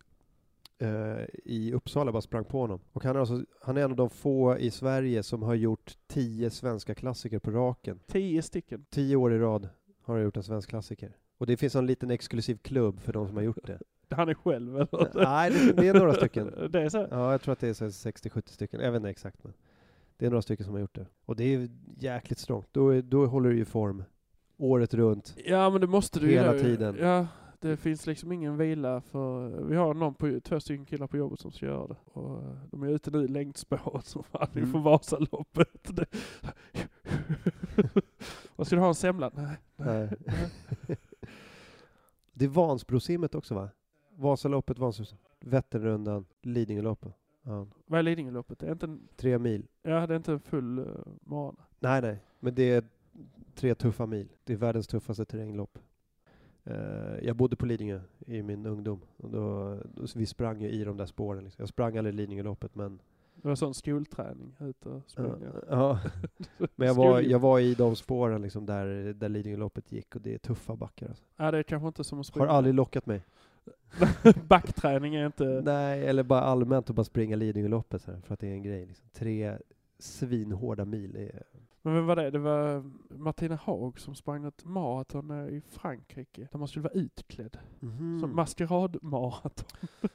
eh, 0.79 0.89
i 1.45 1.73
Uppsala, 1.75 2.13
bara 2.13 2.23
sprang 2.23 2.45
på 2.45 2.61
honom. 2.61 2.81
Och 2.93 3.05
han 3.05 3.17
är, 3.17 3.21
alltså, 3.21 3.45
han 3.61 3.77
är 3.77 3.81
en 3.85 3.91
av 3.91 3.97
de 3.97 4.11
få 4.11 4.59
i 4.59 4.71
Sverige 4.71 5.23
som 5.23 5.43
har 5.43 5.55
gjort 5.55 5.97
tio 6.07 6.51
svenska 6.51 6.95
klassiker 6.95 7.39
på 7.39 7.51
raken. 7.51 8.01
Tio 8.07 8.43
stycken. 8.43 8.85
Tio 8.91 9.17
år 9.17 9.33
i 9.33 9.39
rad 9.39 9.69
har 10.03 10.15
han 10.15 10.23
gjort 10.25 10.37
en 10.37 10.43
svensk 10.43 10.69
klassiker. 10.69 11.17
Och 11.39 11.47
det 11.47 11.57
finns 11.57 11.75
en 11.77 11.87
liten 11.87 12.11
exklusiv 12.11 12.57
klubb 12.63 13.01
för 13.01 13.13
de 13.13 13.27
som 13.27 13.37
har 13.37 13.45
gjort 13.45 13.67
det. 13.67 13.79
Han 14.17 14.29
är 14.29 14.35
själv 14.35 14.77
eller? 14.77 15.25
Nej, 15.25 15.51
det, 15.51 15.73
det 15.73 15.89
är 15.89 15.95
några 15.95 16.15
stycken. 16.15 16.55
Det 16.71 16.83
är 16.83 16.89
så? 16.89 17.07
Ja, 17.11 17.31
jag 17.33 17.41
tror 17.43 17.53
att 17.53 17.61
det 17.61 17.69
är 17.69 17.73
så 17.73 17.85
här 17.85 17.91
60-70 17.91 18.43
stycken. 18.49 18.81
Jag 18.81 18.93
vet 18.93 18.97
inte 19.01 19.11
exakt, 19.11 19.45
men 19.45 19.53
det 20.17 20.27
är 20.27 20.31
några 20.31 20.43
stycken 20.43 20.65
som 20.65 20.75
har 20.75 20.81
gjort 20.81 20.95
det. 20.95 21.07
Och 21.25 21.37
det 21.37 21.55
är 21.55 21.69
jäkligt 21.99 22.39
strångt. 22.39 22.69
Då, 22.73 22.89
är- 22.89 23.03
då 23.03 23.27
håller 23.27 23.51
du 23.51 23.57
ju 23.57 23.65
form 23.65 24.05
året 24.57 24.95
runt. 24.95 25.35
Ja 25.45 25.71
men 25.71 25.81
det 25.81 25.87
måste 25.87 26.21
du 26.21 26.27
Hela 26.29 26.55
ju. 26.55 26.63
tiden. 26.63 26.97
Ja, 27.01 27.27
det 27.61 27.77
finns 27.77 28.07
liksom 28.07 28.33
ingen 28.33 28.57
vila 28.57 29.01
för, 29.01 29.49
vi 29.65 29.77
har 29.77 29.95
någon 29.95 30.15
på, 30.15 30.41
två 30.45 30.61
stycken 30.61 30.85
killar 30.87 31.07
på 31.07 31.17
jobbet 31.17 31.41
som 31.41 31.53
ska 31.53 31.67
göra 31.67 31.87
det. 31.87 31.97
Och 32.05 32.43
eh, 32.43 32.57
de 32.71 32.83
är 32.83 32.89
ute 32.89 33.11
nu 33.11 33.25
i 33.25 33.29
längdspåret 33.29 34.07
som 34.07 34.23
fan 34.23 34.49
Mm. 34.53 34.65
inför 34.67 34.79
Vasaloppet. 34.79 35.69
Det- 35.83 36.07
Vad 38.57 38.67
ska 38.67 38.77
du 38.77 38.83
ha 38.83 38.89
en 38.89 38.95
semla? 38.95 39.31
Nej. 39.35 39.57
Nej. 39.77 40.09
det 42.33 42.45
är 42.45 42.49
Vansbrosimmet 42.49 43.35
också 43.35 43.55
va? 43.55 43.69
Vasaloppet, 44.19 44.79
Vansbrosimmet, 44.79 45.25
Vätternrundan, 45.41 46.27
Lidingöloppet. 46.43 47.13
Ja. 47.43 47.67
Vad 47.87 47.99
är 47.99 48.03
Lidingöloppet? 48.03 48.59
Det 48.59 48.67
är 48.67 48.73
inte 48.73 48.87
en, 48.87 49.09
Tre 49.17 49.39
mil. 49.39 49.67
ja 49.83 50.07
det 50.07 50.15
är 50.15 50.17
inte 50.17 50.33
en 50.33 50.41
full 50.41 50.79
uh, 50.79 50.87
mara. 51.21 51.55
Nej, 51.79 52.03
nej, 52.03 52.23
men 52.41 52.55
det 52.55 52.71
är 52.71 52.85
tre 53.55 53.75
tuffa 53.75 54.07
mil. 54.07 54.29
Det 54.45 54.53
är 54.53 54.57
världens 54.57 54.87
tuffaste 54.87 55.25
terränglopp. 55.25 55.79
Eh, 56.65 57.19
jag 57.23 57.37
bodde 57.37 57.57
på 57.57 57.67
Lidingö 57.67 58.01
i 58.27 58.43
min 58.43 58.67
ungdom. 58.67 59.01
Och 59.17 59.31
då, 59.31 59.75
då, 59.95 60.07
vi 60.15 60.27
sprang 60.27 60.61
ju 60.61 60.71
i 60.71 60.85
de 60.85 60.97
där 60.97 61.07
spåren. 61.07 61.45
Liksom. 61.45 61.63
Jag 61.63 61.69
sprang 61.69 61.97
aldrig 61.97 62.15
Lidingöloppet, 62.15 62.75
men 62.75 63.01
Det 63.43 63.49
var 63.49 63.55
sån 63.55 63.75
skolträning, 63.75 64.57
ut 64.61 64.87
och 64.87 65.03
springa. 65.07 65.53
ja. 65.69 66.01
Men 66.77 66.89
jag 66.89 66.95
var, 66.95 67.21
jag 67.21 67.39
var 67.39 67.59
i 67.61 67.75
de 67.75 67.97
spåren 67.97 68.43
liksom 68.43 68.67
där, 68.67 69.13
där 69.13 69.29
Lidingöloppet 69.29 69.93
gick 69.93 70.15
och 70.17 70.21
det 70.23 70.35
är 70.35 70.39
tuffa 70.39 70.77
backar. 70.77 71.09
Alltså. 71.09 71.25
Ja 71.37 71.51
det 71.51 71.59
är 71.59 71.63
kanske 71.63 71.87
inte 71.89 72.05
som 72.05 72.17
att 72.17 72.27
Har 72.27 72.31
springa. 72.33 72.49
aldrig 72.49 72.75
lockat 72.75 73.07
mig. 73.07 73.23
Backträning 74.49 75.15
är 75.15 75.27
inte... 75.27 75.63
Nej, 75.65 76.07
eller 76.07 76.23
bara 76.23 76.41
allmänt 76.41 76.91
att 76.91 76.97
bara 76.97 77.05
springa 77.05 77.37
Lidingöloppet 77.37 78.05
här, 78.07 78.21
för 78.27 78.35
att 78.35 78.41
det 78.41 78.47
är 78.49 78.53
en 78.53 78.63
grej. 78.63 78.87
Liksom. 78.87 79.09
Tre 79.13 79.59
svinhårda 79.99 80.85
mil. 80.85 81.17
Är, 81.17 81.43
Men 81.83 81.95
vem 81.95 82.07
var 82.07 82.17
det? 82.17 82.31
Det 82.31 82.39
var 82.39 82.91
Martina 83.19 83.57
Haag 83.57 84.01
som 84.01 84.15
sprang 84.15 84.45
ett 84.45 84.65
maraton 84.65 85.31
eh, 85.31 85.55
i 85.57 85.61
Frankrike. 85.61 86.49
Där 86.53 86.59
man 86.59 86.69
skulle 86.69 86.83
vara 86.83 86.93
utklädd. 86.93 87.59
Mhm. 87.81 88.21
Som 88.21 88.37
maskeradmaraton. 88.37 89.69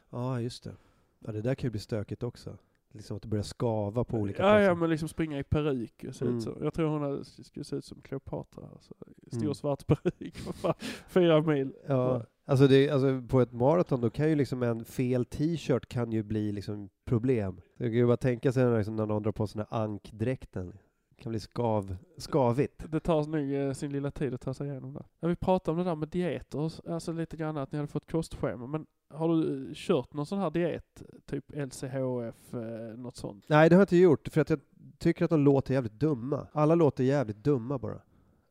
Ja, 0.10 0.42
just 0.42 0.64
det. 0.64 0.76
Ja, 1.20 1.32
det 1.32 1.42
där 1.42 1.56
kan 1.56 1.68
ju 1.68 1.72
bli 1.72 1.80
stökigt 1.80 2.24
också. 2.24 2.58
Liksom 2.96 3.16
att 3.18 3.22
det 3.24 3.28
börjar 3.28 3.44
skava 3.44 4.04
på 4.04 4.18
olika 4.18 4.44
Ja, 4.44 4.50
platser. 4.50 4.64
ja, 4.66 4.76
men 4.76 4.90
liksom 4.90 5.10
springa 5.10 5.40
i 5.40 5.44
peruk 5.44 6.06
och 6.08 6.16
se 6.16 6.26
Mm. 6.26 6.38
ut 6.38 6.44
så. 6.44 6.58
Jag 6.62 6.74
tror 6.74 6.88
hon 6.90 7.02
hade, 7.02 7.26
skulle 7.26 7.64
se 7.64 7.76
ut 7.76 7.86
som 7.86 8.02
Kleopatra. 8.02 8.64
Alltså, 8.74 8.94
stor 9.28 9.42
Mm. 9.44 9.54
svart 9.56 9.88
peruk. 9.88 10.38
Fyra 11.08 11.42
mil. 11.42 11.74
Ja, 11.88 12.22
alltså, 12.46 12.68
det, 12.68 12.90
alltså 12.90 13.22
på 13.30 13.42
ett 13.42 13.52
maraton 13.54 14.02
då 14.02 14.10
kan 14.10 14.30
ju 14.30 14.36
liksom 14.36 14.64
en 14.64 14.86
fel 14.86 15.26
t-shirt 15.26 15.86
kan 15.90 16.12
ju 16.12 16.24
bli 16.24 16.52
liksom 16.52 16.90
problem. 17.06 17.62
Jag 17.78 17.88
kan 17.88 17.94
ju 17.98 18.08
bara 18.08 18.18
tänka 18.18 18.52
sig 18.52 18.66
när, 18.66 18.78
liksom, 18.78 18.96
när 18.96 19.06
någon 19.06 19.24
drar 19.24 19.32
på 19.32 19.48
sig 19.48 19.60
den 19.60 19.68
här 19.72 19.84
ankdräkten. 19.84 20.74
Det 21.16 21.24
kan 21.24 21.30
bli 21.30 21.40
skav, 21.40 21.96
skavigt. 22.18 22.92
Det 22.92 23.00
tar 23.00 23.28
nog 23.28 23.54
eh, 23.54 23.74
sin 23.74 23.92
lilla 23.92 24.12
tid 24.12 24.34
att 24.34 24.42
ta 24.42 24.54
sig 24.54 24.68
igenom 24.68 24.94
det. 24.94 25.04
Ja, 25.20 25.28
vi 25.28 25.36
pratade 25.36 25.72
om 25.72 25.78
det 25.78 25.92
där 25.92 25.96
med 25.96 26.10
dieter, 26.10 26.92
alltså 26.92 27.12
lite 27.12 27.38
grann 27.38 27.58
att 27.58 27.72
ni 27.72 27.78
hade 27.78 27.88
fått 27.88 28.12
kostschema. 28.12 28.68
Men 28.68 28.86
har 29.10 29.28
du 29.28 29.68
eh, 29.68 29.74
kört 29.74 30.14
någon 30.14 30.26
sån 30.26 30.40
här 30.40 30.50
diet? 30.50 31.04
Typ 31.26 31.46
LCHF, 31.52 32.54
eh, 32.54 32.98
något 32.98 33.16
sånt? 33.16 33.46
Nej, 33.48 33.70
det 33.70 33.76
har 33.76 33.82
jag 33.82 33.84
inte 33.84 33.98
gjort, 33.98 34.28
för 34.28 34.42
att 34.42 34.50
jag 34.50 34.60
tycker 34.98 35.26
att 35.26 35.32
de 35.32 35.40
låter 35.40 35.74
jävligt 35.74 36.00
dumma. 36.00 36.48
Alla 36.52 36.76
låter 36.76 37.04
jävligt 37.04 37.44
dumma 37.44 37.78
bara. 37.78 38.02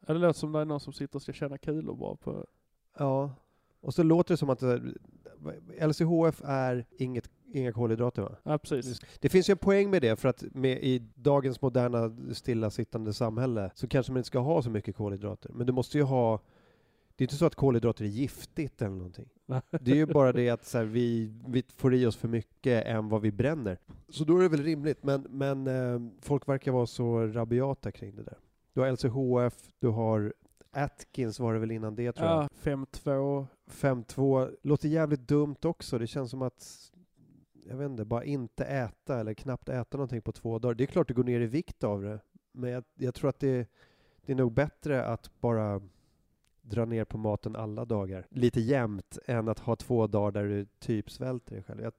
Ja, 0.07 0.13
det 0.15 0.21
låter 0.21 0.39
som 0.39 0.53
det 0.53 0.61
är 0.61 0.65
någon 0.65 0.81
som 0.81 0.93
sitter 0.93 1.17
och 1.17 1.23
ska 1.23 1.33
tjäna 1.33 1.59
kulor 1.59 1.97
bara 1.97 2.17
på... 2.17 2.47
Ja. 2.99 3.35
Och 3.81 3.95
så 3.95 4.03
låter 4.03 4.35
det 4.35 4.39
som 4.39 4.51
att 4.51 4.63
LCHF 5.81 6.43
är 6.45 6.87
inget, 6.99 7.31
inga 7.55 7.73
kolhydrater 7.73 8.23
va? 8.23 8.37
Ja, 8.43 8.59
precis. 8.59 9.01
Det 9.21 9.29
finns 9.29 9.49
ju 9.49 9.53
en 9.53 9.59
poäng 9.59 9.91
med 9.91 10.03
det, 10.03 10.17
för 10.17 10.29
att 10.29 10.45
med, 10.55 10.79
i 10.85 11.03
dagens 11.15 11.63
moderna 11.63 12.17
stillasittande 12.33 13.13
samhälle 13.13 13.71
så 13.75 13.89
kanske 13.89 14.13
man 14.13 14.19
inte 14.19 14.27
ska 14.27 14.39
ha 14.39 14.63
så 14.63 14.71
mycket 14.71 14.97
kolhydrater. 14.97 15.51
Men 15.55 15.67
du 15.67 15.73
måste 15.73 15.99
ju 15.99 16.05
ha... 16.05 16.41
Det 17.17 17.23
är 17.23 17.27
inte 17.27 17.37
så 17.37 17.47
att 17.47 17.55
kolhydrater 17.55 18.05
är 18.05 18.09
giftigt 18.09 18.83
eller 18.83 18.97
någonting. 18.97 19.29
Det 19.71 19.91
är 19.91 19.97
ju 19.97 20.07
bara 20.07 20.33
det 20.33 20.51
att 20.51 20.65
så 20.65 20.79
här, 20.79 20.85
vi, 20.85 21.33
vi 21.47 21.63
får 21.77 21.95
i 21.95 22.07
oss 22.07 22.17
för 22.17 22.29
mycket 22.29 22.87
än 22.87 23.09
vad 23.09 23.23
vi 23.23 23.33
bränner. 23.33 23.79
Så 24.09 24.25
då 24.25 24.39
är 24.39 24.43
det 24.43 24.49
väl 24.49 24.63
rimligt, 24.63 25.05
men, 25.05 25.27
men 25.31 25.67
eh, 25.67 26.01
folk 26.21 26.49
verkar 26.49 26.73
vara 26.73 26.87
så 26.87 27.27
rabiata 27.27 27.93
kring 27.93 28.17
det 28.17 28.23
där. 28.23 28.39
Du 28.75 28.81
har 28.81 28.93
LCHF, 28.93 29.55
du 29.79 29.89
har 29.89 30.33
Atkins 30.73 31.41
var 31.41 31.55
det 31.55 31.61
väl 31.61 31.71
innan 31.71 31.95
det 31.95 32.13
tror 32.13 32.29
jag. 32.29 32.43
Ja, 32.43 32.49
5-2. 32.63 33.47
5-2 33.71 34.57
låter 34.63 34.89
jävligt 34.89 35.29
dumt 35.29 35.57
också. 35.63 35.99
Det 35.99 36.07
känns 36.07 36.31
som 36.31 36.43
att, 36.43 36.92
jag 37.65 37.77
vet 37.77 37.91
inte, 37.91 38.05
bara 38.05 38.25
inte 38.25 38.65
äta 38.65 39.21
eller 39.21 39.35
knappt 39.35 39.69
äta 39.69 39.97
någonting 39.97 40.23
på 40.23 40.33
två 40.33 40.59
dagar. 40.59 40.75
Det 40.75 40.85
är 40.85 40.87
klart 40.87 41.09
du 41.09 41.15
går 41.15 41.25
ner 41.25 41.41
i 41.41 41.47
vikt 41.47 41.85
av 41.85 42.03
det, 42.03 42.21
men 42.53 42.71
jag, 42.71 42.85
jag 42.95 43.15
tror 43.15 43.29
att 43.31 43.41
det, 43.41 43.69
det 44.27 44.33
är 44.33 44.37
nog 44.37 44.53
bättre 44.53 45.05
att 45.05 45.41
bara 45.41 45.83
dra 46.63 46.85
ner 46.85 47.05
på 47.05 47.19
maten 47.19 47.57
alla 47.57 47.85
dagar, 47.85 48.27
lite 48.31 48.61
jämnt, 48.61 49.19
än 49.27 49.49
att 49.49 49.59
ha 49.59 49.77
två 49.77 50.07
dagar 50.07 50.43
där 50.43 50.49
du 50.49 50.67
typ 50.79 51.11
svälter 51.11 51.55
dig 51.55 51.65
själv. 51.65 51.83
Jag, 51.83 51.93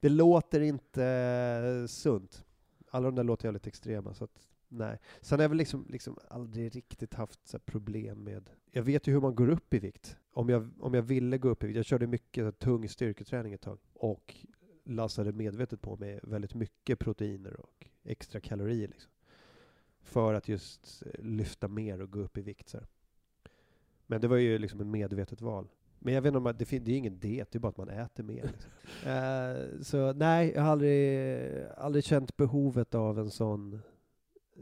det 0.00 0.08
låter 0.08 0.60
inte 0.60 1.04
eh, 1.04 1.86
sunt. 1.86 2.44
Alla 2.90 3.06
de 3.06 3.14
där 3.14 3.24
låter 3.24 3.46
jävligt 3.46 3.66
extrema, 3.66 4.14
så 4.14 4.24
att 4.24 4.48
nej. 4.68 4.98
Sen 5.20 5.38
har 5.38 5.44
jag 5.44 5.48
väl 5.48 5.58
liksom, 5.58 5.86
liksom 5.88 6.18
aldrig 6.28 6.76
riktigt 6.76 7.14
haft 7.14 7.48
så 7.48 7.56
här 7.56 7.62
problem 7.64 8.24
med... 8.24 8.50
Jag 8.70 8.82
vet 8.82 9.06
ju 9.06 9.12
hur 9.12 9.20
man 9.20 9.34
går 9.34 9.48
upp 9.48 9.74
i 9.74 9.78
vikt. 9.78 10.16
Om 10.32 10.48
jag, 10.48 10.70
om 10.80 10.94
jag 10.94 11.02
ville 11.02 11.38
gå 11.38 11.48
upp 11.48 11.64
i 11.64 11.66
vikt, 11.66 11.76
jag 11.76 11.84
körde 11.84 12.06
mycket 12.06 12.44
så 12.44 12.52
tung 12.52 12.88
styrketräning 12.88 13.52
ett 13.52 13.60
tag 13.60 13.78
och 13.94 14.34
lassade 14.84 15.32
medvetet 15.32 15.82
på 15.82 15.96
mig 15.96 16.20
väldigt 16.22 16.54
mycket 16.54 16.98
proteiner 16.98 17.60
och 17.60 17.86
extra 18.04 18.40
kalorier 18.40 18.88
liksom. 18.88 19.10
För 20.00 20.34
att 20.34 20.48
just 20.48 21.02
eh, 21.06 21.24
lyfta 21.24 21.68
mer 21.68 22.00
och 22.00 22.10
gå 22.10 22.18
upp 22.20 22.38
i 22.38 22.42
vikt. 22.42 22.68
Så 22.68 22.78
här. 22.78 22.86
Men 24.06 24.20
det 24.20 24.28
var 24.28 24.36
ju 24.36 24.58
liksom 24.58 24.80
ett 24.80 24.86
medvetet 24.86 25.40
val. 25.40 25.68
Men 25.98 26.14
jag 26.14 26.22
vet 26.22 26.28
inte 26.28 26.38
om 26.38 26.44
det, 26.58 26.78
det 26.78 26.92
är 26.92 26.96
ingen 26.96 27.18
diet, 27.18 27.50
det 27.50 27.58
är 27.58 27.60
bara 27.60 27.68
att 27.68 27.76
man 27.76 27.88
äter 27.88 28.24
mer. 28.24 28.42
Liksom. 28.52 28.70
Eh, 29.06 29.80
så 29.82 30.12
nej, 30.12 30.52
jag 30.54 30.62
har 30.62 30.70
aldrig, 30.70 31.64
aldrig 31.76 32.04
känt 32.04 32.36
behovet 32.36 32.94
av 32.94 33.18
en 33.18 33.30
sån 33.30 33.80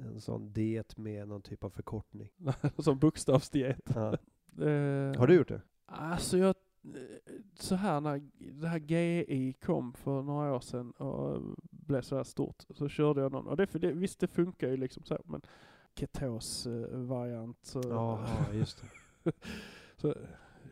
en 0.00 0.20
sån 0.20 0.52
diet 0.52 0.96
med 0.96 1.28
någon 1.28 1.42
typ 1.42 1.64
av 1.64 1.70
förkortning. 1.70 2.30
Som 2.78 2.98
bokstavsdiet. 2.98 3.80
Ja. 3.94 4.16
Eh, 4.58 5.18
Har 5.18 5.26
du 5.26 5.34
gjort 5.34 5.48
det? 5.48 5.60
Alltså 5.86 6.38
jag, 6.38 6.54
så 7.54 7.74
här 7.74 8.00
när 8.00 8.22
det 8.38 8.68
här 8.68 8.78
GI 8.78 9.52
kom 9.52 9.92
för 9.92 10.22
några 10.22 10.54
år 10.54 10.60
sedan 10.60 10.90
och 10.90 11.42
blev 11.70 12.02
så 12.02 12.16
här 12.16 12.24
stort, 12.24 12.64
så 12.70 12.88
körde 12.88 13.20
jag 13.20 13.32
någon. 13.32 13.46
Och 13.46 13.56
det, 13.56 13.66
för 13.66 13.78
det, 13.78 13.92
visst 13.92 14.20
det 14.20 14.28
funkar 14.28 14.68
ju 14.68 14.76
liksom 14.76 15.02
så, 15.02 15.18
men 15.24 15.42
ketos-variant. 15.94 17.74
Jaha, 17.74 18.54
just 18.54 18.82
det. 19.22 19.32
så 19.96 20.14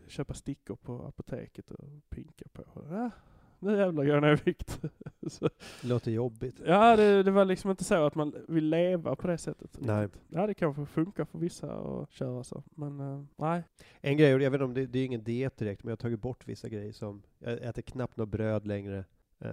köpa 0.06 0.34
stickor 0.34 0.76
på 0.76 1.06
apoteket 1.06 1.70
och 1.70 1.88
pinka 2.08 2.44
på. 2.52 2.64
Ja, 2.90 3.10
nu 3.58 3.76
jävlar 3.76 4.04
går 4.04 4.14
jag 4.14 4.22
ner 4.22 4.32
i 4.32 4.40
vikt. 4.44 4.80
så, 5.26 5.48
Det 5.82 5.88
låter 5.88 6.10
jobbigt. 6.10 6.60
ja, 6.66 6.96
det, 6.96 7.22
det 7.22 7.30
var 7.30 7.44
liksom 7.44 7.70
inte 7.70 7.84
så 7.84 8.06
att 8.06 8.14
man 8.14 8.34
vill 8.48 8.68
leva 8.68 9.16
på 9.16 9.26
det 9.26 9.38
sättet. 9.38 9.78
Nej. 9.80 10.08
Ja, 10.28 10.46
det 10.46 10.54
kanske 10.54 10.86
funkar 10.86 11.24
för 11.24 11.38
vissa 11.38 11.72
att 11.74 12.10
köra 12.10 12.44
så, 12.44 12.62
men 12.70 13.00
eh, 13.00 13.22
nej. 13.36 13.62
En 14.00 14.16
grej, 14.16 14.34
och 14.34 14.40
jag 14.42 14.50
vet 14.50 14.58
inte 14.58 14.64
om 14.64 14.74
det, 14.74 14.86
det 14.86 14.98
är 14.98 15.04
ingen 15.04 15.24
diet 15.24 15.56
direkt, 15.56 15.82
men 15.84 15.88
jag 15.88 15.92
har 15.96 15.96
tagit 15.96 16.20
bort 16.20 16.48
vissa 16.48 16.68
grejer 16.68 16.92
som, 16.92 17.22
jag 17.38 17.52
äter 17.62 17.82
knappt 17.82 18.16
något 18.16 18.28
bröd 18.28 18.66
längre. 18.66 19.04
Eh, 19.38 19.50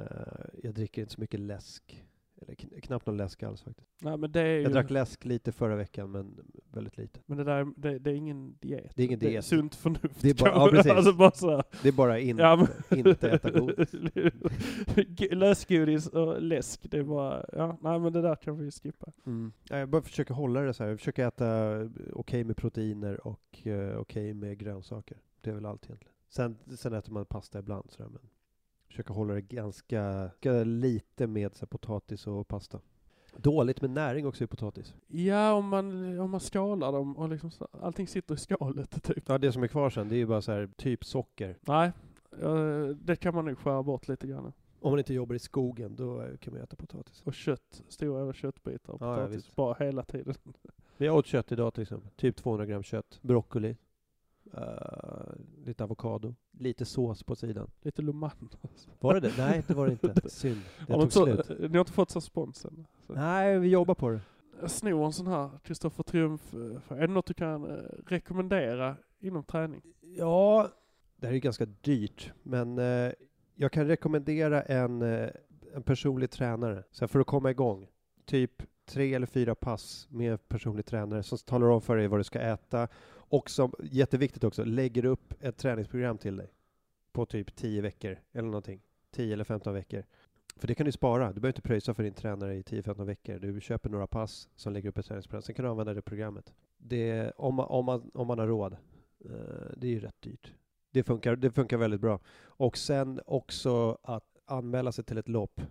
jag 0.64 0.74
dricker 0.74 1.02
inte 1.02 1.14
så 1.14 1.22
mycket 1.22 1.40
läsk. 1.40 2.04
Knappt 2.82 3.06
någon 3.06 3.18
läsk 3.18 3.44
alls 3.44 3.62
faktiskt. 3.62 3.90
nej 4.02 4.18
men 4.18 4.32
det 4.32 4.42
är 4.42 4.46
ju... 4.58 4.62
Jag 4.62 4.72
drack 4.72 4.90
läsk 4.90 5.26
lite 5.26 5.52
förra 5.52 5.76
veckan, 5.76 6.12
men 6.12 6.40
väldigt 6.72 6.98
lite. 6.98 7.20
Men 7.26 7.38
det 7.38 7.44
där, 7.44 7.58
är- 7.58 7.74
det, 7.78 8.00
det 8.00 8.12
är 8.12 8.16
ingen 8.16 8.56
diet. 8.60 8.92
Det 8.96 9.02
är 9.04 9.06
ingen 9.06 9.20
Det 9.20 9.26
är 9.26 9.30
diet. 9.30 9.46
sunt 9.46 9.76
förnuft. 9.76 10.22
Det 10.22 10.30
är 10.30 10.34
bara- 10.44 10.50
ja, 10.52 10.68
precis. 10.72 10.92
Alltså 10.92 11.14
bara 11.14 11.32
så. 11.32 11.64
Det 11.82 11.88
är 11.88 11.92
bara 11.94 12.20
in, 12.20 12.38
Ja, 12.38 12.56
men- 12.90 13.00
inte 13.00 13.30
äta 13.32 13.52
godis. 13.52 13.90
Lösgodis 15.32 16.08
och 16.08 16.42
läsk, 16.42 16.82
det 16.92 16.98
är 16.98 17.04
bara, 17.04 17.46
ja, 17.54 17.78
nej 17.82 18.00
men 18.00 18.14
det 18.14 18.22
där 18.22 18.36
kan 18.36 18.58
vi 18.58 18.72
skippa. 18.72 19.12
Mm. 19.26 19.52
Ja, 19.70 19.78
Jag 19.78 19.90
bara 19.90 20.02
försöker 20.02 20.34
hålla 20.34 20.62
det 20.62 20.74
så 20.74 20.84
här. 20.84 20.90
Jag 20.90 21.00
försöker 21.00 21.28
äta 21.28 21.82
eh, 21.82 21.88
okej 22.14 22.44
med 22.44 22.58
proteiner 22.58 23.28
och 23.28 23.68
eh, 23.68 23.98
okej 23.98 24.34
med 24.34 24.58
grönsaker. 24.58 25.18
Det 25.42 25.50
är 25.50 25.54
väl 25.54 25.66
allt 25.66 25.86
egentligen. 25.86 26.14
Sen, 26.30 26.58
sen 26.78 26.94
äter 26.94 27.12
man 27.14 27.26
pasta 27.26 27.60
ibland 27.60 27.92
sådär, 27.92 28.10
men 28.10 28.22
försöker 28.94 29.14
hålla 29.14 29.34
det 29.34 29.42
ganska, 29.42 30.32
ganska 30.42 30.64
lite 30.64 31.28
med 31.28 31.56
så 31.56 31.66
potatis 31.66 32.28
och 32.28 32.48
pasta. 32.48 32.80
Dåligt 33.38 33.82
med 33.82 33.90
näring 33.90 34.28
också 34.28 34.44
i 34.44 34.48
potatis. 34.48 34.94
Ja, 35.08 35.54
om 35.54 35.68
man, 35.70 36.20
om 36.20 36.30
man 36.32 36.40
skalar 36.40 36.92
dem 36.92 37.18
och 37.18 37.30
liksom 37.30 37.52
så, 37.52 37.68
allting 37.82 38.08
sitter 38.08 38.36
i 38.36 38.38
skalet 38.38 39.04
typ. 39.04 39.24
Ja, 39.30 39.38
det 39.38 39.52
som 39.52 39.64
är 39.64 39.68
kvar 39.68 39.90
sen, 39.90 40.10
det 40.10 40.16
är 40.16 40.18
ju 40.18 40.26
bara 40.26 40.42
så 40.42 40.52
här, 40.52 40.70
typ 40.78 41.06
socker. 41.06 41.58
Nej, 41.62 41.92
det 42.96 43.16
kan 43.16 43.36
man 43.36 43.46
nog 43.46 43.58
skära 43.58 43.84
bort 43.84 44.08
lite 44.08 44.28
grann. 44.28 44.54
Om 44.80 44.92
man 44.92 45.00
inte 45.00 45.14
jobbar 45.14 45.36
i 45.36 45.40
skogen, 45.40 45.96
då 45.96 46.24
kan 46.40 46.54
man 46.54 46.64
äta 46.64 46.76
potatis. 46.76 47.22
Och 47.26 47.34
kött, 47.34 47.84
stora 47.88 48.20
jävla 48.20 48.34
köttbitar 48.34 48.94
och 48.94 49.02
Ja, 49.02 49.10
ja, 49.10 49.16
potatis, 49.16 49.38
visst. 49.38 49.56
bara 49.56 49.74
hela 49.80 50.04
tiden. 50.04 50.36
Jag 50.98 51.16
åt 51.16 51.26
kött 51.26 51.52
idag 51.52 51.74
till 51.74 51.82
exempel. 51.84 52.10
Typ 52.16 52.36
200 52.36 52.66
gram 52.66 52.84
kött, 52.84 53.20
broccoli, 53.22 53.76
eh, 54.58 55.36
lite 55.66 55.84
avokado, 55.84 56.36
lite 56.52 56.86
sås 56.86 57.24
på 57.24 57.36
sidan. 57.36 57.72
Lite 57.82 58.02
Loman. 58.02 58.50
Var 59.00 59.14
det 59.14 59.20
det? 59.20 59.34
Nej, 59.38 59.64
det 59.68 59.74
var 59.74 59.86
det 59.88 59.92
inte. 59.92 60.14
Synd. 60.30 60.62
Det 60.88 60.94
tog 60.94 61.12
slut. 61.14 61.50
ni 61.60 61.68
har 61.68 61.80
inte 61.80 61.92
fått 61.92 62.10
så 62.12 62.22
sponsen? 62.22 62.86
Så. 63.08 63.14
Nej, 63.14 63.60
vi 63.60 63.68
jobbar 63.68 63.96
på 63.96 64.10
det. 64.10 64.20
Snor 64.68 65.06
en 65.06 65.14
sån 65.14 65.28
här 65.28 65.50
Kristoffer 65.64 66.04
Triumf. 66.04 66.54
eh, 66.54 66.98
Är 66.98 67.08
det 67.08 67.14
något 67.14 67.26
du 67.26 67.34
kan 67.34 67.72
eh, 67.72 67.84
rekommendera 68.08 68.98
inom 69.20 69.44
träning? 69.44 69.82
Ja, 70.02 70.70
det 71.16 71.28
här 71.28 71.34
är 71.34 71.38
ganska 71.40 71.66
dyrt, 71.66 72.32
men 72.44 72.78
eh, 72.78 73.12
jag 73.56 73.72
kan 73.72 73.88
rekommendera 73.88 74.62
en, 74.62 75.02
eh, 75.02 75.30
en 75.76 75.84
personlig 75.84 76.32
tränare. 76.32 76.84
Så 76.92 77.08
för 77.08 77.20
att 77.20 77.28
komma 77.28 77.52
igång, 77.52 77.88
typ 78.26 78.64
tre 78.94 79.14
eller 79.14 79.28
fyra 79.28 79.56
pass 79.56 80.08
med 80.12 80.48
personlig 80.48 80.86
tränare 80.86 81.24
som 81.24 81.38
talar 81.38 81.68
om 81.68 81.82
för 81.82 81.98
dig 81.98 82.08
vad 82.08 82.20
du 82.20 82.24
ska 82.24 82.40
äta 82.40 82.88
och 83.12 83.50
som, 83.50 83.74
jätteviktigt 83.84 84.44
också, 84.44 84.64
lägger 84.64 85.06
upp 85.06 85.34
ett 85.40 85.58
träningsprogram 85.58 86.18
till 86.18 86.38
dig 86.38 86.54
på 87.12 87.26
typ 87.26 87.56
10 87.56 87.82
veckor 87.82 88.18
eller 88.34 88.48
någonting. 88.48 88.82
10 89.12 89.34
eller 89.34 89.44
15 89.44 89.74
veckor. 89.74 90.04
För 90.56 90.68
det 90.68 90.76
kan 90.76 90.86
du 90.86 90.92
spara. 90.92 91.28
Du 91.28 91.34
behöver 91.34 91.48
inte 91.48 91.62
pröjsa 91.62 91.94
för 91.94 92.04
din 92.04 92.14
tränare 92.14 92.56
i 92.56 92.62
10-15 92.62 93.06
veckor. 93.06 93.40
Du 93.40 93.62
köper 93.62 93.90
några 93.90 94.08
pass 94.08 94.50
som 94.56 94.74
lägger 94.74 94.90
upp 94.90 94.98
ett 94.98 95.06
träningsprogram. 95.06 95.42
Sen 95.42 95.56
kan 95.56 95.66
du 95.66 95.72
använda 95.72 95.94
det 95.94 96.02
programmet. 96.02 96.54
Det, 96.78 97.32
om, 97.38 97.56
man, 97.56 97.66
om, 97.66 97.86
man, 97.86 98.12
om 98.14 98.28
man 98.28 98.40
har 98.40 98.48
råd. 98.48 98.74
Eh, 99.26 99.30
det 99.78 99.88
är 99.88 99.92
ju 99.92 100.00
rätt 100.00 100.22
dyrt. 100.22 100.54
Det 100.92 101.04
funkar, 101.04 101.36
det 101.36 101.52
funkar 101.52 101.78
väldigt 101.78 102.02
bra. 102.02 102.20
Och 102.42 102.78
sen 102.78 103.22
också 103.26 103.98
att 104.04 104.38
anmäla 104.46 104.92
sig 104.92 105.04
till 105.04 105.18
ett 105.18 105.28
lopp, 105.30 105.62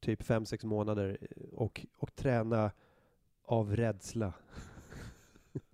typ 0.00 0.22
5-6 0.22 0.66
månader, 0.66 1.18
eh, 1.20 1.28
och, 1.52 1.86
och 1.98 2.14
träna 2.16 2.70
av 3.44 3.76
rädsla. 3.76 4.32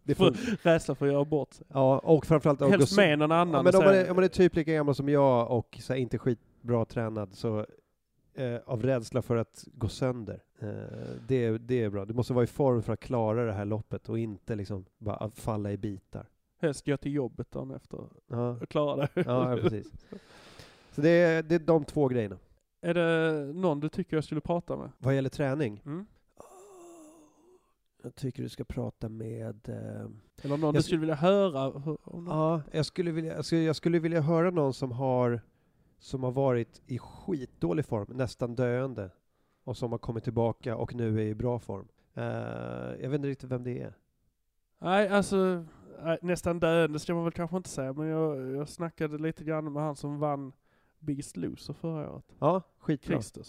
Det 0.03 0.15
För- 0.15 0.31
fun- 0.31 0.59
Rädsla 0.63 0.95
för 0.95 1.07
att 1.07 1.13
göra 1.13 1.25
bort 1.25 1.55
sig. 1.55 1.67
ja, 1.71 1.99
och 1.99 2.27
framförallt 2.27 2.63
att 2.63 2.69
gå 2.69 2.77
Helst 2.77 2.97
med 2.97 3.19
någon 3.19 3.33
annan. 3.33 3.53
Ja, 3.53 3.59
och 3.59 3.65
men 3.65 3.75
om 3.75 3.85
man, 3.85 3.95
är, 3.95 4.11
om 4.11 4.17
man 4.17 4.25
är 4.25 4.29
typ 4.29 4.57
lika 4.57 4.73
gammal 4.73 4.95
som 4.95 5.09
jag 5.09 5.51
och 5.51 5.79
så 5.83 5.93
här, 5.93 6.01
inte 6.01 6.19
skitbra 6.19 6.85
tränad 6.85 7.35
så 7.35 7.67
eh, 8.35 8.57
av 8.67 8.83
rädsla 8.83 9.23
för 9.23 9.37
att 9.37 9.65
gå 9.75 9.89
sönder. 9.89 10.43
Eh, 10.59 10.69
det, 11.29 11.59
det 11.59 11.83
är 11.83 11.91
bra. 11.91 12.05
Du 12.05 12.15
måste 12.15 12.33
vara 12.33 12.45
i 12.45 12.47
form 12.47 12.83
för 12.83 12.93
att 12.93 13.01
klara 13.01 13.45
det 13.45 13.53
här 13.53 13.65
loppet 13.65 14.09
och 14.09 14.19
inte 14.19 14.55
liksom 14.55 14.85
bara 14.99 15.17
att 15.17 15.39
falla 15.39 15.73
i 15.73 15.77
bitar. 15.77 16.27
Helst 16.61 16.87
gå 16.87 16.97
till 16.97 17.13
jobbet 17.15 17.51
dagen 17.51 17.71
efter 17.71 17.99
Ja, 18.27 18.49
och 18.51 18.69
klara 18.69 18.97
det. 19.15 19.23
ja 19.27 19.57
precis. 19.63 19.87
Så 20.93 21.01
det 21.01 21.09
är, 21.09 21.43
det 21.43 21.55
är 21.55 21.59
de 21.59 21.85
två 21.85 22.09
grejerna. 22.09 22.37
Är 22.85 22.95
det 22.95 23.53
någon 23.55 23.81
du 23.81 23.89
tycker 23.89 24.17
jag 24.17 24.25
skulle 24.25 24.41
prata 24.41 24.77
med? 24.77 24.91
Vad 24.99 25.15
gäller 25.15 25.29
träning? 25.31 25.83
Mm? 25.87 26.07
Jag 28.03 28.15
tycker 28.15 28.43
du 28.43 28.49
ska 28.49 28.65
prata 28.65 29.09
med... 29.09 29.69
Eh, 29.69 29.75
Eller 30.43 30.57
någon 30.57 30.61
Jag 30.61 30.75
du 30.75 30.79
sk- 30.79 30.83
skulle 30.83 31.01
vilja 31.01 31.15
höra? 31.15 31.73
ja, 32.27 32.63
jag 32.73 32.87
skulle, 32.87 33.11
vilja, 33.11 33.37
alltså, 33.37 33.57
jag 33.57 33.77
skulle 33.77 33.99
vilja 33.99 34.21
höra 34.21 34.51
någon 34.51 34.75
som 34.75 34.93
har, 34.93 35.41
som 35.99 36.23
har 36.23 36.31
varit 36.33 36.83
i 36.87 36.99
skitdålig 36.99 37.87
form, 37.87 38.07
nästan 38.17 38.55
döende, 38.55 39.11
och 39.65 39.77
som 39.77 39.91
har 39.93 39.99
kommit 39.99 40.25
tillbaka 40.25 40.77
och 40.77 40.95
nu 40.95 41.21
är 41.21 41.25
i 41.25 41.35
bra 41.35 41.59
form. 41.59 41.89
Eh, 42.15 42.23
jag 43.03 43.11
vet 43.11 43.15
inte 43.15 43.29
riktigt 43.29 43.51
vem 43.51 43.65
det 43.65 43.83
är. 43.83 43.95
Nej, 44.79 45.09
alltså 45.09 45.65
nästan 46.23 46.61
döende 46.61 46.99
ska 46.99 47.15
man 47.15 47.25
väl 47.25 47.33
kanske 47.33 47.57
inte 47.57 47.69
säga, 47.69 47.93
men 47.93 48.07
jag, 48.07 48.51
jag 48.57 48.69
snackade 48.69 49.19
lite 49.19 49.45
grann 49.45 49.73
med 49.73 49.83
han 49.83 49.97
som 49.97 50.19
vann 50.19 50.53
Biggest 51.05 51.37
Loser 51.37 51.73
förra 51.73 52.11
året. 52.11 52.25
Ja, 52.39 52.63
skitbra. 52.79 53.15
Christer. 53.15 53.45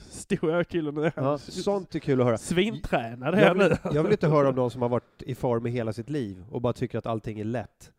Stor 0.00 0.64
killen 0.64 0.94
nu. 0.94 1.12
Ja, 1.16 1.38
sånt 1.38 1.94
är 1.94 1.98
kul 1.98 2.20
att 2.20 2.26
höra. 2.26 2.38
Svintränad 2.38 3.34
är 3.34 3.46
Jag 3.46 3.54
vill, 3.54 3.76
jag 3.92 4.02
vill 4.02 4.12
inte 4.12 4.28
höra 4.28 4.48
om 4.48 4.54
någon 4.56 4.70
som 4.70 4.82
har 4.82 4.88
varit 4.88 5.22
i 5.22 5.34
form 5.34 5.66
i 5.66 5.70
hela 5.70 5.92
sitt 5.92 6.10
liv 6.10 6.44
och 6.50 6.60
bara 6.60 6.72
tycker 6.72 6.98
att 6.98 7.06
allting 7.06 7.40
är 7.40 7.44
lätt. 7.44 7.92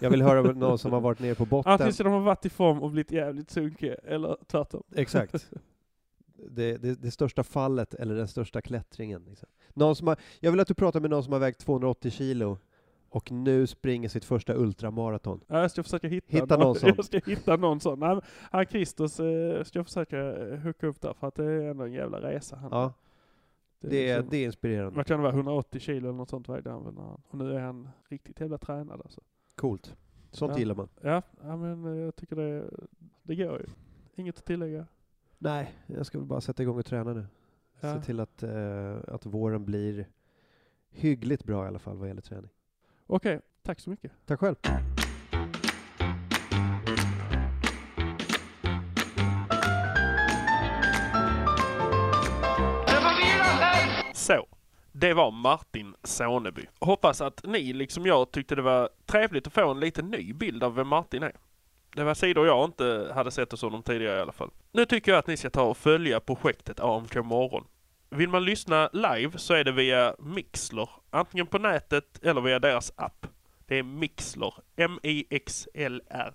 Jag 0.00 0.10
vill 0.10 0.22
höra 0.22 0.40
om 0.50 0.58
någon 0.58 0.78
som 0.78 0.92
har 0.92 1.00
varit 1.00 1.18
nere 1.18 1.34
på 1.34 1.46
botten. 1.46 1.72
Antingen 1.72 1.92
ska 1.92 2.04
de 2.04 2.12
ha 2.12 2.20
varit 2.20 2.46
i 2.46 2.50
form 2.50 2.82
och 2.82 2.90
blivit 2.90 3.12
jävligt 3.12 3.50
sunkiga, 3.50 3.94
eller 3.94 4.36
tvärtom. 4.46 4.82
Exakt. 4.94 5.50
Det, 6.50 6.76
det, 6.76 6.94
det 7.02 7.10
största 7.10 7.44
fallet 7.44 7.94
eller 7.94 8.14
den 8.14 8.28
största 8.28 8.62
klättringen. 8.62 9.24
Liksom. 9.28 9.48
Någon 9.74 9.96
som 9.96 10.06
har, 10.06 10.16
jag 10.40 10.50
vill 10.50 10.60
att 10.60 10.68
du 10.68 10.74
pratar 10.74 11.00
med 11.00 11.10
någon 11.10 11.24
som 11.24 11.32
har 11.32 11.40
vägt 11.40 11.60
280 11.60 12.10
kilo 12.10 12.58
och 13.10 13.32
nu 13.32 13.66
springer 13.66 14.08
sitt 14.08 14.24
första 14.24 14.54
ultramaraton. 14.54 15.40
Ja, 15.46 15.60
jag 15.60 15.70
ska 15.70 15.82
försöka 15.82 16.08
hitta, 16.08 16.36
Hitta 16.36 16.56
någon 16.56 16.74
sån. 16.74 16.92
Jag 16.96 17.04
ska 17.04 17.18
hitta 17.26 17.56
någon 17.56 17.80
sån. 17.80 17.98
Nej, 18.00 18.20
han 18.50 18.66
Christos 18.66 19.20
eh, 19.20 19.64
ska 19.64 19.78
jag 19.78 19.86
försöka 19.86 20.18
eh, 20.36 20.58
hooka 20.58 20.86
upp 20.86 21.00
där, 21.00 21.12
för 21.12 21.26
att 21.28 21.34
det 21.34 21.44
är 21.44 21.70
ändå 21.70 21.84
en 21.84 21.92
jävla 21.92 22.20
resa. 22.20 22.56
Han, 22.56 22.70
Ja, 22.72 22.92
det 23.80 24.10
är, 24.10 24.16
liksom- 24.16 24.30
det 24.30 24.36
är 24.36 24.44
inspirerande. 24.46 24.96
Vad 24.96 25.06
kan 25.06 25.16
det 25.18 25.22
vara? 25.22 25.32
180 25.34 25.80
kilo 25.80 26.08
eller 26.08 26.16
något 26.18 26.28
sånt 26.30 26.48
vägde 26.48 26.70
han 26.70 26.84
väl 26.84 26.94
när 26.94 27.02
han, 27.02 27.20
Och 27.28 27.38
nu 27.38 27.54
är 27.54 27.60
han 27.60 27.88
riktigt 28.08 28.40
jävla 28.40 28.58
tränad 28.58 29.00
alltså. 29.00 29.20
Coolt. 29.54 29.96
Sånt 30.30 30.52
Ja. 30.52 30.58
gillar 30.58 30.74
man. 30.74 30.88
Ja, 31.00 31.22
ja 31.42 31.56
men 31.56 31.84
eh, 31.84 32.04
jag 32.04 32.16
tycker 32.16 32.36
det, 32.36 32.70
det 33.22 33.34
går 33.36 33.58
ju. 33.60 33.66
Inget 34.14 34.38
att 34.38 34.44
tillägga. 34.44 34.86
Nej, 35.38 35.74
jag 35.86 36.06
ska 36.06 36.18
väl 36.18 36.26
bara 36.26 36.40
sätta 36.40 36.62
igång 36.62 36.78
och 36.78 36.86
träna 36.86 37.12
nu. 37.12 37.26
Ja. 37.80 37.94
Se 37.94 38.02
till 38.06 38.20
att, 38.20 38.42
eh, 38.42 38.96
att 39.08 39.26
våren 39.26 39.64
blir 39.64 40.06
hyggligt 40.90 41.44
bra 41.44 41.64
i 41.64 41.68
alla 41.68 41.78
fall 41.78 41.96
vad 41.96 42.08
gäller 42.08 42.22
träning. 42.22 42.50
Okej, 43.10 43.40
tack 43.62 43.80
så 43.80 43.90
mycket. 43.90 44.12
Tack 44.26 44.40
själv. 44.40 44.54
Så, 54.14 54.46
det 54.92 55.14
var 55.14 55.30
Martin 55.30 55.94
Soneby. 56.02 56.66
Hoppas 56.80 57.20
att 57.20 57.44
ni, 57.44 57.72
liksom 57.72 58.06
jag, 58.06 58.30
tyckte 58.30 58.54
det 58.54 58.62
var 58.62 58.88
trevligt 59.06 59.46
att 59.46 59.52
få 59.52 59.70
en 59.70 59.80
lite 59.80 60.02
ny 60.02 60.32
bild 60.32 60.64
av 60.64 60.74
vem 60.74 60.88
Martin 60.88 61.22
är. 61.22 61.32
Det 61.94 62.04
var 62.04 62.14
sidor 62.14 62.46
jag 62.46 62.64
inte 62.64 63.12
hade 63.14 63.30
sett 63.30 63.50
hos 63.50 63.62
honom 63.62 63.82
tidigare 63.82 64.18
i 64.18 64.20
alla 64.20 64.32
fall. 64.32 64.50
Nu 64.72 64.84
tycker 64.84 65.12
jag 65.12 65.18
att 65.18 65.26
ni 65.26 65.36
ska 65.36 65.50
ta 65.50 65.62
och 65.62 65.76
följa 65.76 66.20
projektet 66.20 66.80
AMK 66.80 67.14
morgon. 67.14 67.64
Vill 68.10 68.28
man 68.28 68.44
lyssna 68.44 68.90
live 68.92 69.38
så 69.38 69.54
är 69.54 69.64
det 69.64 69.72
via 69.72 70.14
Mixler, 70.18 70.88
antingen 71.10 71.46
på 71.46 71.58
nätet 71.58 72.24
eller 72.24 72.40
via 72.40 72.58
deras 72.58 72.92
app. 72.96 73.26
Det 73.66 73.76
är 73.76 73.82
Mixler, 73.82 74.54
M-I-X-L-R. 74.76 76.34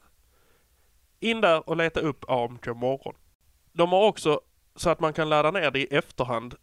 In 1.19 1.41
där 1.41 1.69
och 1.69 1.77
leta 1.77 1.99
upp 1.99 2.29
AMK 2.29 2.65
morgon. 2.65 3.15
De 3.71 3.91
har 3.91 4.07
också 4.07 4.41
så 4.75 4.89
att 4.89 4.99
man 4.99 5.13
kan 5.13 5.29
ladda 5.29 5.51
ner 5.51 5.71
det 5.71 5.79
i 5.79 5.95
efterhand 5.95 6.55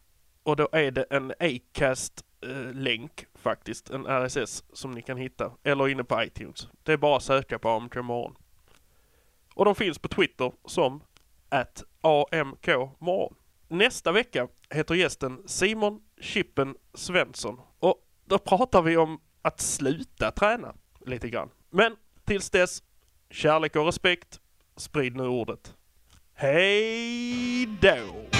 Och 0.42 0.56
då 0.56 0.68
är 0.72 0.90
det 0.90 1.02
en 1.10 1.32
Acast-länk 1.40 3.22
eh, 3.22 3.40
faktiskt, 3.40 3.90
en 3.90 4.06
RSS 4.06 4.64
som 4.72 4.90
ni 4.90 5.02
kan 5.02 5.16
hitta. 5.16 5.52
Eller 5.62 5.88
inne 5.88 6.04
på 6.04 6.22
iTunes. 6.22 6.68
Det 6.82 6.92
är 6.92 6.96
bara 6.96 7.16
att 7.16 7.22
söka 7.22 7.58
på 7.58 7.68
AMK 7.68 7.96
morgon. 7.96 8.36
Och 9.54 9.64
de 9.64 9.74
finns 9.74 9.98
på 9.98 10.08
Twitter 10.08 10.52
som 10.64 11.02
att 11.48 11.84
AMK 12.00 12.66
morgon. 12.98 13.34
Nästa 13.72 14.12
vecka 14.12 14.48
heter 14.70 14.94
gästen 14.94 15.42
Simon 15.46 16.00
Chippen 16.20 16.74
Svensson. 16.94 17.60
Och 17.78 17.96
då 18.24 18.38
pratar 18.38 18.82
vi 18.82 18.96
om 18.96 19.20
att 19.42 19.60
sluta 19.60 20.30
träna 20.30 20.74
lite 21.06 21.28
grann. 21.28 21.50
Men 21.70 21.96
tills 22.24 22.50
dess, 22.50 22.82
kärlek 23.30 23.76
och 23.76 23.86
respekt. 23.86 24.40
Sprid 24.76 25.16
nu 25.16 25.22
ordet. 25.22 25.74
Hej 26.34 27.66
då! 27.66 28.39